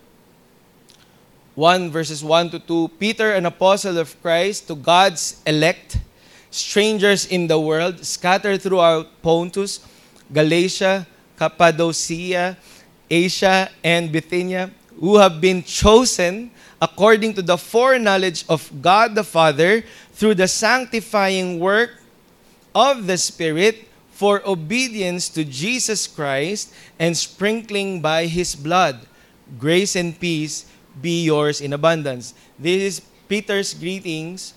1 1.55 1.91
verses 1.91 2.25
1 2.25 2.51
to 2.51 2.59
2, 2.59 2.89
Peter, 2.99 3.33
an 3.33 3.47
apostle 3.47 3.99
of 3.99 4.21
Christ, 4.21 4.67
to 4.67 4.75
God's 4.75 5.41
elect, 5.47 5.99
strangers 6.51 7.27
in 7.27 7.47
the 7.47 7.59
world, 7.59 8.05
scattered 8.05 8.61
throughout 8.61 9.23
Pontus, 9.23 9.79
Galatia, 10.33 11.07
Cappadocia, 11.39 12.57
Asia, 13.09 13.71
and 13.85 14.11
Bithynia, 14.11 14.71
who 14.99 15.17
have 15.17 15.41
been 15.41 15.63
chosen 15.63 16.51
according 16.83 17.35
to 17.35 17.43
the 17.43 17.57
foreknowledge 17.57 18.45
of 18.49 18.71
God 18.83 19.15
the 19.15 19.25
Father 19.25 19.85
through 20.13 20.35
the 20.35 20.49
sanctifying 20.49 21.61
work 21.61 22.03
of 22.75 23.07
the 23.07 23.17
Spirit 23.17 23.87
for 24.11 24.43
obedience 24.47 25.29
to 25.29 25.45
Jesus 25.45 26.07
Christ 26.07 26.75
and 26.99 27.17
sprinkling 27.17 28.01
by 28.01 28.27
his 28.27 28.55
blood. 28.55 29.07
Grace 29.59 29.95
and 29.95 30.19
peace 30.19 30.67
be 31.01 31.25
yours 31.25 31.61
in 31.61 31.73
abundance. 31.73 32.35
This 32.59 32.83
is 32.83 33.03
Peter's 33.29 33.75
greetings 33.75 34.55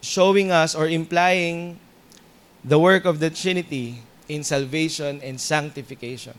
showing 0.00 0.50
us 0.50 0.74
or 0.74 0.88
implying 0.88 1.78
the 2.64 2.78
work 2.78 3.04
of 3.04 3.20
the 3.20 3.30
Trinity 3.30 4.02
in 4.28 4.44
salvation 4.44 5.20
and 5.22 5.40
sanctification. 5.40 6.34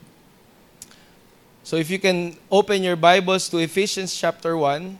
So 1.63 1.75
if 1.75 1.89
you 1.89 1.99
can 1.99 2.37
open 2.49 2.83
your 2.83 2.95
Bibles 2.95 3.49
to 3.49 3.57
Ephesians 3.57 4.15
chapter 4.15 4.57
1, 4.57 4.97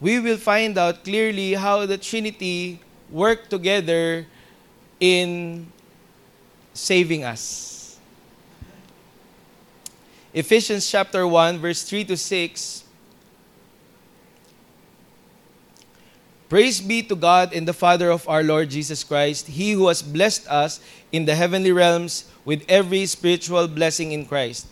we 0.00 0.18
will 0.18 0.36
find 0.36 0.76
out 0.76 1.04
clearly 1.04 1.54
how 1.54 1.86
the 1.86 1.98
Trinity 1.98 2.80
work 3.10 3.48
together 3.48 4.26
in 4.98 5.66
saving 6.74 7.24
us. 7.24 7.69
Ephesians 10.32 10.88
chapter 10.88 11.26
1, 11.26 11.58
verse 11.58 11.82
3 11.82 12.04
to 12.04 12.16
6. 12.16 12.84
Praise 16.48 16.80
be 16.80 17.02
to 17.02 17.14
God 17.14 17.52
and 17.52 17.66
the 17.66 17.72
Father 17.72 18.10
of 18.10 18.28
our 18.28 18.42
Lord 18.42 18.70
Jesus 18.70 19.02
Christ, 19.02 19.46
He 19.48 19.72
who 19.72 19.88
has 19.88 20.02
blessed 20.02 20.46
us 20.48 20.80
in 21.10 21.24
the 21.24 21.34
heavenly 21.34 21.72
realms 21.72 22.30
with 22.44 22.64
every 22.68 23.06
spiritual 23.06 23.66
blessing 23.66 24.12
in 24.12 24.26
Christ. 24.26 24.66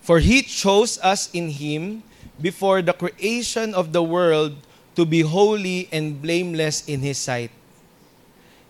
For 0.00 0.20
He 0.20 0.42
chose 0.42 0.98
us 1.00 1.28
in 1.32 1.48
Him 1.50 2.02
before 2.40 2.80
the 2.80 2.92
creation 2.92 3.74
of 3.74 3.92
the 3.92 4.02
world 4.02 4.56
to 4.96 5.04
be 5.04 5.20
holy 5.20 5.88
and 5.92 6.20
blameless 6.20 6.88
in 6.88 7.00
His 7.00 7.18
sight. 7.18 7.50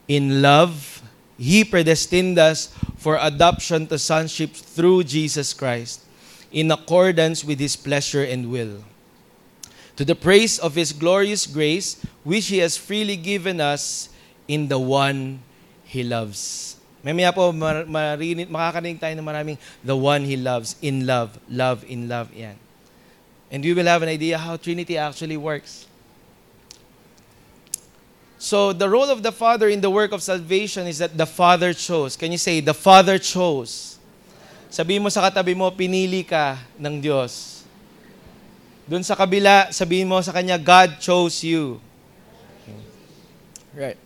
In 0.06 0.42
love, 0.42 1.02
He 1.38 1.62
predestined 1.62 2.36
us 2.36 2.74
for 2.98 3.16
adoption 3.16 3.86
to 3.86 3.98
sonship 3.98 4.52
through 4.52 5.04
Jesus 5.04 5.54
Christ, 5.54 6.02
in 6.50 6.70
accordance 6.74 7.46
with 7.46 7.62
His 7.62 7.78
pleasure 7.78 8.26
and 8.26 8.50
will. 8.50 8.82
To 9.96 10.04
the 10.04 10.18
praise 10.18 10.58
of 10.58 10.74
His 10.74 10.92
glorious 10.92 11.46
grace, 11.46 12.02
which 12.26 12.50
He 12.50 12.58
has 12.58 12.76
freely 12.76 13.16
given 13.16 13.62
us 13.62 14.10
in 14.50 14.66
the 14.66 14.78
one 14.78 15.40
He 15.86 16.02
loves. 16.02 16.76
Mamaya 17.06 17.32
po, 17.32 17.54
marinig, 17.54 18.50
makakarinig 18.50 18.98
tayo 18.98 19.14
ng 19.14 19.24
maraming 19.24 19.58
the 19.86 19.94
one 19.94 20.26
He 20.26 20.36
loves, 20.36 20.74
in 20.82 21.06
love, 21.06 21.38
love, 21.48 21.86
in 21.86 22.10
love, 22.10 22.34
yan. 22.34 22.58
And 23.48 23.64
we 23.64 23.72
will 23.72 23.86
have 23.86 24.02
an 24.02 24.12
idea 24.12 24.36
how 24.36 24.58
Trinity 24.58 24.98
actually 24.98 25.38
works. 25.38 25.87
So 28.38 28.72
the 28.72 28.88
role 28.88 29.10
of 29.10 29.22
the 29.22 29.32
Father 29.34 29.68
in 29.68 29.82
the 29.82 29.90
work 29.90 30.12
of 30.12 30.22
salvation 30.22 30.86
is 30.86 30.98
that 30.98 31.18
the 31.18 31.26
Father 31.26 31.74
chose. 31.74 32.16
Can 32.16 32.30
you 32.30 32.38
say, 32.38 32.60
the 32.60 32.74
Father 32.74 33.18
chose? 33.18 33.98
Sabihin 34.70 35.02
mo 35.02 35.10
sa 35.10 35.26
katabi 35.26 35.58
mo, 35.58 35.66
pinili 35.74 36.22
ka 36.22 36.56
ng 36.78 37.02
Diyos. 37.02 37.66
Doon 38.86 39.02
sa 39.02 39.18
kabila, 39.18 39.74
sabihin 39.74 40.06
mo 40.06 40.22
sa 40.22 40.30
kanya, 40.30 40.56
God 40.56 41.02
chose 41.02 41.42
you. 41.42 41.82
Right. 43.74 43.98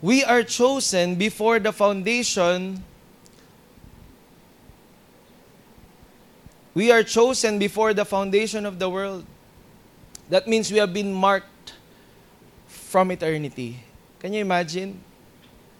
We 0.00 0.24
are 0.24 0.42
chosen 0.42 1.14
before 1.20 1.60
the 1.60 1.76
foundation. 1.76 2.82
We 6.72 6.88
are 6.88 7.04
chosen 7.04 7.60
before 7.60 7.92
the 7.92 8.08
foundation 8.08 8.64
of 8.64 8.80
the 8.80 8.88
world. 8.88 9.28
That 10.30 10.48
means 10.48 10.72
we 10.72 10.78
have 10.80 10.94
been 10.94 11.12
marked 11.12 11.59
from 12.90 13.14
eternity. 13.14 13.78
Can 14.18 14.34
you 14.34 14.42
imagine? 14.42 14.98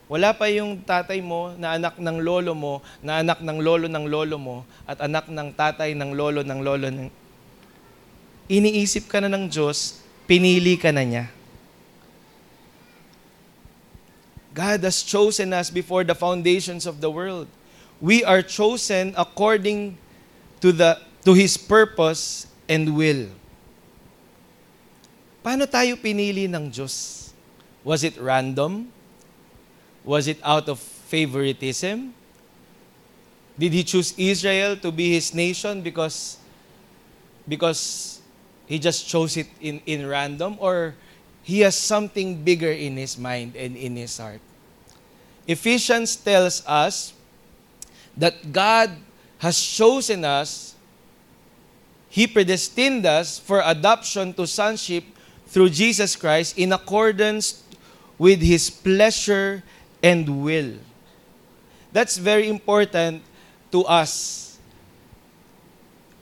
Wala 0.07 0.31
pa 0.31 0.46
yung 0.46 0.79
tatay 0.79 1.18
mo 1.18 1.59
na 1.59 1.75
anak 1.75 1.99
ng 1.99 2.23
lolo 2.23 2.55
mo, 2.55 2.79
na 3.03 3.18
anak 3.18 3.42
ng 3.42 3.59
lolo 3.59 3.90
ng 3.90 4.07
lolo 4.07 4.38
mo, 4.38 4.57
at 4.87 5.03
anak 5.03 5.27
ng 5.27 5.51
tatay 5.51 5.99
ng 5.99 6.14
lolo 6.14 6.46
ng 6.46 6.61
lolo 6.62 6.87
ng... 6.87 7.11
Iniisip 8.46 9.11
ka 9.11 9.18
na 9.18 9.27
ng 9.27 9.51
Diyos, 9.51 10.03
pinili 10.31 10.79
ka 10.79 10.94
na 10.94 11.03
niya. 11.03 11.27
God 14.55 14.83
has 14.83 15.03
chosen 15.03 15.55
us 15.55 15.70
before 15.70 16.03
the 16.03 16.14
foundations 16.14 16.87
of 16.87 17.03
the 17.03 17.11
world. 17.11 17.46
We 18.03 18.27
are 18.27 18.42
chosen 18.42 19.14
according 19.14 19.94
to 20.59 20.75
the 20.75 20.99
to 21.23 21.38
his 21.38 21.55
purpose 21.55 22.51
and 22.66 22.99
will. 22.99 23.31
Paano 25.40 25.64
tayo 25.64 25.96
pinili 25.96 26.44
ng 26.44 26.68
Diyos? 26.68 27.31
Was 27.81 28.05
it 28.05 28.20
random? 28.20 28.92
Was 30.05 30.29
it 30.29 30.37
out 30.44 30.68
of 30.68 30.81
favoritism? 31.09 32.12
Did 33.57 33.72
He 33.72 33.85
choose 33.85 34.12
Israel 34.16 34.76
to 34.81 34.92
be 34.92 35.16
His 35.16 35.33
nation 35.33 35.81
because 35.81 36.40
because 37.48 38.20
he 38.70 38.79
just 38.79 39.09
chose 39.09 39.37
it 39.37 39.48
in, 39.61 39.83
in 39.85 40.07
random 40.07 40.57
or 40.61 40.94
he 41.42 41.61
has 41.66 41.74
something 41.74 42.44
bigger 42.44 42.70
in 42.70 42.96
his 42.96 43.18
mind 43.18 43.57
and 43.57 43.76
in 43.76 43.96
his 43.96 44.16
heart. 44.16 44.40
Ephesians 45.48 46.14
tells 46.14 46.64
us 46.64 47.12
that 48.16 48.53
God 48.53 48.94
has 49.38 49.61
chosen 49.61 50.24
us, 50.24 50.76
He 52.11 52.26
predestined 52.26 53.07
us 53.07 53.38
for 53.38 53.62
adoption 53.64 54.35
to 54.35 54.46
sonship 54.46 55.03
through 55.51 55.71
Jesus 55.71 56.15
Christ 56.15 56.57
in 56.57 56.73
accordance 56.73 57.63
with 58.19 58.41
His 58.41 58.71
pleasure 58.71 59.63
and 60.03 60.43
will. 60.43 60.75
That's 61.93 62.17
very 62.17 62.49
important 62.49 63.23
to 63.73 63.85
us 63.85 64.59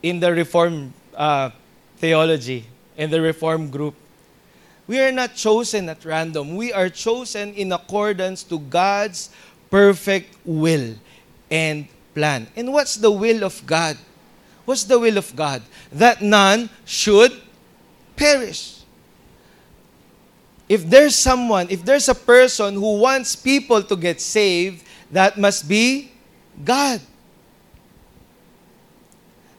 in 0.02 0.20
the 0.20 0.32
Reform 0.32 0.94
uh, 1.14 1.50
theology, 1.98 2.64
in 2.96 3.10
the 3.10 3.20
Reform 3.20 3.68
group. 3.70 3.94
We 4.86 4.98
are 5.00 5.12
not 5.12 5.34
chosen 5.34 5.88
at 5.90 6.04
random. 6.04 6.56
We 6.56 6.72
are 6.72 6.88
chosen 6.88 7.52
in 7.52 7.72
accordance 7.72 8.42
to 8.44 8.58
God's 8.58 9.28
perfect 9.70 10.34
will 10.46 10.94
and 11.50 11.86
plan. 12.14 12.46
And 12.56 12.72
what's 12.72 12.96
the 12.96 13.10
will 13.10 13.44
of 13.44 13.60
God? 13.66 13.98
What's 14.64 14.84
the 14.84 14.98
will 14.98 15.18
of 15.18 15.36
God? 15.36 15.60
That 15.92 16.22
none 16.22 16.70
should 16.86 17.32
perish. 18.16 18.77
If 20.68 20.84
there's 20.84 21.16
someone, 21.16 21.66
if 21.70 21.84
there's 21.84 22.08
a 22.08 22.14
person 22.14 22.74
who 22.74 23.00
wants 23.00 23.34
people 23.34 23.82
to 23.82 23.96
get 23.96 24.20
saved, 24.20 24.84
that 25.10 25.38
must 25.40 25.66
be 25.66 26.12
God. 26.64 27.00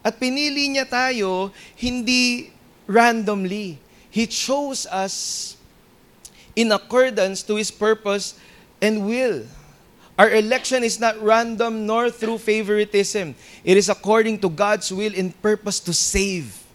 At 0.06 0.22
pinili 0.22 0.70
niya 0.70 0.86
tayo 0.86 1.52
hindi 1.76 2.54
randomly. 2.86 3.82
He 4.10 4.26
chose 4.30 4.86
us 4.88 5.58
in 6.56 6.72
accordance 6.72 7.42
to 7.50 7.58
His 7.58 7.70
purpose 7.70 8.38
and 8.82 9.06
will. 9.06 9.46
Our 10.18 10.30
election 10.36 10.84
is 10.84 11.00
not 11.00 11.16
random 11.22 11.86
nor 11.88 12.10
through 12.12 12.44
favoritism. 12.44 13.36
It 13.64 13.78
is 13.78 13.88
according 13.88 14.40
to 14.44 14.50
God's 14.50 14.92
will 14.92 15.14
and 15.16 15.32
purpose 15.42 15.80
to 15.88 15.94
save. 15.94 16.69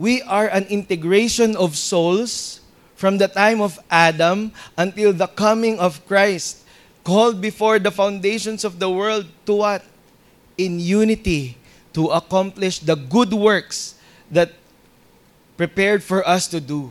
We 0.00 0.24
are 0.24 0.48
an 0.48 0.64
integration 0.72 1.52
of 1.60 1.76
souls 1.76 2.64
from 2.96 3.20
the 3.20 3.28
time 3.28 3.60
of 3.60 3.76
Adam 3.92 4.48
until 4.72 5.12
the 5.12 5.28
coming 5.28 5.76
of 5.76 6.00
Christ, 6.08 6.64
called 7.04 7.44
before 7.44 7.78
the 7.78 7.92
foundations 7.92 8.64
of 8.64 8.80
the 8.80 8.88
world 8.88 9.28
to 9.44 9.60
what? 9.60 9.84
In 10.56 10.80
unity, 10.80 11.60
to 11.92 12.08
accomplish 12.16 12.80
the 12.80 12.96
good 12.96 13.36
works 13.36 14.00
that 14.32 14.56
prepared 15.60 16.02
for 16.02 16.26
us 16.26 16.48
to 16.48 16.64
do. 16.64 16.90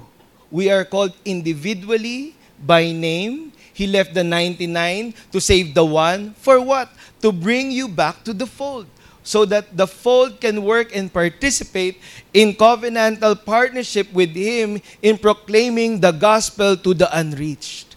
We 0.52 0.70
are 0.70 0.86
called 0.86 1.18
individually 1.26 2.38
by 2.62 2.92
name. 2.92 3.54
He 3.74 3.88
left 3.88 4.14
the 4.14 4.24
99 4.24 5.16
to 5.32 5.42
save 5.42 5.74
the 5.74 5.86
one. 5.86 6.38
For 6.38 6.62
what? 6.62 6.94
To 7.26 7.32
bring 7.32 7.72
you 7.72 7.88
back 7.88 8.24
to 8.26 8.34
the 8.34 8.46
fold. 8.46 8.86
So 9.30 9.46
that 9.46 9.70
the 9.78 9.86
fold 9.86 10.42
can 10.42 10.66
work 10.66 10.90
and 10.90 11.06
participate 11.06 12.02
in 12.34 12.58
covenantal 12.58 13.38
partnership 13.38 14.10
with 14.10 14.34
Him 14.34 14.82
in 15.06 15.22
proclaiming 15.22 16.02
the 16.02 16.10
gospel 16.10 16.74
to 16.82 16.98
the 16.98 17.06
unreached. 17.14 17.94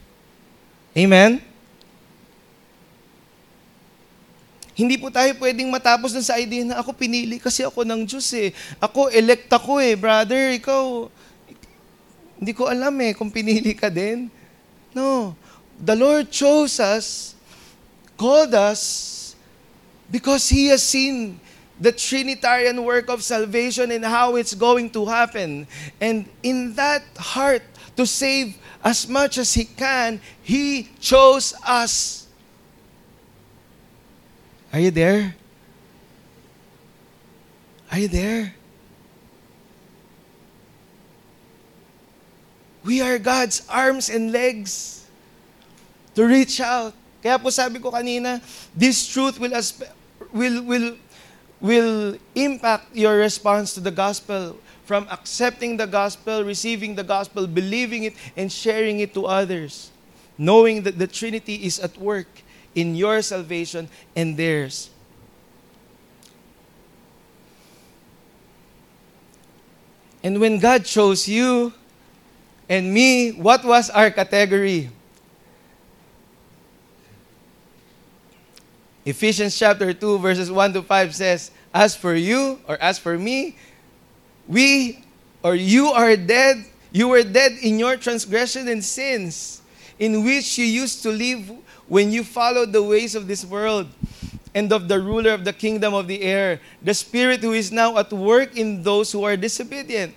Amen? 0.92 1.40
Hindi 4.76 5.00
po 5.00 5.08
tayo 5.08 5.32
pwedeng 5.40 5.72
matapos 5.72 6.12
dun 6.12 6.20
sa 6.20 6.36
idea 6.36 6.68
na 6.68 6.84
ako 6.84 6.92
pinili 6.92 7.40
kasi 7.40 7.64
ako 7.64 7.80
ng 7.80 8.04
Diyos 8.04 8.28
eh. 8.36 8.52
Ako, 8.76 9.08
elect 9.08 9.48
ako 9.48 9.80
eh. 9.80 9.96
Brother, 9.96 10.52
ikaw, 10.52 11.08
hindi 12.36 12.52
ko 12.52 12.68
alam 12.68 12.92
eh 13.00 13.16
kung 13.16 13.32
pinili 13.32 13.72
ka 13.72 13.88
din. 13.88 14.28
No. 14.92 15.32
The 15.80 15.96
Lord 15.96 16.28
chose 16.28 16.76
us, 16.76 17.32
called 18.20 18.52
us, 18.52 19.12
because 20.12 20.48
He 20.48 20.68
has 20.68 20.84
seen 20.84 21.40
the 21.80 21.90
Trinitarian 21.90 22.84
work 22.84 23.08
of 23.08 23.24
salvation 23.24 23.90
and 23.90 24.04
how 24.04 24.36
it's 24.36 24.54
going 24.54 24.90
to 24.90 25.06
happen. 25.06 25.66
And 26.00 26.28
in 26.44 26.74
that 26.74 27.02
heart 27.16 27.62
to 27.96 28.06
save 28.06 28.56
as 28.84 29.08
much 29.08 29.38
as 29.38 29.52
He 29.54 29.64
can, 29.64 30.20
He 30.44 30.90
chose 31.00 31.54
us. 31.66 32.28
Are 34.72 34.78
you 34.78 34.92
there? 34.92 35.34
Are 37.90 37.98
you 37.98 38.08
there? 38.08 38.54
We 42.84 43.00
are 43.00 43.18
God's 43.18 43.62
arms 43.68 44.08
and 44.10 44.32
legs 44.32 45.06
to 46.14 46.26
reach 46.26 46.60
out. 46.60 46.94
Kaya 47.22 47.38
po 47.38 47.50
sabi 47.50 47.78
ko 47.78 47.92
kanina, 47.94 48.42
this 48.74 49.06
truth 49.06 49.38
will 49.38 49.54
will 50.32 50.62
will 50.64 50.96
will 51.60 52.16
impact 52.34 52.94
your 52.94 53.16
response 53.16 53.74
to 53.74 53.80
the 53.80 53.90
gospel 53.90 54.58
from 54.84 55.06
accepting 55.10 55.76
the 55.76 55.86
gospel, 55.86 56.44
receiving 56.44 56.94
the 56.96 57.04
gospel, 57.04 57.46
believing 57.46 58.02
it 58.04 58.14
and 58.36 58.50
sharing 58.50 59.00
it 59.00 59.14
to 59.14 59.26
others, 59.26 59.90
knowing 60.36 60.82
that 60.82 60.98
the 60.98 61.06
Trinity 61.06 61.64
is 61.64 61.78
at 61.78 61.96
work 61.96 62.26
in 62.74 62.96
your 62.96 63.22
salvation 63.22 63.88
and 64.16 64.36
theirs. 64.36 64.90
And 70.22 70.40
when 70.40 70.58
God 70.58 70.84
chose 70.84 71.26
you 71.26 71.72
and 72.68 72.92
me, 72.92 73.32
what 73.32 73.64
was 73.64 73.90
our 73.90 74.10
category? 74.10 74.90
Ephesians 79.04 79.58
chapter 79.58 79.92
2, 79.92 80.18
verses 80.18 80.50
1 80.50 80.72
to 80.74 80.82
5 80.82 81.14
says, 81.14 81.50
As 81.74 81.96
for 81.96 82.14
you, 82.14 82.60
or 82.68 82.76
as 82.80 82.98
for 82.98 83.18
me, 83.18 83.56
we 84.46 85.02
or 85.42 85.54
you 85.54 85.88
are 85.88 86.16
dead. 86.16 86.64
You 86.92 87.08
were 87.08 87.22
dead 87.22 87.52
in 87.62 87.78
your 87.78 87.96
transgression 87.96 88.68
and 88.68 88.84
sins, 88.84 89.62
in 89.98 90.24
which 90.24 90.58
you 90.58 90.64
used 90.64 91.02
to 91.02 91.10
live 91.10 91.50
when 91.88 92.12
you 92.12 92.22
followed 92.22 92.72
the 92.72 92.82
ways 92.82 93.14
of 93.14 93.26
this 93.26 93.44
world 93.44 93.88
and 94.54 94.70
of 94.72 94.88
the 94.88 95.00
ruler 95.00 95.32
of 95.32 95.44
the 95.44 95.52
kingdom 95.52 95.94
of 95.94 96.06
the 96.06 96.22
air, 96.22 96.60
the 96.82 96.92
spirit 96.92 97.40
who 97.40 97.52
is 97.52 97.72
now 97.72 97.96
at 97.96 98.12
work 98.12 98.56
in 98.56 98.82
those 98.82 99.10
who 99.10 99.24
are 99.24 99.36
disobedient. 99.36 100.14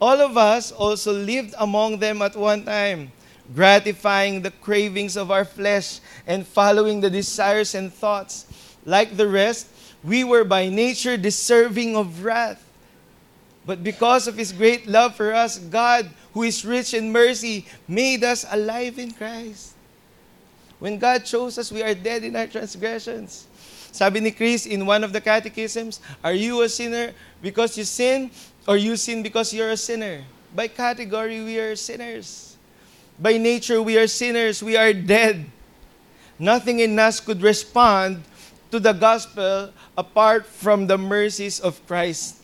All 0.00 0.20
of 0.20 0.36
us 0.36 0.70
also 0.70 1.12
lived 1.12 1.54
among 1.58 1.98
them 1.98 2.22
at 2.22 2.36
one 2.36 2.64
time, 2.64 3.10
gratifying 3.54 4.42
the 4.42 4.50
cravings 4.50 5.16
of 5.16 5.30
our 5.30 5.44
flesh 5.44 6.00
and 6.26 6.46
following 6.46 7.00
the 7.00 7.10
desires 7.10 7.74
and 7.74 7.92
thoughts. 7.92 8.46
Like 8.84 9.16
the 9.16 9.28
rest, 9.28 9.68
we 10.02 10.24
were 10.24 10.44
by 10.44 10.68
nature 10.68 11.16
deserving 11.16 11.96
of 11.96 12.24
wrath. 12.24 12.64
But 13.64 13.84
because 13.84 14.26
of 14.26 14.36
his 14.36 14.52
great 14.52 14.86
love 14.88 15.14
for 15.14 15.32
us, 15.32 15.58
God, 15.58 16.10
who 16.34 16.42
is 16.42 16.64
rich 16.64 16.94
in 16.94 17.12
mercy, 17.12 17.66
made 17.86 18.24
us 18.24 18.44
alive 18.50 18.98
in 18.98 19.12
Christ. 19.12 19.74
When 20.80 20.98
God 20.98 21.24
chose 21.24 21.58
us, 21.58 21.70
we 21.70 21.82
are 21.82 21.94
dead 21.94 22.24
in 22.24 22.34
our 22.34 22.48
transgressions. 22.48 23.46
Sabi 23.92 24.18
ni 24.18 24.32
Chris 24.32 24.66
in 24.66 24.84
one 24.84 25.04
of 25.04 25.12
the 25.12 25.20
catechisms, 25.20 26.00
are 26.24 26.32
you 26.32 26.62
a 26.62 26.68
sinner 26.68 27.12
because 27.40 27.78
you 27.78 27.84
sin 27.84 28.30
or 28.66 28.76
you 28.76 28.96
sin 28.96 29.22
because 29.22 29.54
you're 29.54 29.70
a 29.70 29.76
sinner? 29.76 30.24
By 30.56 30.66
category, 30.66 31.44
we 31.44 31.60
are 31.60 31.76
sinners. 31.76 32.51
By 33.18 33.38
nature, 33.38 33.80
we 33.82 33.98
are 33.98 34.06
sinners. 34.06 34.62
We 34.62 34.76
are 34.76 34.92
dead. 34.92 35.46
Nothing 36.38 36.80
in 36.80 36.98
us 36.98 37.20
could 37.20 37.42
respond 37.42 38.24
to 38.72 38.80
the 38.80 38.92
gospel 38.92 39.70
apart 39.96 40.46
from 40.46 40.88
the 40.88 40.96
mercies 40.96 41.60
of 41.60 41.76
Christ, 41.86 42.40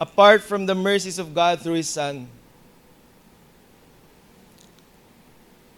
apart 0.00 0.42
from 0.42 0.64
the 0.64 0.74
mercies 0.74 1.18
of 1.18 1.34
God 1.34 1.60
through 1.60 1.82
His 1.82 1.90
Son. 1.90 2.30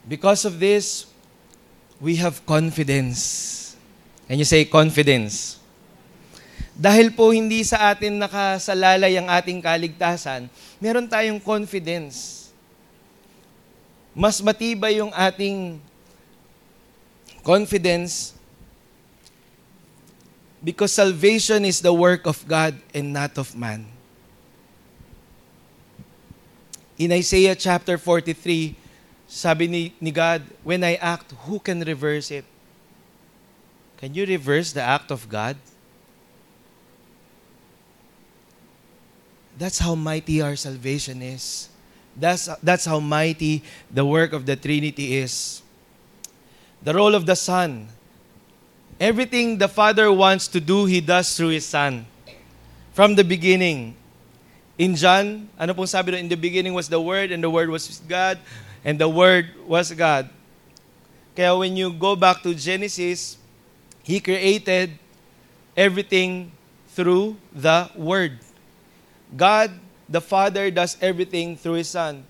Because 0.07 0.45
of 0.45 0.61
this, 0.61 1.09
we 1.99 2.15
have 2.21 2.45
confidence. 2.45 3.75
Can 4.29 4.37
you 4.37 4.45
say 4.45 4.63
confidence? 4.63 5.57
Dahil 6.77 7.09
po 7.09 7.33
hindi 7.33 7.65
sa 7.65 7.89
atin 7.89 8.21
nakasalalay 8.21 9.17
ang 9.17 9.33
ating 9.33 9.57
kaligtasan, 9.57 10.45
meron 10.77 11.09
tayong 11.09 11.41
confidence. 11.41 12.36
Mas 14.17 14.41
matibay 14.41 14.97
yung 14.97 15.13
ating 15.13 15.77
confidence 17.45 18.33
because 20.57 20.89
salvation 20.89 21.61
is 21.61 21.85
the 21.85 21.93
work 21.93 22.25
of 22.25 22.41
God 22.49 22.73
and 22.97 23.13
not 23.13 23.37
of 23.37 23.53
man. 23.53 23.85
In 26.97 27.13
Isaiah 27.13 27.53
chapter 27.53 28.01
43, 28.01 28.73
sabi 29.29 29.69
ni, 29.69 29.93
ni 30.01 30.09
God, 30.09 30.41
when 30.65 30.81
I 30.81 30.97
act, 30.97 31.37
who 31.45 31.61
can 31.61 31.85
reverse 31.85 32.33
it? 32.33 32.45
Can 34.01 34.17
you 34.17 34.25
reverse 34.25 34.73
the 34.73 34.81
act 34.81 35.13
of 35.13 35.29
God? 35.29 35.61
That's 39.61 39.77
how 39.77 39.93
mighty 39.93 40.41
our 40.41 40.57
salvation 40.57 41.21
is. 41.21 41.69
That's, 42.19 42.49
that's 42.63 42.85
how 42.85 42.99
mighty 42.99 43.63
the 43.91 44.03
work 44.03 44.33
of 44.33 44.45
the 44.45 44.55
Trinity 44.55 45.17
is. 45.17 45.61
The 46.81 46.93
role 46.93 47.13
of 47.13 47.25
the 47.25 47.35
Son. 47.35 47.87
Everything 48.99 49.57
the 49.57 49.67
Father 49.67 50.11
wants 50.11 50.47
to 50.49 50.59
do, 50.59 50.85
He 50.85 50.99
does 50.99 51.37
through 51.37 51.49
His 51.49 51.65
Son. 51.65 52.05
From 52.93 53.13
the 53.13 53.23
beginning. 53.23 53.95
In 54.77 54.95
John, 54.95 55.49
ano 55.57 55.73
pong 55.73 55.85
sabi 55.85 56.11
doon? 56.13 56.21
In 56.25 56.29
the 56.29 56.37
beginning 56.37 56.73
was 56.73 56.89
the 56.89 57.01
Word, 57.01 57.31
and 57.31 57.41
the 57.41 57.49
Word 57.49 57.69
was 57.69 58.01
God, 58.09 58.37
and 58.85 58.97
the 58.97 59.09
Word 59.09 59.53
was 59.65 59.93
God. 59.93 60.29
Kaya 61.37 61.53
when 61.53 61.77
you 61.77 61.93
go 61.93 62.15
back 62.15 62.41
to 62.41 62.53
Genesis, 62.57 63.37
He 64.01 64.17
created 64.17 64.97
everything 65.77 66.49
through 66.97 67.37
the 67.53 67.89
Word. 67.93 68.41
God, 69.35 69.69
the 70.09 70.21
Father, 70.21 70.71
does 70.71 70.97
everything 71.01 71.57
through 71.57 71.73
His 71.73 71.89
Son. 71.89 72.23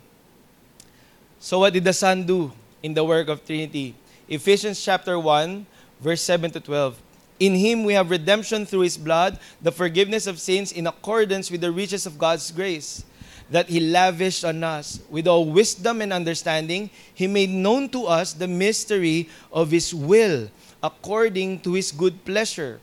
So 1.39 1.59
what 1.59 1.73
did 1.73 1.83
the 1.83 1.93
Son 1.93 2.25
do 2.25 2.51
in 2.81 2.93
the 2.93 3.03
work 3.03 3.27
of 3.27 3.45
Trinity? 3.45 3.95
Ephesians 4.27 4.83
chapter 4.83 5.19
1, 5.19 5.65
verse 6.01 6.21
7 6.21 6.51
to 6.51 6.59
12. 6.59 6.99
In 7.39 7.53
him 7.53 7.83
we 7.83 7.93
have 7.93 8.09
redemption 8.09 8.65
through 8.65 8.81
his 8.81 8.97
blood, 8.97 9.37
the 9.61 9.71
forgiveness 9.71 10.25
of 10.25 10.39
sins 10.39 10.71
in 10.71 10.87
accordance 10.87 11.51
with 11.51 11.61
the 11.61 11.71
riches 11.71 12.07
of 12.07 12.17
God's 12.17 12.49
grace 12.51 13.05
that 13.49 13.69
he 13.69 13.79
lavished 13.79 14.43
on 14.43 14.63
us. 14.63 14.99
With 15.09 15.27
all 15.27 15.45
wisdom 15.45 16.01
and 16.01 16.11
understanding, 16.11 16.89
he 17.13 17.27
made 17.27 17.49
known 17.49 17.89
to 17.89 18.05
us 18.05 18.33
the 18.33 18.47
mystery 18.47 19.29
of 19.51 19.71
his 19.71 19.93
will 19.93 20.49
according 20.81 21.61
to 21.61 21.73
his 21.73 21.91
good 21.91 22.25
pleasure, 22.25 22.79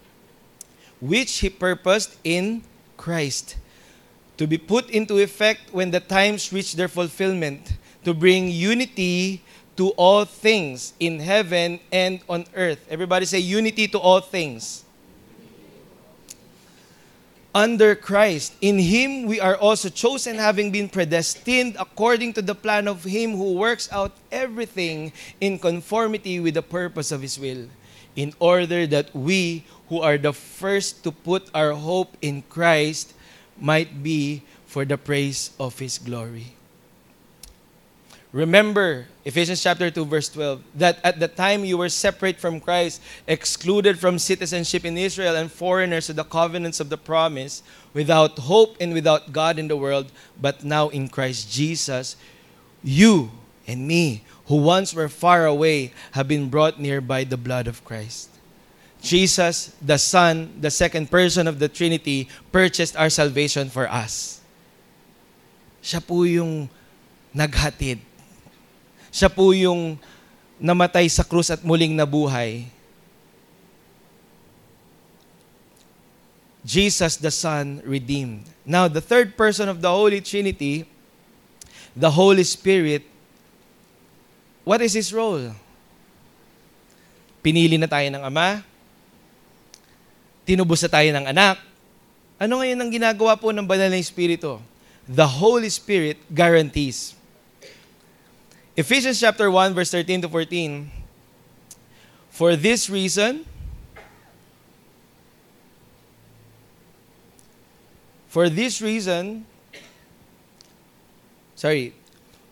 which 1.00 1.40
he 1.40 1.50
purposed 1.50 2.16
in 2.22 2.62
Christ 2.96 3.56
to 4.36 4.46
be 4.46 4.58
put 4.58 4.90
into 4.90 5.18
effect 5.18 5.72
when 5.72 5.90
the 5.90 6.00
times 6.00 6.52
reach 6.52 6.74
their 6.74 6.88
fulfillment, 6.88 7.74
to 8.04 8.12
bring 8.12 8.50
unity 8.50 9.42
to 9.76 9.90
all 9.90 10.24
things 10.24 10.92
in 11.00 11.18
heaven 11.18 11.80
and 11.90 12.20
on 12.28 12.46
earth. 12.54 12.84
Everybody 12.90 13.26
say 13.26 13.38
unity 13.38 13.88
to 13.88 13.98
all 13.98 14.20
things. 14.20 14.84
Under 17.54 17.94
Christ, 17.94 18.54
in 18.60 18.80
Him 18.80 19.26
we 19.26 19.38
are 19.38 19.56
also 19.56 19.88
chosen, 19.88 20.36
having 20.38 20.72
been 20.72 20.88
predestined 20.88 21.76
according 21.78 22.32
to 22.34 22.42
the 22.42 22.54
plan 22.54 22.88
of 22.88 23.04
Him 23.04 23.36
who 23.36 23.54
works 23.54 23.88
out 23.92 24.10
everything 24.32 25.12
in 25.40 25.60
conformity 25.60 26.40
with 26.40 26.54
the 26.54 26.62
purpose 26.62 27.12
of 27.12 27.22
His 27.22 27.38
will, 27.38 27.68
in 28.16 28.34
order 28.40 28.88
that 28.88 29.14
we, 29.14 29.64
who 29.88 30.00
are 30.00 30.18
the 30.18 30.32
first 30.32 31.04
to 31.04 31.12
put 31.12 31.48
our 31.54 31.72
hope 31.72 32.16
in 32.22 32.42
Christ, 32.50 33.14
might 33.60 34.02
be 34.02 34.42
for 34.66 34.84
the 34.84 34.98
praise 34.98 35.50
of 35.58 35.78
His 35.78 35.98
glory. 35.98 36.54
Remember, 38.34 39.06
Ephesians 39.24 39.62
chapter 39.62 39.92
2, 39.92 40.04
verse 40.06 40.28
12, 40.28 40.60
that 40.74 40.98
at 41.04 41.20
the 41.20 41.28
time 41.28 41.64
you 41.64 41.78
were 41.78 41.88
separate 41.88 42.40
from 42.40 42.58
Christ, 42.58 43.00
excluded 43.28 43.96
from 43.96 44.18
citizenship 44.18 44.84
in 44.84 44.98
Israel, 44.98 45.36
and 45.36 45.50
foreigners 45.50 46.06
to 46.06 46.12
the 46.12 46.24
covenants 46.24 46.80
of 46.80 46.88
the 46.88 46.98
promise, 46.98 47.62
without 47.92 48.36
hope 48.36 48.76
and 48.80 48.92
without 48.92 49.32
God 49.32 49.56
in 49.56 49.68
the 49.68 49.76
world, 49.76 50.10
but 50.40 50.64
now 50.64 50.88
in 50.88 51.08
Christ 51.08 51.52
Jesus, 51.52 52.16
you 52.82 53.30
and 53.68 53.86
me, 53.86 54.24
who 54.46 54.56
once 54.56 54.92
were 54.92 55.08
far 55.08 55.46
away, 55.46 55.92
have 56.10 56.26
been 56.26 56.50
brought 56.50 56.80
near 56.80 57.00
by 57.00 57.22
the 57.22 57.36
blood 57.36 57.68
of 57.68 57.84
Christ. 57.84 58.33
Jesus, 59.04 59.76
the 59.84 60.00
Son, 60.00 60.48
the 60.56 60.72
second 60.72 61.12
person 61.12 61.44
of 61.44 61.60
the 61.60 61.68
Trinity, 61.68 62.24
purchased 62.48 62.96
our 62.96 63.12
salvation 63.12 63.68
for 63.68 63.84
us. 63.84 64.40
Siya 65.84 66.00
po 66.00 66.24
yung 66.24 66.72
naghatid. 67.36 68.00
Siya 69.12 69.28
po 69.28 69.52
yung 69.52 70.00
namatay 70.56 71.04
sa 71.12 71.20
krus 71.20 71.52
at 71.52 71.60
muling 71.60 71.92
nabuhay. 71.92 72.64
Jesus 76.64 77.20
the 77.20 77.28
Son 77.28 77.84
redeemed. 77.84 78.48
Now, 78.64 78.88
the 78.88 79.04
third 79.04 79.36
person 79.36 79.68
of 79.68 79.84
the 79.84 79.92
Holy 79.92 80.24
Trinity, 80.24 80.88
the 81.92 82.08
Holy 82.08 82.48
Spirit, 82.48 83.04
what 84.64 84.80
is 84.80 84.96
his 84.96 85.12
role? 85.12 85.52
Pinili 87.44 87.76
na 87.76 87.84
tayo 87.84 88.08
ng 88.08 88.24
Ama, 88.24 88.64
tinubos 90.44 90.84
na 90.84 90.90
tayo 90.92 91.08
ng 91.10 91.26
anak. 91.28 91.56
Ano 92.36 92.60
ngayon 92.60 92.78
ang 92.78 92.90
ginagawa 92.92 93.34
po 93.40 93.50
ng 93.50 93.64
banal 93.64 93.88
na 93.88 93.98
Espiritu? 93.98 94.60
The 95.08 95.24
Holy 95.24 95.68
Spirit 95.68 96.20
guarantees. 96.32 97.16
Ephesians 98.76 99.20
chapter 99.20 99.48
1 99.50 99.72
verse 99.72 99.90
13 99.90 100.24
to 100.24 100.28
14. 100.28 100.88
For 102.34 102.56
this 102.58 102.90
reason, 102.90 103.46
for 108.26 108.50
this 108.50 108.82
reason, 108.82 109.46
sorry, 111.54 111.94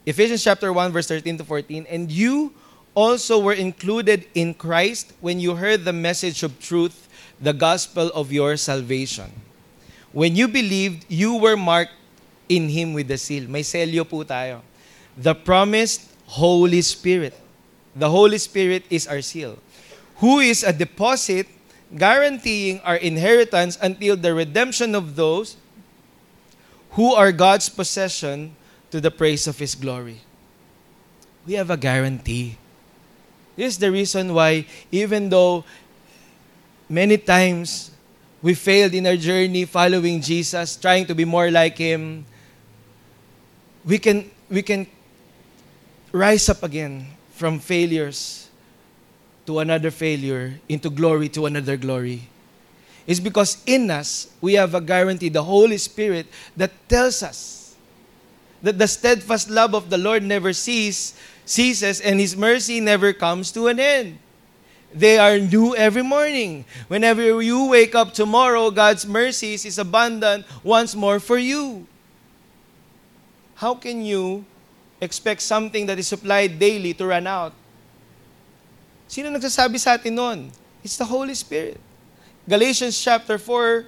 Ephesians 0.07 0.47
chapter 0.47 0.71
1 0.71 0.95
verse 0.95 1.11
13 1.11 1.43
to 1.43 1.45
14, 1.45 1.91
and 1.91 2.07
you 2.07 2.55
also 2.95 3.39
were 3.39 3.57
included 3.57 4.27
in 4.35 4.55
Christ 4.55 5.13
when 5.21 5.41
you 5.41 5.57
heard 5.57 5.85
the 5.85 5.93
message 5.93 6.43
of 6.43 6.61
truth 6.61 7.09
the 7.41 7.53
gospel 7.53 8.09
of 8.15 8.31
your 8.31 8.57
salvation. 8.57 9.33
When 10.13 10.37
you 10.37 10.47
believed, 10.47 11.07
you 11.09 11.37
were 11.37 11.57
marked 11.57 11.93
in 12.49 12.69
Him 12.69 12.93
with 12.93 13.09
the 13.09 13.19
seal. 13.19 13.49
May 13.49 13.63
selyo 13.63 14.09
po 14.09 14.23
tayo. 14.23 14.61
The 15.17 15.35
promised 15.35 16.07
Holy 16.27 16.83
Spirit. 16.83 17.35
The 17.97 18.09
Holy 18.09 18.39
Spirit 18.39 18.85
is 18.89 19.09
our 19.09 19.21
seal. 19.21 19.59
Who 20.21 20.39
is 20.39 20.63
a 20.63 20.73
deposit 20.73 21.49
guaranteeing 21.97 22.81
our 22.81 22.97
inheritance 22.97 23.77
until 23.81 24.17
the 24.17 24.33
redemption 24.33 24.95
of 24.95 25.17
those 25.17 25.57
who 26.93 27.13
are 27.15 27.33
God's 27.33 27.69
possession 27.69 28.57
to 28.91 29.01
the 29.01 29.11
praise 29.11 29.47
of 29.47 29.59
His 29.59 29.75
glory. 29.75 30.21
We 31.47 31.55
have 31.55 31.71
a 31.71 31.77
guarantee. 31.77 32.57
This 33.57 33.75
is 33.75 33.79
the 33.79 33.91
reason 33.91 34.33
why, 34.33 34.67
even 34.91 35.29
though 35.29 35.65
Many 36.93 37.17
times, 37.17 37.91
we 38.43 38.53
failed 38.53 38.93
in 38.93 39.07
our 39.07 39.17
journey 39.17 39.65
following 39.65 40.21
Jesus, 40.21 40.77
trying 40.77 41.07
to 41.07 41.15
be 41.15 41.25
more 41.25 41.51
like 41.51 41.79
Him. 41.79 42.27
We 43.83 43.97
can, 43.97 44.31
we 44.51 44.61
can 44.61 44.87
rise 46.13 46.51
up 46.51 46.63
again 46.63 47.07
from 47.33 47.61
failures 47.61 48.51
to 49.47 49.61
another 49.61 49.91
failure, 49.91 50.61
into 50.69 50.91
glory 50.91 51.31
to 51.31 51.47
another 51.47 51.79
glory. 51.79 52.29
It's 53.07 53.21
because 53.21 53.57
in 53.65 53.91
us, 53.91 54.29
we 54.43 54.53
have 54.61 54.75
a 54.75 54.81
guarantee, 54.83 55.31
the 55.31 55.43
Holy 55.43 55.79
Spirit, 55.79 56.27
that 56.59 56.73
tells 56.91 57.23
us 57.23 57.75
that 58.61 58.79
the 58.79 58.87
steadfast 58.87 59.49
love 59.49 59.75
of 59.75 59.89
the 59.89 59.97
Lord 59.97 60.23
never 60.23 60.53
cease, 60.53 61.17
ceases 61.45 62.01
and 62.01 62.21
His 62.21 62.37
mercy 62.37 62.81
never 62.81 63.13
comes 63.13 63.53
to 63.53 63.69
an 63.69 63.81
end. 63.81 64.19
They 64.95 65.19
are 65.19 65.39
new 65.39 65.75
every 65.75 66.03
morning. 66.03 66.65
Whenever 66.89 67.41
you 67.41 67.67
wake 67.69 67.95
up 67.95 68.13
tomorrow, 68.13 68.71
God's 68.71 69.07
mercies 69.07 69.65
is 69.65 69.79
abundant 69.79 70.45
once 70.63 70.95
more 70.95 71.19
for 71.19 71.39
you. 71.39 71.87
How 73.57 73.75
can 73.75 74.05
you 74.05 74.45
expect 75.01 75.41
something 75.41 75.87
that 75.87 75.99
is 75.99 76.09
supplied 76.09 76.59
daily 76.59 76.93
to 76.95 77.07
run 77.07 77.27
out? 77.27 77.55
Sino 79.09 79.31
nagsasabi 79.31 79.79
sa 79.79 79.97
atin 79.97 80.15
nun? 80.15 80.53
It's 80.85 80.97
the 80.97 81.05
Holy 81.05 81.35
Spirit. 81.35 81.81
Galatians 82.49 82.99
chapter 82.99 83.39
4, 83.39 83.87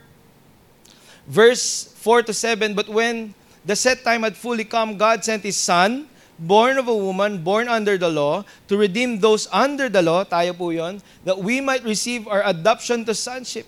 verse 1.26 1.90
4 1.98 2.22
to 2.22 2.32
7, 2.32 2.74
But 2.74 2.88
when 2.88 3.34
the 3.64 3.74
set 3.74 4.04
time 4.04 4.22
had 4.22 4.36
fully 4.36 4.64
come, 4.64 4.96
God 4.96 5.24
sent 5.24 5.42
His 5.42 5.56
Son, 5.56 6.06
born 6.38 6.78
of 6.78 6.88
a 6.88 6.96
woman, 6.96 7.42
born 7.42 7.68
under 7.68 7.98
the 7.98 8.08
law, 8.08 8.44
to 8.68 8.76
redeem 8.76 9.20
those 9.20 9.48
under 9.52 9.88
the 9.88 10.02
law, 10.02 10.24
tayo 10.24 10.56
po 10.56 10.70
yon, 10.70 11.00
that 11.24 11.38
we 11.38 11.60
might 11.60 11.84
receive 11.84 12.26
our 12.28 12.42
adoption 12.46 13.04
to 13.04 13.14
sonship. 13.14 13.66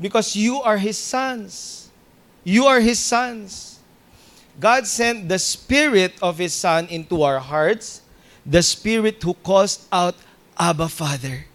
Because 0.00 0.34
you 0.34 0.60
are 0.62 0.78
His 0.78 0.98
sons. 0.98 1.90
You 2.42 2.66
are 2.66 2.80
His 2.80 2.98
sons. 2.98 3.78
God 4.60 4.86
sent 4.86 5.28
the 5.28 5.38
Spirit 5.38 6.14
of 6.22 6.38
His 6.38 6.54
Son 6.54 6.86
into 6.86 7.22
our 7.22 7.38
hearts, 7.38 8.02
the 8.46 8.62
Spirit 8.62 9.22
who 9.22 9.34
calls 9.34 9.86
out, 9.90 10.14
Abba, 10.58 10.88
Father. 10.88 11.46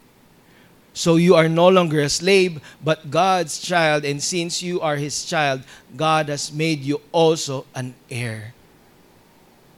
So 0.94 1.16
you 1.16 1.36
are 1.36 1.48
no 1.48 1.70
longer 1.70 2.02
a 2.02 2.10
slave, 2.10 2.60
but 2.84 3.10
God's 3.10 3.60
child, 3.60 4.04
and 4.04 4.22
since 4.22 4.62
you 4.62 4.82
are 4.82 4.98
His 4.98 5.24
child, 5.24 5.64
God 5.96 6.28
has 6.28 6.52
made 6.52 6.82
you 6.82 7.00
also 7.14 7.66
an 7.74 7.96
heir. 8.12 8.54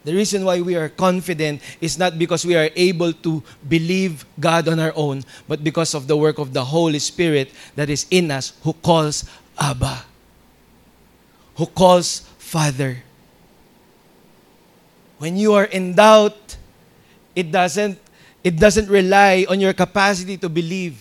The 0.04 0.16
reason 0.16 0.46
why 0.46 0.62
we 0.62 0.76
are 0.76 0.90
confident 0.90 1.62
is 1.80 1.98
not 1.98 2.18
because 2.18 2.46
we 2.46 2.56
are 2.56 2.70
able 2.76 3.14
to 3.14 3.44
believe 3.68 4.26
God 4.40 4.68
on 4.68 4.80
our 4.80 4.94
own, 4.96 5.24
but 5.48 5.64
because 5.64 5.94
of 5.94 6.08
the 6.08 6.18
work 6.18 6.40
of 6.40 6.54
the 6.54 6.66
Holy 6.66 6.98
Spirit 6.98 7.52
that 7.76 7.90
is 7.90 8.08
in 8.10 8.32
us 8.32 8.54
who 8.64 8.74
calls 8.74 9.30
Abba, 9.60 10.04
who 11.56 11.68
calls 11.68 12.26
Father. 12.40 12.98
When 15.20 15.38
you 15.38 15.54
are 15.54 15.66
in 15.66 15.94
doubt, 15.94 16.58
it 17.36 17.52
doesn't, 17.52 18.00
it 18.44 18.58
doesn't 18.58 18.90
rely 18.90 19.46
on 19.48 19.60
your 19.60 19.74
capacity 19.74 20.36
to 20.38 20.50
believe. 20.50 20.98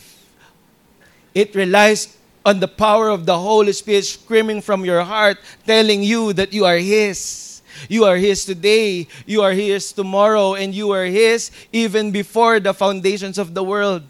It 1.34 1.54
relies 1.54 2.18
on 2.44 2.60
the 2.60 2.68
power 2.68 3.08
of 3.08 3.24
the 3.24 3.38
Holy 3.38 3.72
Spirit 3.72 4.04
screaming 4.04 4.60
from 4.60 4.84
your 4.84 5.02
heart, 5.02 5.38
telling 5.66 6.02
you 6.02 6.34
that 6.34 6.52
you 6.52 6.66
are 6.66 6.76
His. 6.76 7.49
You 7.88 8.04
are 8.04 8.16
His 8.16 8.44
today, 8.44 9.06
you 9.26 9.42
are 9.42 9.52
His 9.52 9.92
tomorrow, 9.92 10.54
and 10.54 10.74
you 10.74 10.90
are 10.90 11.06
His 11.06 11.50
even 11.72 12.10
before 12.10 12.60
the 12.60 12.74
foundations 12.74 13.38
of 13.38 13.54
the 13.54 13.62
world. 13.62 14.02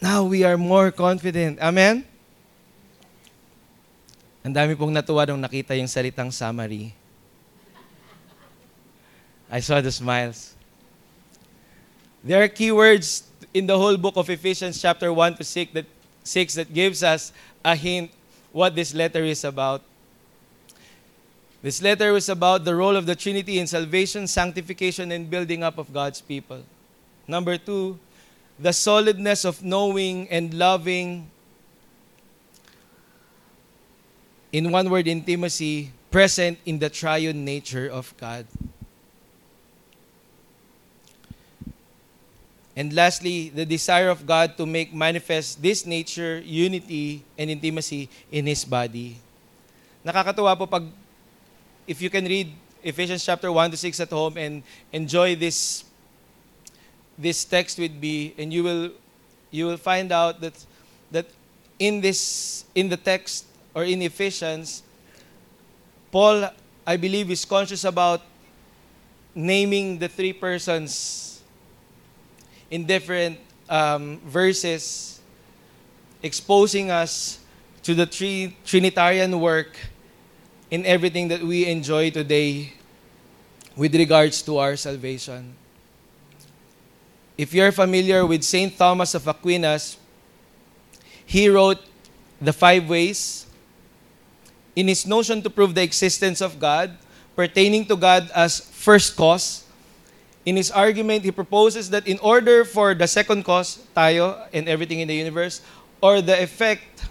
Now 0.00 0.24
we 0.24 0.44
are 0.44 0.56
more 0.56 0.90
confident. 0.90 1.58
Amen? 1.58 2.06
Ang 4.46 4.54
dami 4.54 4.78
pong 4.78 4.94
natuwa 4.94 5.26
nung 5.26 5.42
nakita 5.42 5.74
yung 5.74 5.90
salitang 5.90 6.30
summary. 6.30 6.94
I 9.50 9.60
saw 9.60 9.80
the 9.80 9.90
smiles. 9.90 10.54
There 12.22 12.42
are 12.42 12.48
keywords 12.48 13.24
in 13.52 13.66
the 13.66 13.76
whole 13.76 13.96
book 13.96 14.16
of 14.16 14.28
Ephesians 14.28 14.80
chapter 14.80 15.12
1 15.12 15.36
to 15.36 15.44
6 15.44 15.72
that, 15.72 15.86
6 16.24 16.54
that 16.54 16.72
gives 16.72 17.02
us 17.02 17.32
a 17.64 17.74
hint 17.74 18.10
what 18.52 18.74
this 18.74 18.94
letter 18.94 19.24
is 19.24 19.44
about. 19.44 19.82
This 21.60 21.82
letter 21.82 22.14
is 22.14 22.28
about 22.28 22.64
the 22.64 22.74
role 22.74 22.94
of 22.94 23.06
the 23.06 23.16
Trinity 23.16 23.58
in 23.58 23.66
salvation, 23.66 24.26
sanctification, 24.26 25.10
and 25.10 25.28
building 25.28 25.62
up 25.62 25.76
of 25.78 25.92
God's 25.92 26.20
people. 26.20 26.62
Number 27.26 27.58
two, 27.58 27.98
the 28.58 28.72
solidness 28.72 29.44
of 29.44 29.62
knowing 29.62 30.28
and 30.30 30.54
loving, 30.54 31.30
in 34.52 34.70
one 34.70 34.88
word, 34.88 35.06
intimacy, 35.06 35.90
present 36.10 36.58
in 36.64 36.78
the 36.78 36.88
triune 36.88 37.44
nature 37.44 37.88
of 37.90 38.14
God. 38.16 38.46
And 42.78 42.94
lastly, 42.94 43.50
the 43.50 43.66
desire 43.66 44.08
of 44.08 44.24
God 44.24 44.56
to 44.56 44.64
make 44.64 44.94
manifest 44.94 45.60
this 45.60 45.84
nature, 45.84 46.38
unity, 46.38 47.24
and 47.36 47.50
intimacy 47.50 48.08
in 48.30 48.46
His 48.46 48.64
body. 48.64 49.18
Nakakatuwa 50.06 50.54
po 50.56 50.66
pag, 50.70 50.86
if 51.88 52.02
you 52.02 52.10
can 52.10 52.26
read 52.26 52.52
Ephesians 52.84 53.24
chapter 53.24 53.50
1 53.50 53.70
to 53.70 53.76
6 53.76 53.98
at 54.00 54.10
home 54.10 54.36
and 54.36 54.62
enjoy 54.92 55.34
this 55.34 55.84
this 57.16 57.44
text 57.44 57.78
with 57.78 57.92
me 57.96 58.34
and 58.36 58.52
you 58.52 58.62
will 58.62 58.92
you 59.50 59.66
will 59.66 59.78
find 59.78 60.12
out 60.12 60.40
that 60.40 60.52
that 61.10 61.26
in 61.78 62.00
this 62.02 62.66
in 62.74 62.90
the 62.90 62.96
text 62.96 63.46
or 63.74 63.84
in 63.84 64.02
Ephesians 64.02 64.82
Paul 66.12 66.50
I 66.86 66.96
believe 66.96 67.30
is 67.30 67.44
conscious 67.44 67.84
about 67.84 68.20
naming 69.34 69.98
the 69.98 70.08
three 70.08 70.34
persons 70.34 71.40
in 72.70 72.84
different 72.84 73.40
um, 73.68 74.20
verses 74.26 75.20
exposing 76.22 76.90
us 76.90 77.40
to 77.82 77.94
the 77.94 78.04
three 78.04 78.56
Trinitarian 78.66 79.40
work 79.40 79.78
in 80.70 80.84
everything 80.84 81.28
that 81.28 81.42
we 81.42 81.66
enjoy 81.66 82.10
today 82.10 82.72
with 83.76 83.94
regards 83.94 84.42
to 84.42 84.58
our 84.58 84.76
salvation. 84.76 85.54
If 87.38 87.54
you're 87.54 87.72
familiar 87.72 88.26
with 88.26 88.42
St. 88.42 88.76
Thomas 88.76 89.14
of 89.14 89.26
Aquinas, 89.26 89.96
he 91.24 91.48
wrote 91.48 91.78
The 92.40 92.52
Five 92.52 92.88
Ways 92.88 93.46
in 94.74 94.88
his 94.88 95.06
notion 95.06 95.42
to 95.42 95.50
prove 95.50 95.74
the 95.74 95.82
existence 95.82 96.40
of 96.40 96.58
God, 96.58 96.96
pertaining 97.34 97.86
to 97.86 97.96
God 97.96 98.30
as 98.34 98.60
first 98.60 99.16
cause. 99.16 99.64
In 100.44 100.56
his 100.56 100.70
argument, 100.70 101.24
he 101.24 101.30
proposes 101.30 101.90
that 101.90 102.06
in 102.06 102.18
order 102.20 102.64
for 102.64 102.94
the 102.94 103.06
second 103.06 103.44
cause, 103.44 103.82
tayo 103.96 104.46
and 104.52 104.68
everything 104.68 105.00
in 105.00 105.08
the 105.08 105.14
universe, 105.14 105.62
or 106.00 106.20
the 106.20 106.42
effect 106.42 107.04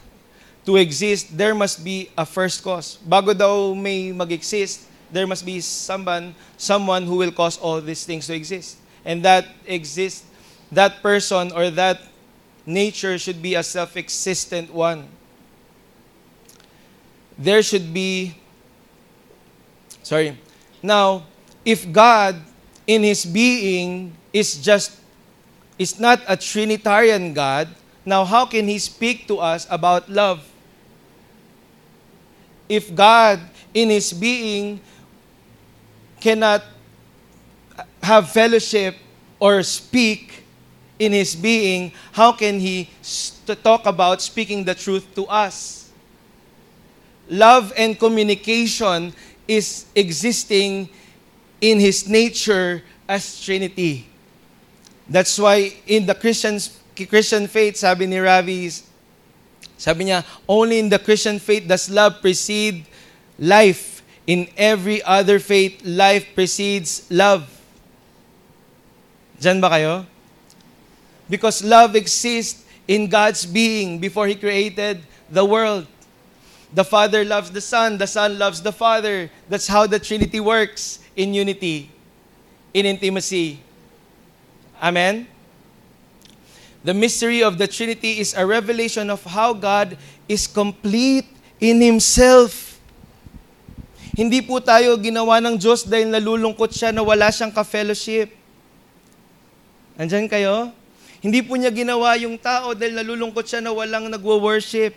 to 0.68 0.76
exist, 0.76 1.32
there 1.32 1.56
must 1.56 1.82
be 1.84 2.12
a 2.18 2.28
first 2.28 2.62
cause. 2.62 3.00
Bago 3.08 3.32
daw 3.32 3.74
may 3.74 4.12
mag-exist, 4.12 4.84
there 5.10 5.26
must 5.26 5.48
be 5.48 5.64
someone, 5.64 6.36
someone 6.60 7.08
who 7.08 7.16
will 7.16 7.32
cause 7.32 7.58
all 7.58 7.80
these 7.80 8.04
things 8.04 8.28
to 8.28 8.36
exist. 8.36 8.78
and 9.08 9.24
that 9.24 9.48
exists, 9.66 10.28
that 10.70 11.02
person 11.02 11.50
or 11.56 11.72
that 11.72 12.04
nature 12.66 13.18
should 13.18 13.42
be 13.42 13.56
a 13.56 13.64
self-existent 13.64 14.68
one. 14.68 15.08
There 17.40 17.64
should 17.64 17.94
be, 17.94 18.36
sorry. 20.04 20.38
Now, 20.84 21.24
if 21.64 21.90
God 21.90 22.36
in 22.86 23.04
His 23.04 23.24
being 23.24 24.12
is 24.34 24.60
just, 24.62 25.00
is 25.80 25.98
not 25.98 26.20
a 26.28 26.36
Trinitarian 26.36 27.34
God, 27.34 27.70
now 28.06 28.26
how 28.26 28.46
can 28.46 28.68
He 28.68 28.78
speak 28.78 29.26
to 29.30 29.38
us 29.38 29.66
about 29.70 30.10
love? 30.10 30.44
If 32.68 32.94
God 32.94 33.40
in 33.74 33.90
His 33.90 34.12
being 34.14 34.80
cannot 36.20 36.64
have 38.02 38.30
fellowship 38.30 38.96
or 39.40 39.62
speak 39.64 40.44
in 41.00 41.12
his 41.12 41.36
being, 41.36 41.92
how 42.12 42.32
can 42.32 42.60
he 42.60 42.90
st- 43.02 43.64
talk 43.64 43.86
about 43.86 44.22
speaking 44.22 44.64
the 44.64 44.74
truth 44.74 45.06
to 45.16 45.26
us? 45.28 45.90
Love 47.30 47.74
and 47.78 48.00
communication 48.00 49.14
is 49.48 49.86
existing 49.96 50.90
in 51.62 51.80
his 51.80 52.08
nature 52.08 52.82
as 53.08 53.44
Trinity. 53.44 54.08
That's 55.08 55.38
why 55.38 55.74
in 55.86 56.06
the 56.06 56.16
Christians, 56.16 56.80
Christian 56.96 57.48
faith, 57.48 57.78
sabi 57.78 58.08
ni 58.08 58.18
Ravi, 58.18 58.72
sabi 59.78 60.10
niya, 60.10 60.26
only 60.50 60.80
in 60.82 60.90
the 60.90 60.98
Christian 60.98 61.38
faith 61.38 61.70
does 61.70 61.90
love 61.90 62.20
precede 62.22 62.86
life. 63.38 64.02
In 64.28 64.50
every 64.58 65.00
other 65.04 65.40
faith, 65.40 65.80
life 65.86 66.28
precedes 66.36 67.08
love. 67.08 67.48
Diyan 69.40 69.62
ba 69.62 69.70
kayo? 69.72 70.04
Because 71.30 71.64
love 71.64 71.96
exists 71.96 72.66
in 72.90 73.08
God's 73.08 73.46
being 73.46 74.00
before 74.00 74.28
He 74.28 74.36
created 74.36 75.00
the 75.30 75.46
world. 75.46 75.88
The 76.74 76.84
Father 76.84 77.24
loves 77.24 77.52
the 77.52 77.62
Son, 77.62 77.98
the 77.98 78.08
Son 78.08 78.36
loves 78.38 78.62
the 78.62 78.74
Father. 78.74 79.32
That's 79.48 79.68
how 79.68 79.88
the 79.88 80.00
Trinity 80.00 80.42
works 80.42 81.00
in 81.16 81.34
unity, 81.34 81.90
in 82.74 82.86
intimacy. 82.86 83.64
Amen? 84.82 85.28
The 86.86 86.94
mystery 86.94 87.42
of 87.42 87.58
the 87.58 87.66
Trinity 87.66 88.22
is 88.22 88.38
a 88.38 88.46
revelation 88.46 89.10
of 89.10 89.24
how 89.26 89.54
God 89.54 89.98
is 90.30 90.46
complete 90.46 91.26
in 91.58 91.82
Himself. 91.82 92.78
Hindi 94.18 94.42
po 94.42 94.58
tayo 94.58 94.98
ginawa 94.98 95.38
ng 95.38 95.62
Diyos 95.62 95.86
dahil 95.86 96.10
nalulungkot 96.10 96.74
siya 96.74 96.90
na 96.90 97.06
wala 97.06 97.30
siyang 97.30 97.54
ka-fellowship. 97.54 98.34
Andyan 99.98 100.26
kayo? 100.26 100.74
Hindi 101.22 101.42
po 101.42 101.58
niya 101.58 101.74
ginawa 101.74 102.18
yung 102.18 102.38
tao 102.38 102.74
dahil 102.74 102.98
nalulungkot 102.98 103.46
siya 103.46 103.62
na 103.62 103.74
walang 103.74 104.10
nagwo-worship. 104.10 104.94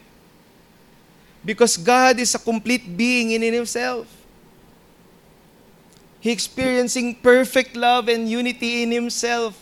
Because 1.40 1.80
God 1.80 2.20
is 2.20 2.36
a 2.36 2.40
complete 2.40 2.84
being 2.84 3.32
in 3.32 3.40
Himself. 3.40 4.04
He 6.20 6.28
experiencing 6.28 7.16
perfect 7.16 7.72
love 7.72 8.12
and 8.12 8.28
unity 8.28 8.84
in 8.84 8.92
Himself. 8.92 9.56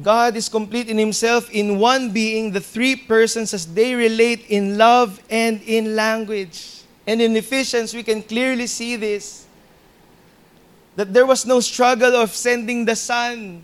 God 0.00 0.36
is 0.36 0.48
complete 0.48 0.88
in 0.88 0.98
Himself 0.98 1.50
in 1.50 1.78
one 1.78 2.12
being, 2.12 2.52
the 2.52 2.60
three 2.60 2.94
persons 2.94 3.52
as 3.52 3.66
they 3.66 3.94
relate 3.94 4.46
in 4.48 4.78
love 4.78 5.20
and 5.28 5.60
in 5.62 5.96
language. 5.96 6.82
And 7.06 7.20
in 7.20 7.36
Ephesians, 7.36 7.94
we 7.94 8.02
can 8.02 8.22
clearly 8.22 8.66
see 8.66 8.96
this 8.96 9.46
that 10.98 11.14
there 11.14 11.26
was 11.26 11.46
no 11.46 11.60
struggle 11.60 12.16
of 12.16 12.34
sending 12.34 12.84
the 12.84 12.96
Son 12.96 13.62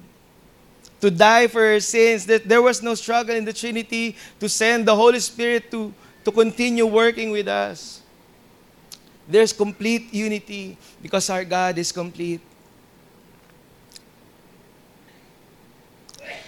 to 1.00 1.10
die 1.10 1.48
for 1.48 1.66
our 1.66 1.80
sins, 1.80 2.24
that 2.26 2.48
there 2.48 2.62
was 2.62 2.80
no 2.80 2.94
struggle 2.94 3.34
in 3.34 3.44
the 3.44 3.52
Trinity 3.52 4.14
to 4.38 4.48
send 4.48 4.86
the 4.86 4.94
Holy 4.94 5.18
Spirit 5.18 5.68
to, 5.68 5.92
to 6.24 6.30
continue 6.30 6.86
working 6.86 7.32
with 7.32 7.48
us. 7.48 8.02
There's 9.26 9.52
complete 9.52 10.14
unity 10.14 10.78
because 11.02 11.28
our 11.28 11.44
God 11.44 11.76
is 11.76 11.90
complete. 11.90 12.40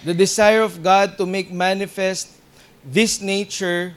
The 0.07 0.15
desire 0.15 0.63
of 0.63 0.79
God 0.79 1.19
to 1.19 1.27
make 1.27 1.51
manifest 1.51 2.31
this 2.79 3.19
nature 3.19 3.91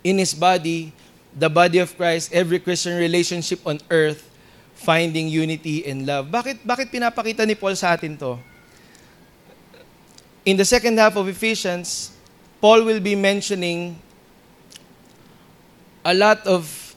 in 0.00 0.16
His 0.16 0.32
body, 0.32 0.96
the 1.36 1.52
body 1.52 1.76
of 1.76 1.92
Christ, 1.92 2.32
every 2.32 2.56
Christian 2.56 2.96
relationship 2.96 3.60
on 3.68 3.84
earth 3.92 4.24
finding 4.72 5.28
unity 5.28 5.84
and 5.84 6.08
love. 6.08 6.32
Bakit, 6.32 6.64
bakit 6.64 6.88
pinapakita 6.88 7.44
ni 7.44 7.52
Paul 7.52 7.76
sa 7.76 7.92
atin 7.92 8.16
to? 8.16 8.40
In 10.48 10.56
the 10.56 10.64
second 10.64 10.96
half 10.96 11.20
of 11.20 11.28
Ephesians, 11.28 12.16
Paul 12.56 12.88
will 12.88 13.00
be 13.00 13.12
mentioning 13.12 14.00
a 16.00 16.16
lot 16.16 16.40
of 16.48 16.96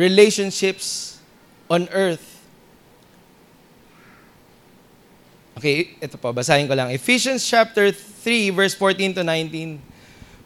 relationships 0.00 1.20
on 1.68 1.92
earth. 1.92 2.31
Okay, 5.52 6.00
ito 6.00 6.16
pa, 6.16 6.32
basahin 6.32 6.64
ko 6.64 6.72
lang. 6.72 6.88
Ephesians 6.88 7.44
chapter 7.44 7.92
3, 7.92 8.50
verse 8.50 8.72
14 8.72 9.20
to 9.20 9.22
19. 9.24 9.80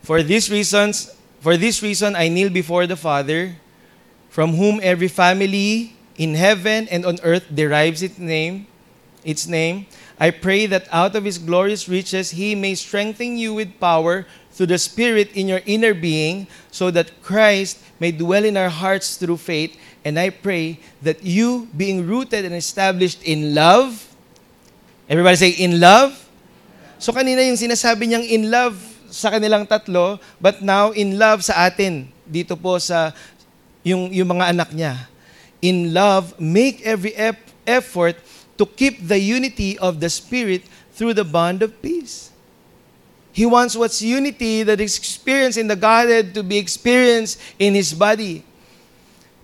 For 0.02 0.22
these 0.22 0.50
reasons, 0.50 1.14
for 1.38 1.56
this 1.56 1.82
reason 1.82 2.16
I 2.18 2.26
kneel 2.26 2.50
before 2.50 2.86
the 2.86 2.98
Father, 2.98 3.54
from 4.30 4.58
whom 4.58 4.80
every 4.82 5.08
family 5.08 5.94
in 6.18 6.34
heaven 6.34 6.88
and 6.90 7.06
on 7.06 7.18
earth 7.22 7.46
derives 7.54 8.02
its 8.02 8.18
name, 8.18 8.66
its 9.24 9.46
name. 9.46 9.86
I 10.18 10.30
pray 10.30 10.66
that 10.66 10.88
out 10.90 11.14
of 11.14 11.24
his 11.24 11.38
glorious 11.38 11.88
riches 11.88 12.30
he 12.30 12.54
may 12.54 12.74
strengthen 12.74 13.36
you 13.36 13.54
with 13.54 13.78
power 13.78 14.26
through 14.50 14.72
the 14.72 14.78
Spirit 14.78 15.30
in 15.36 15.46
your 15.46 15.60
inner 15.66 15.94
being, 15.94 16.48
so 16.72 16.90
that 16.90 17.22
Christ 17.22 17.78
may 18.00 18.10
dwell 18.10 18.44
in 18.44 18.56
our 18.56 18.70
hearts 18.70 19.16
through 19.16 19.36
faith. 19.36 19.76
And 20.04 20.18
I 20.18 20.30
pray 20.30 20.80
that 21.02 21.22
you, 21.22 21.68
being 21.76 22.06
rooted 22.06 22.44
and 22.44 22.54
established 22.54 23.22
in 23.22 23.54
love, 23.54 24.15
everybody 25.08 25.36
say, 25.38 25.52
in 25.56 25.78
love. 25.78 26.14
So 26.98 27.12
kanina 27.14 27.42
yung 27.46 27.58
sinasabi 27.58 28.10
niyang 28.10 28.26
in 28.26 28.50
love 28.50 28.76
sa 29.10 29.30
kanilang 29.30 29.66
tatlo, 29.66 30.18
but 30.42 30.60
now 30.60 30.90
in 30.90 31.16
love 31.16 31.42
sa 31.46 31.66
atin, 31.66 32.10
dito 32.26 32.58
po 32.58 32.76
sa 32.82 33.14
yung, 33.86 34.10
yung 34.10 34.26
mga 34.26 34.50
anak 34.50 34.70
niya. 34.74 35.06
In 35.62 35.94
love, 35.94 36.34
make 36.42 36.82
every 36.82 37.14
ep- 37.14 37.54
effort 37.64 38.18
to 38.58 38.66
keep 38.66 39.06
the 39.06 39.18
unity 39.18 39.78
of 39.78 40.02
the 40.02 40.10
Spirit 40.10 40.66
through 40.92 41.14
the 41.14 41.24
bond 41.24 41.62
of 41.62 41.70
peace. 41.80 42.34
He 43.36 43.44
wants 43.44 43.76
what's 43.76 44.00
unity 44.00 44.64
that 44.64 44.80
is 44.80 44.96
experienced 44.96 45.60
in 45.60 45.68
the 45.68 45.76
Godhead 45.76 46.32
to 46.34 46.42
be 46.42 46.56
experienced 46.56 47.38
in 47.60 47.76
His 47.76 47.92
body. 47.92 48.42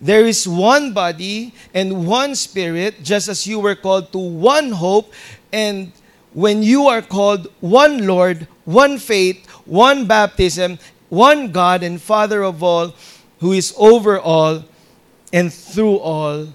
There 0.03 0.27
is 0.27 0.49
one 0.49 0.93
body 0.93 1.55
and 1.73 2.09
one 2.09 2.35
spirit, 2.35 3.07
just 3.07 3.29
as 3.29 3.47
you 3.47 3.61
were 3.61 3.77
called 3.77 4.11
to 4.11 4.19
one 4.19 4.73
hope, 4.73 5.15
and 5.53 5.93
when 6.35 6.65
you 6.65 6.89
are 6.89 7.01
called 7.01 7.47
one 7.61 8.05
Lord, 8.05 8.49
one 8.65 8.99
faith, 8.99 9.47
one 9.65 10.09
baptism, 10.09 10.81
one 11.09 11.53
God 11.53 11.85
and 11.85 12.03
Father 12.03 12.43
of 12.43 12.65
all, 12.65 12.95
who 13.39 13.53
is 13.53 13.73
over 13.79 14.19
all 14.19 14.65
and 15.33 15.53
through 15.53 15.99
all 15.99 16.49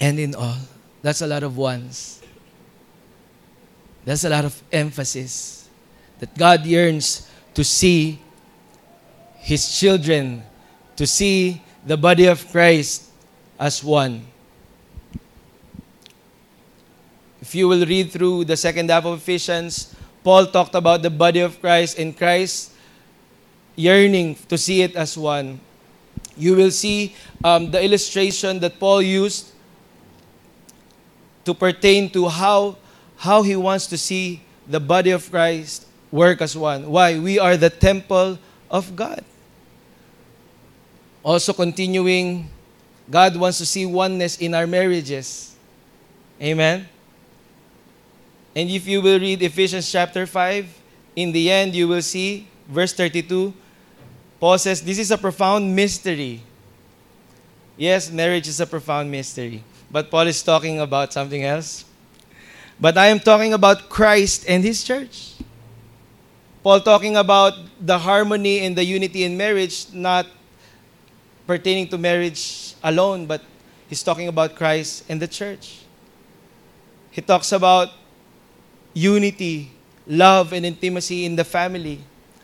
and 0.00 0.18
in 0.20 0.36
all. 0.36 0.62
That's 1.02 1.22
a 1.22 1.26
lot 1.26 1.42
of 1.42 1.56
ones. 1.56 2.22
That's 4.04 4.22
a 4.22 4.28
lot 4.28 4.44
of 4.44 4.62
emphasis 4.70 5.68
that 6.20 6.36
God 6.38 6.64
yearns 6.64 7.28
to 7.54 7.64
see 7.64 8.20
His 9.34 9.66
children, 9.80 10.44
to 10.94 11.08
see 11.08 11.62
the 11.86 11.96
body 11.96 12.26
of 12.26 12.42
Christ 12.50 13.10
as 13.58 13.82
one. 13.82 14.26
If 17.40 17.54
you 17.54 17.68
will 17.68 17.86
read 17.86 18.10
through 18.10 18.44
the 18.44 18.56
second 18.56 18.90
half 18.90 19.04
of 19.04 19.22
Ephesians, 19.22 19.94
Paul 20.24 20.46
talked 20.46 20.74
about 20.74 21.02
the 21.02 21.10
body 21.10 21.38
of 21.38 21.60
Christ 21.60 21.96
and 21.96 22.16
Christ 22.18 22.72
yearning 23.76 24.34
to 24.48 24.58
see 24.58 24.82
it 24.82 24.96
as 24.96 25.16
one. 25.16 25.60
You 26.36 26.56
will 26.56 26.72
see 26.72 27.14
um, 27.44 27.70
the 27.70 27.82
illustration 27.82 28.58
that 28.60 28.80
Paul 28.80 29.00
used 29.00 29.52
to 31.44 31.54
pertain 31.54 32.10
to 32.10 32.26
how, 32.26 32.76
how 33.16 33.42
he 33.42 33.54
wants 33.54 33.86
to 33.86 33.96
see 33.96 34.42
the 34.66 34.80
body 34.80 35.12
of 35.12 35.30
Christ 35.30 35.86
work 36.10 36.42
as 36.42 36.56
one. 36.56 36.90
Why? 36.90 37.20
We 37.20 37.38
are 37.38 37.56
the 37.56 37.70
temple 37.70 38.40
of 38.68 38.96
God. 38.96 39.22
Also 41.26 41.52
continuing, 41.52 42.48
God 43.10 43.34
wants 43.34 43.58
to 43.58 43.66
see 43.66 43.84
oneness 43.84 44.38
in 44.38 44.54
our 44.54 44.64
marriages. 44.64 45.56
Amen? 46.40 46.86
And 48.54 48.70
if 48.70 48.86
you 48.86 49.02
will 49.02 49.18
read 49.18 49.42
Ephesians 49.42 49.90
chapter 49.90 50.24
5, 50.24 50.70
in 51.16 51.32
the 51.32 51.50
end 51.50 51.74
you 51.74 51.88
will 51.88 52.00
see, 52.00 52.46
verse 52.68 52.92
32, 52.92 53.52
Paul 54.38 54.56
says, 54.56 54.80
This 54.80 55.00
is 55.00 55.10
a 55.10 55.18
profound 55.18 55.74
mystery. 55.74 56.42
Yes, 57.76 58.08
marriage 58.08 58.46
is 58.46 58.60
a 58.60 58.66
profound 58.66 59.10
mystery. 59.10 59.64
But 59.90 60.12
Paul 60.12 60.28
is 60.28 60.40
talking 60.44 60.78
about 60.78 61.12
something 61.12 61.42
else. 61.42 61.84
But 62.78 62.96
I 62.96 63.08
am 63.08 63.18
talking 63.18 63.52
about 63.52 63.88
Christ 63.88 64.44
and 64.48 64.62
his 64.62 64.84
church. 64.84 65.34
Paul 66.62 66.80
talking 66.80 67.16
about 67.16 67.54
the 67.80 67.98
harmony 67.98 68.60
and 68.60 68.76
the 68.76 68.84
unity 68.84 69.24
in 69.24 69.36
marriage, 69.36 69.86
not 69.92 70.26
pertaining 71.46 71.88
to 71.88 71.98
marriage 71.98 72.74
alone, 72.82 73.26
but 73.26 73.42
he's 73.88 74.02
talking 74.02 74.28
about 74.28 74.56
Christ 74.56 75.04
and 75.08 75.20
the 75.20 75.28
church. 75.28 75.80
He 77.10 77.22
talks 77.22 77.52
about 77.52 77.90
unity, 78.92 79.70
love, 80.06 80.52
and 80.52 80.66
intimacy 80.66 81.24
in 81.24 81.36
the 81.36 81.44
family. 81.44 82.00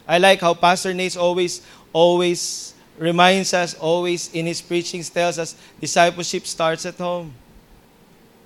I 0.07 0.19
like 0.19 0.41
how 0.41 0.55
Pastor 0.55 0.95
Nate 0.95 1.17
always, 1.17 1.63
always 1.93 2.75
reminds 2.99 3.53
us, 3.55 3.75
always 3.75 4.33
in 4.33 4.47
his 4.47 4.61
preachings 4.61 5.11
tells 5.11 5.39
us, 5.39 5.57
discipleship 5.81 6.47
starts 6.47 6.87
at 6.87 6.97
home. 6.97 7.35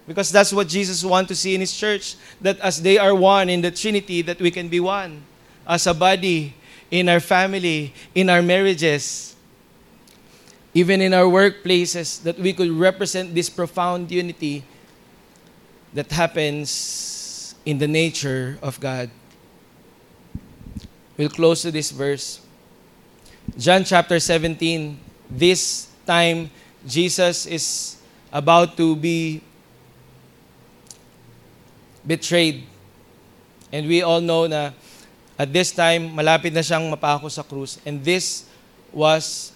Because 0.08 0.30
that's 0.30 0.52
what 0.52 0.68
Jesus 0.68 1.04
wants 1.04 1.28
to 1.28 1.34
see 1.34 1.54
in 1.54 1.60
his 1.60 1.76
church, 1.76 2.16
that 2.40 2.58
as 2.60 2.80
they 2.80 2.96
are 2.96 3.14
one 3.14 3.48
in 3.50 3.60
the 3.60 3.70
Trinity, 3.70 4.22
that 4.22 4.40
we 4.40 4.50
can 4.50 4.68
be 4.68 4.80
one 4.80 5.22
as 5.66 5.86
a 5.86 5.94
body, 5.94 6.54
in 6.90 7.08
our 7.08 7.20
family, 7.20 7.92
in 8.14 8.30
our 8.30 8.42
marriages, 8.42 9.35
even 10.76 11.00
in 11.00 11.14
our 11.14 11.24
workplaces, 11.24 12.20
that 12.20 12.36
we 12.36 12.52
could 12.52 12.68
represent 12.68 13.34
this 13.34 13.48
profound 13.48 14.12
unity 14.12 14.62
that 15.94 16.12
happens 16.12 17.54
in 17.64 17.78
the 17.78 17.88
nature 17.88 18.58
of 18.60 18.78
God. 18.78 19.08
We'll 21.16 21.32
close 21.32 21.62
to 21.62 21.70
this 21.70 21.90
verse. 21.90 22.44
John 23.56 23.84
chapter 23.84 24.20
17. 24.20 25.00
This 25.30 25.88
time, 26.04 26.50
Jesus 26.86 27.46
is 27.46 27.96
about 28.30 28.76
to 28.76 28.94
be 28.96 29.40
betrayed. 32.06 32.68
And 33.72 33.88
we 33.88 34.02
all 34.02 34.20
know 34.20 34.46
na 34.46 34.72
at 35.38 35.50
this 35.54 35.72
time, 35.72 36.12
malapit 36.12 36.52
na 36.52 36.60
siyang 36.60 36.92
mapako 36.92 37.32
sa 37.32 37.40
krus. 37.40 37.80
And 37.88 38.04
this 38.04 38.44
was 38.92 39.55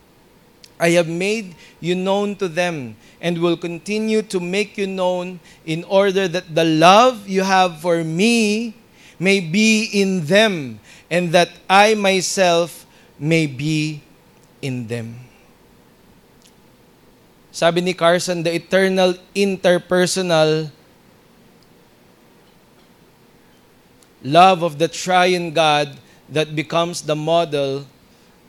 I 0.81 0.97
have 0.97 1.07
made 1.07 1.53
you 1.79 1.93
known 1.93 2.35
to 2.41 2.49
them 2.49 2.97
and 3.21 3.37
will 3.37 3.55
continue 3.55 4.25
to 4.33 4.39
make 4.41 4.81
you 4.81 4.87
known 4.87 5.39
in 5.63 5.85
order 5.85 6.27
that 6.27 6.55
the 6.57 6.65
love 6.65 7.29
you 7.29 7.45
have 7.45 7.79
for 7.85 8.03
me 8.03 8.73
may 9.21 9.39
be 9.39 9.85
in 9.93 10.25
them 10.25 10.81
and 11.05 11.29
that 11.37 11.53
I 11.69 11.93
myself 11.93 12.89
may 13.21 13.45
be 13.45 14.01
in 14.65 14.89
them. 14.89 15.21
Sabi 17.51 17.85
ni 17.85 17.93
Carson, 17.93 18.41
the 18.41 18.55
eternal 18.55 19.13
interpersonal 19.37 20.71
love 24.23 24.63
of 24.63 24.81
the 24.81 24.87
triune 24.87 25.53
God 25.53 25.93
that 26.29 26.55
becomes 26.55 27.03
the 27.05 27.15
model 27.15 27.85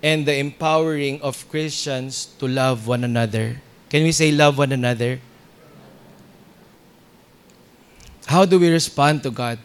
and 0.02 0.26
the 0.26 0.34
empowering 0.34 1.22
of 1.22 1.46
Christians 1.46 2.26
to 2.42 2.50
love 2.50 2.90
one 2.90 3.06
another. 3.06 3.62
Can 3.88 4.02
we 4.02 4.10
say 4.10 4.34
love 4.34 4.58
one 4.58 4.74
another? 4.74 5.22
How 8.26 8.44
do 8.44 8.58
we 8.58 8.68
respond 8.68 9.22
to 9.22 9.30
God? 9.30 9.62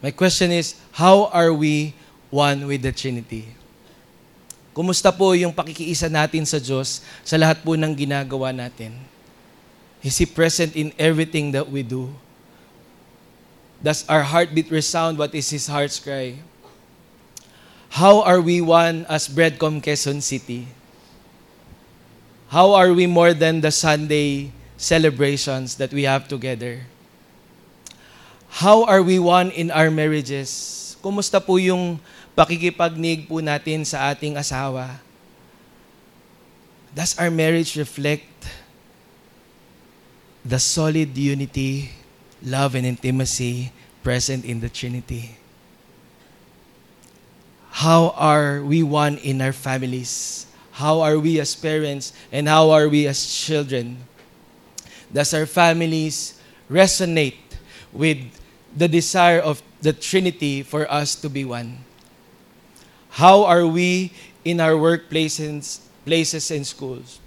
My 0.00 0.10
question 0.14 0.54
is, 0.54 0.78
how 0.92 1.26
are 1.34 1.52
we 1.52 1.92
one 2.30 2.64
with 2.70 2.86
the 2.86 2.92
Trinity? 2.94 3.50
Kumusta 4.70 5.10
po 5.10 5.34
yung 5.34 5.52
pakikiisa 5.52 6.06
natin 6.06 6.46
sa 6.46 6.62
Diyos 6.62 7.02
sa 7.26 7.36
lahat 7.36 7.60
po 7.60 7.74
ng 7.74 7.90
ginagawa 7.92 8.54
natin? 8.54 8.94
Is 10.00 10.16
He 10.16 10.24
present 10.24 10.78
in 10.78 10.94
everything 10.96 11.52
that 11.52 11.66
we 11.66 11.82
do? 11.82 12.08
Does 13.82 14.06
our 14.08 14.22
heartbeat 14.22 14.70
resound 14.70 15.18
what 15.18 15.34
is 15.34 15.50
His 15.50 15.66
heart's 15.66 15.98
cry? 15.98 16.38
How 17.90 18.22
are 18.22 18.38
we 18.38 18.62
one 18.62 19.02
as 19.10 19.26
Breadcom 19.26 19.82
Quezon 19.82 20.22
City? 20.22 20.70
How 22.46 22.70
are 22.70 22.94
we 22.94 23.10
more 23.10 23.34
than 23.34 23.58
the 23.58 23.74
Sunday 23.74 24.54
celebrations 24.78 25.74
that 25.82 25.90
we 25.90 26.06
have 26.06 26.30
together? 26.30 26.86
How 28.62 28.86
are 28.86 29.02
we 29.02 29.18
one 29.18 29.50
in 29.50 29.74
our 29.74 29.90
marriages? 29.90 30.94
Kumusta 31.02 31.42
po 31.42 31.58
yung 31.58 31.98
pakikipagnig 32.38 33.26
po 33.26 33.42
natin 33.42 33.82
sa 33.82 34.14
ating 34.14 34.38
asawa? 34.38 35.02
Does 36.94 37.18
our 37.18 37.30
marriage 37.30 37.74
reflect 37.74 38.26
the 40.46 40.62
solid 40.62 41.10
unity, 41.18 41.90
love, 42.38 42.78
and 42.78 42.86
intimacy 42.86 43.74
present 44.06 44.46
in 44.46 44.62
the 44.62 44.70
Trinity? 44.70 45.39
How 47.70 48.10
are 48.16 48.62
we 48.62 48.82
one 48.82 49.18
in 49.18 49.40
our 49.40 49.52
families? 49.52 50.46
How 50.72 51.00
are 51.00 51.18
we 51.18 51.40
as 51.40 51.54
parents? 51.54 52.12
And 52.32 52.48
how 52.48 52.70
are 52.70 52.88
we 52.88 53.06
as 53.06 53.26
children? 53.26 53.98
Does 55.12 55.34
our 55.34 55.46
families 55.46 56.38
resonate 56.70 57.38
with 57.92 58.18
the 58.76 58.88
desire 58.88 59.40
of 59.40 59.62
the 59.82 59.92
Trinity 59.92 60.62
for 60.62 60.90
us 60.90 61.14
to 61.16 61.28
be 61.28 61.44
one? 61.44 61.84
How 63.10 63.44
are 63.44 63.66
we 63.66 64.12
in 64.44 64.60
our 64.60 64.74
workplaces 64.74 65.80
places 66.04 66.50
and 66.50 66.66
schools? 66.66 67.20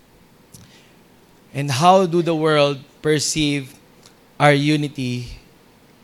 And 1.54 1.70
how 1.70 2.06
do 2.06 2.22
the 2.22 2.36
world 2.36 2.80
perceive 3.02 3.76
our 4.40 4.54
unity 4.54 5.38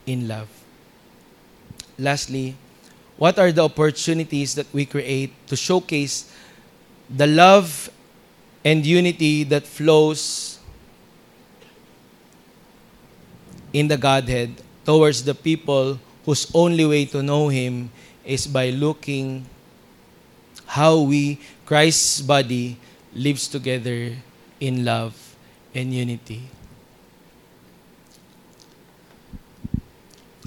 in 0.05 0.27
love? 0.27 0.47
Lastly, 1.97 2.55
what 3.19 3.37
are 3.37 3.51
the 3.51 3.61
opportunities 3.61 4.55
that 4.55 4.65
we 4.71 4.85
create 4.87 5.35
to 5.45 5.55
showcase 5.55 6.31
the 7.11 7.27
love 7.27 7.91
and 8.63 8.85
unity 8.85 9.43
that 9.43 9.67
flows 9.67 10.57
in 13.73 13.89
the 13.89 13.97
Godhead 13.97 14.63
towards 14.85 15.23
the 15.25 15.35
people 15.35 15.99
whose 16.23 16.49
only 16.55 16.85
way 16.85 17.03
to 17.11 17.21
know 17.21 17.49
Him 17.49 17.91
is 18.23 18.47
by 18.47 18.69
looking 18.69 19.45
how 20.65 21.01
we, 21.01 21.39
Christ's 21.65 22.21
body, 22.21 22.77
lives 23.13 23.49
together 23.49 24.15
in 24.61 24.85
love 24.85 25.35
and 25.75 25.93
unity. 25.93 26.47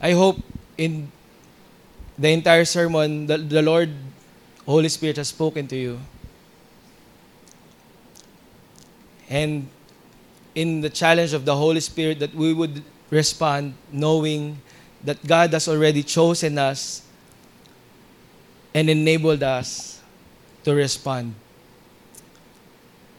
I 0.01 0.12
hope 0.12 0.41
in 0.79 1.12
the 2.19 2.29
entire 2.29 2.65
sermon, 2.65 3.27
the, 3.27 3.39
the 3.39 3.63
Lord, 3.63 3.91
Holy 4.67 4.89
Spirit 4.89 5.17
has 5.17 5.29
spoken 5.29 5.67
to 5.69 5.77
you. 5.77 5.99
And 9.29 9.69
in 10.55 10.83
the 10.83 10.91
challenge 10.91 11.33
of 11.33 11.45
the 11.45 11.57
Holy 11.57 11.81
Spirit, 11.81 12.19
that 12.21 12.35
we 12.35 12.53
would 12.53 12.83
respond 13.11 13.75
knowing 13.91 14.61
that 15.05 15.25
God 15.27 15.53
has 15.53 15.69
already 15.69 16.03
chosen 16.03 16.59
us 16.59 17.03
and 18.75 18.89
enabled 18.89 19.43
us 19.43 20.01
to 20.65 20.75
respond. 20.75 21.35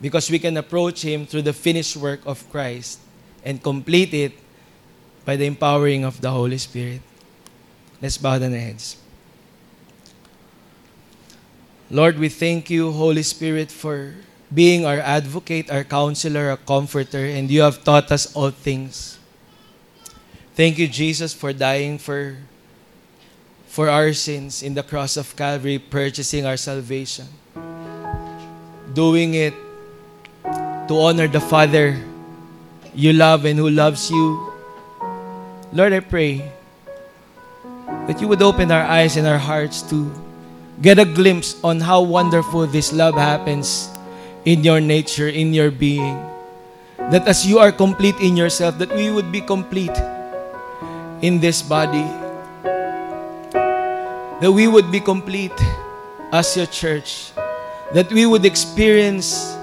Because 0.02 0.30
we 0.30 0.40
can 0.40 0.58
approach 0.58 1.02
Him 1.02 1.26
through 1.26 1.44
the 1.44 1.54
finished 1.54 1.98
work 1.98 2.22
of 2.26 2.50
Christ 2.52 3.00
and 3.44 3.62
complete 3.62 4.14
it 4.14 4.34
by 5.26 5.36
the 5.36 5.46
empowering 5.46 6.04
of 6.04 6.22
the 6.22 6.32
Holy 6.32 6.58
Spirit. 6.58 7.02
Let's 8.04 8.20
bow 8.20 8.38
down 8.38 8.52
our 8.52 8.60
heads. 8.60 8.98
Lord, 11.90 12.20
we 12.20 12.28
thank 12.28 12.70
you, 12.70 12.92
Holy 12.92 13.24
Spirit, 13.24 13.72
for 13.72 14.14
being 14.54 14.86
our 14.86 15.00
advocate, 15.00 15.72
our 15.72 15.86
counselor, 15.86 16.50
our 16.50 16.58
comforter, 16.58 17.24
and 17.24 17.50
you 17.50 17.62
have 17.62 17.82
taught 17.82 18.12
us 18.12 18.36
all 18.36 18.52
things. 18.52 19.18
Thank 20.54 20.80
you, 20.80 20.88
Jesus, 20.90 21.34
for 21.34 21.54
dying 21.54 21.98
for, 21.98 22.36
for 23.68 23.88
our 23.90 24.12
sins 24.12 24.64
in 24.64 24.74
the 24.74 24.84
cross 24.84 25.16
of 25.16 25.34
Calvary, 25.38 25.80
purchasing 25.80 26.46
our 26.46 26.58
salvation. 26.58 27.28
Doing 28.92 29.34
it 29.36 29.54
to 30.44 31.00
honor 31.00 31.30
the 31.30 31.40
Father 31.40 32.04
you 32.94 33.14
love 33.14 33.46
and 33.46 33.58
who 33.58 33.70
loves 33.70 34.12
you. 34.12 34.52
Lord, 35.72 35.94
I 35.94 36.02
pray 36.02 36.53
that 38.08 38.20
you 38.20 38.28
would 38.28 38.42
open 38.42 38.72
our 38.72 38.84
eyes 38.84 39.16
and 39.18 39.28
our 39.28 39.38
hearts 39.38 39.82
to 39.90 40.12
get 40.82 41.00
a 41.00 41.06
glimpse 41.06 41.56
on 41.64 41.80
how 41.80 42.02
wonderful 42.02 42.68
this 42.68 42.92
love 42.92 43.16
happens 43.16 43.90
in 44.46 44.64
your 44.64 44.82
nature, 44.82 45.28
in 45.28 45.54
your 45.54 45.72
being. 45.72 46.20
That 47.12 47.28
as 47.28 47.46
you 47.46 47.60
are 47.60 47.72
complete 47.72 48.16
in 48.20 48.36
yourself, 48.36 48.78
that 48.80 48.92
we 48.92 49.12
would 49.12 49.32
be 49.32 49.42
complete 49.42 49.96
in 51.22 51.40
this 51.40 51.62
body. 51.62 52.04
That 54.42 54.52
we 54.52 54.68
would 54.68 54.92
be 54.92 55.00
complete 55.00 55.56
as 56.32 56.58
your 56.58 56.66
church. 56.66 57.32
That 57.94 58.12
we 58.12 58.26
would 58.26 58.46
experience 58.46 59.56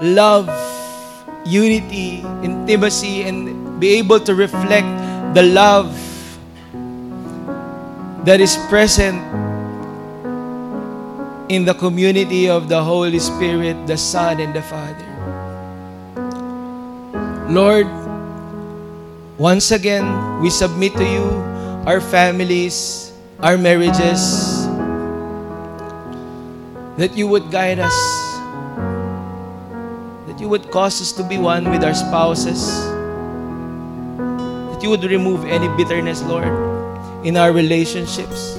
love, 0.00 0.46
unity, 1.44 2.22
intimacy, 2.42 3.22
and 3.22 3.80
be 3.80 3.98
able 3.98 4.20
to 4.20 4.34
reflect 4.34 4.86
the 5.34 5.42
love 5.42 6.09
that 8.24 8.40
is 8.40 8.56
present 8.68 9.16
in 11.50 11.64
the 11.64 11.74
community 11.74 12.48
of 12.48 12.68
the 12.68 12.82
Holy 12.82 13.18
Spirit, 13.18 13.86
the 13.86 13.96
Son, 13.96 14.38
and 14.38 14.54
the 14.54 14.62
Father. 14.62 15.08
Lord, 17.50 17.88
once 19.36 19.72
again, 19.72 20.06
we 20.40 20.50
submit 20.50 20.94
to 20.94 21.02
you 21.02 21.26
our 21.88 22.00
families, 22.00 23.10
our 23.40 23.58
marriages, 23.58 24.68
that 27.00 27.16
you 27.16 27.26
would 27.26 27.50
guide 27.50 27.80
us, 27.80 27.98
that 30.28 30.38
you 30.38 30.46
would 30.46 30.70
cause 30.70 31.00
us 31.00 31.10
to 31.12 31.24
be 31.24 31.38
one 31.38 31.70
with 31.70 31.82
our 31.82 31.94
spouses, 31.94 32.70
that 34.70 34.78
you 34.82 34.90
would 34.90 35.02
remove 35.02 35.44
any 35.46 35.66
bitterness, 35.74 36.22
Lord, 36.22 36.69
in 37.24 37.36
our 37.36 37.52
relationships. 37.52 38.56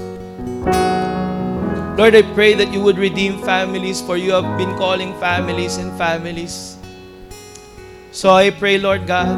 Lord, 1.98 2.16
I 2.16 2.22
pray 2.34 2.54
that 2.54 2.74
you 2.74 2.82
would 2.82 2.98
redeem 2.98 3.42
families, 3.44 4.02
for 4.02 4.18
you 4.18 4.32
have 4.32 4.58
been 4.58 4.78
calling 4.78 5.14
families 5.20 5.78
and 5.78 5.92
families. 5.98 6.78
So 8.12 8.30
I 8.32 8.50
pray, 8.50 8.78
Lord 8.78 9.06
God, 9.06 9.30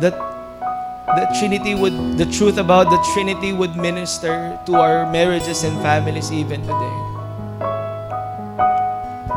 that 0.00 0.14
the 1.06 1.26
Trinity 1.38 1.74
would, 1.74 2.18
the 2.18 2.26
truth 2.26 2.58
about 2.58 2.90
the 2.90 2.98
Trinity 3.12 3.52
would 3.52 3.76
minister 3.76 4.58
to 4.66 4.74
our 4.76 5.10
marriages 5.10 5.64
and 5.64 5.76
families 5.82 6.30
even 6.30 6.62
today. 6.62 6.98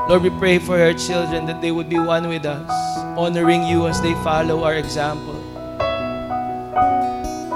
Lord, 0.07 0.21
we 0.21 0.29
pray 0.37 0.59
for 0.59 0.79
our 0.79 0.93
children 0.93 1.45
that 1.47 1.61
they 1.61 1.71
would 1.71 1.89
be 1.89 1.99
one 1.99 2.27
with 2.27 2.45
us, 2.45 2.69
honoring 3.17 3.65
you 3.65 3.87
as 3.87 4.01
they 4.01 4.13
follow 4.21 4.63
our 4.63 4.75
example. 4.75 5.33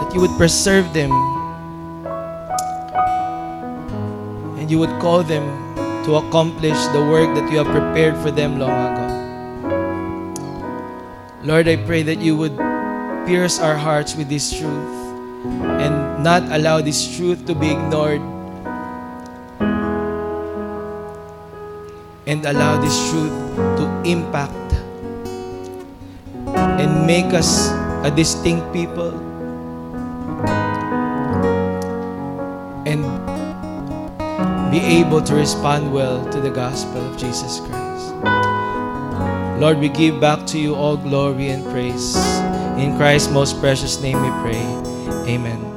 That 0.10 0.16
you 0.16 0.22
would 0.22 0.42
preserve 0.42 0.90
them. 0.92 1.14
And 4.58 4.66
you 4.66 4.80
would 4.80 4.90
call 4.98 5.22
them 5.22 5.46
to 6.06 6.16
accomplish 6.16 6.82
the 6.98 7.06
work 7.06 7.30
that 7.38 7.46
you 7.54 7.62
have 7.62 7.70
prepared 7.70 8.18
for 8.18 8.34
them 8.34 8.58
long 8.58 8.74
ago. 8.74 9.06
Lord, 11.46 11.68
I 11.68 11.78
pray 11.86 12.02
that 12.02 12.18
you 12.18 12.36
would 12.36 12.58
pierce 13.30 13.60
our 13.62 13.78
hearts 13.78 14.16
with 14.16 14.30
this 14.30 14.50
truth 14.50 14.90
and 15.78 16.24
not 16.24 16.42
allow 16.58 16.82
this 16.82 17.06
truth 17.16 17.46
to 17.46 17.54
be 17.54 17.70
ignored. 17.70 18.26
And 22.26 22.42
allow 22.50 22.82
this 22.82 22.98
truth 23.14 23.30
to 23.78 23.86
impact 24.10 24.74
and 26.82 27.06
make 27.06 27.30
us 27.38 27.70
a 28.02 28.10
distinct 28.10 28.74
people 28.74 29.29
and 32.86 33.04
be 34.72 34.80
able 34.80 35.22
to 35.22 35.36
respond 35.36 35.92
well 35.94 36.28
to 36.32 36.42
the 36.42 36.50
gospel 36.50 37.06
of 37.06 37.18
Jesus 37.18 37.60
Christ. 37.60 38.14
Lord, 39.60 39.80
we 39.80 39.90
give 39.90 40.22
back 40.22 40.48
to 40.48 40.60
you 40.60 40.76
all 40.76 40.98
glory 40.98 41.50
and 41.50 41.66
praise. 41.66 42.16
In 42.78 42.96
Christ's 42.98 43.30
most 43.32 43.60
precious 43.60 44.02
name 44.02 44.22
we 44.22 44.30
pray. 44.42 44.64
Amen. 45.28 45.69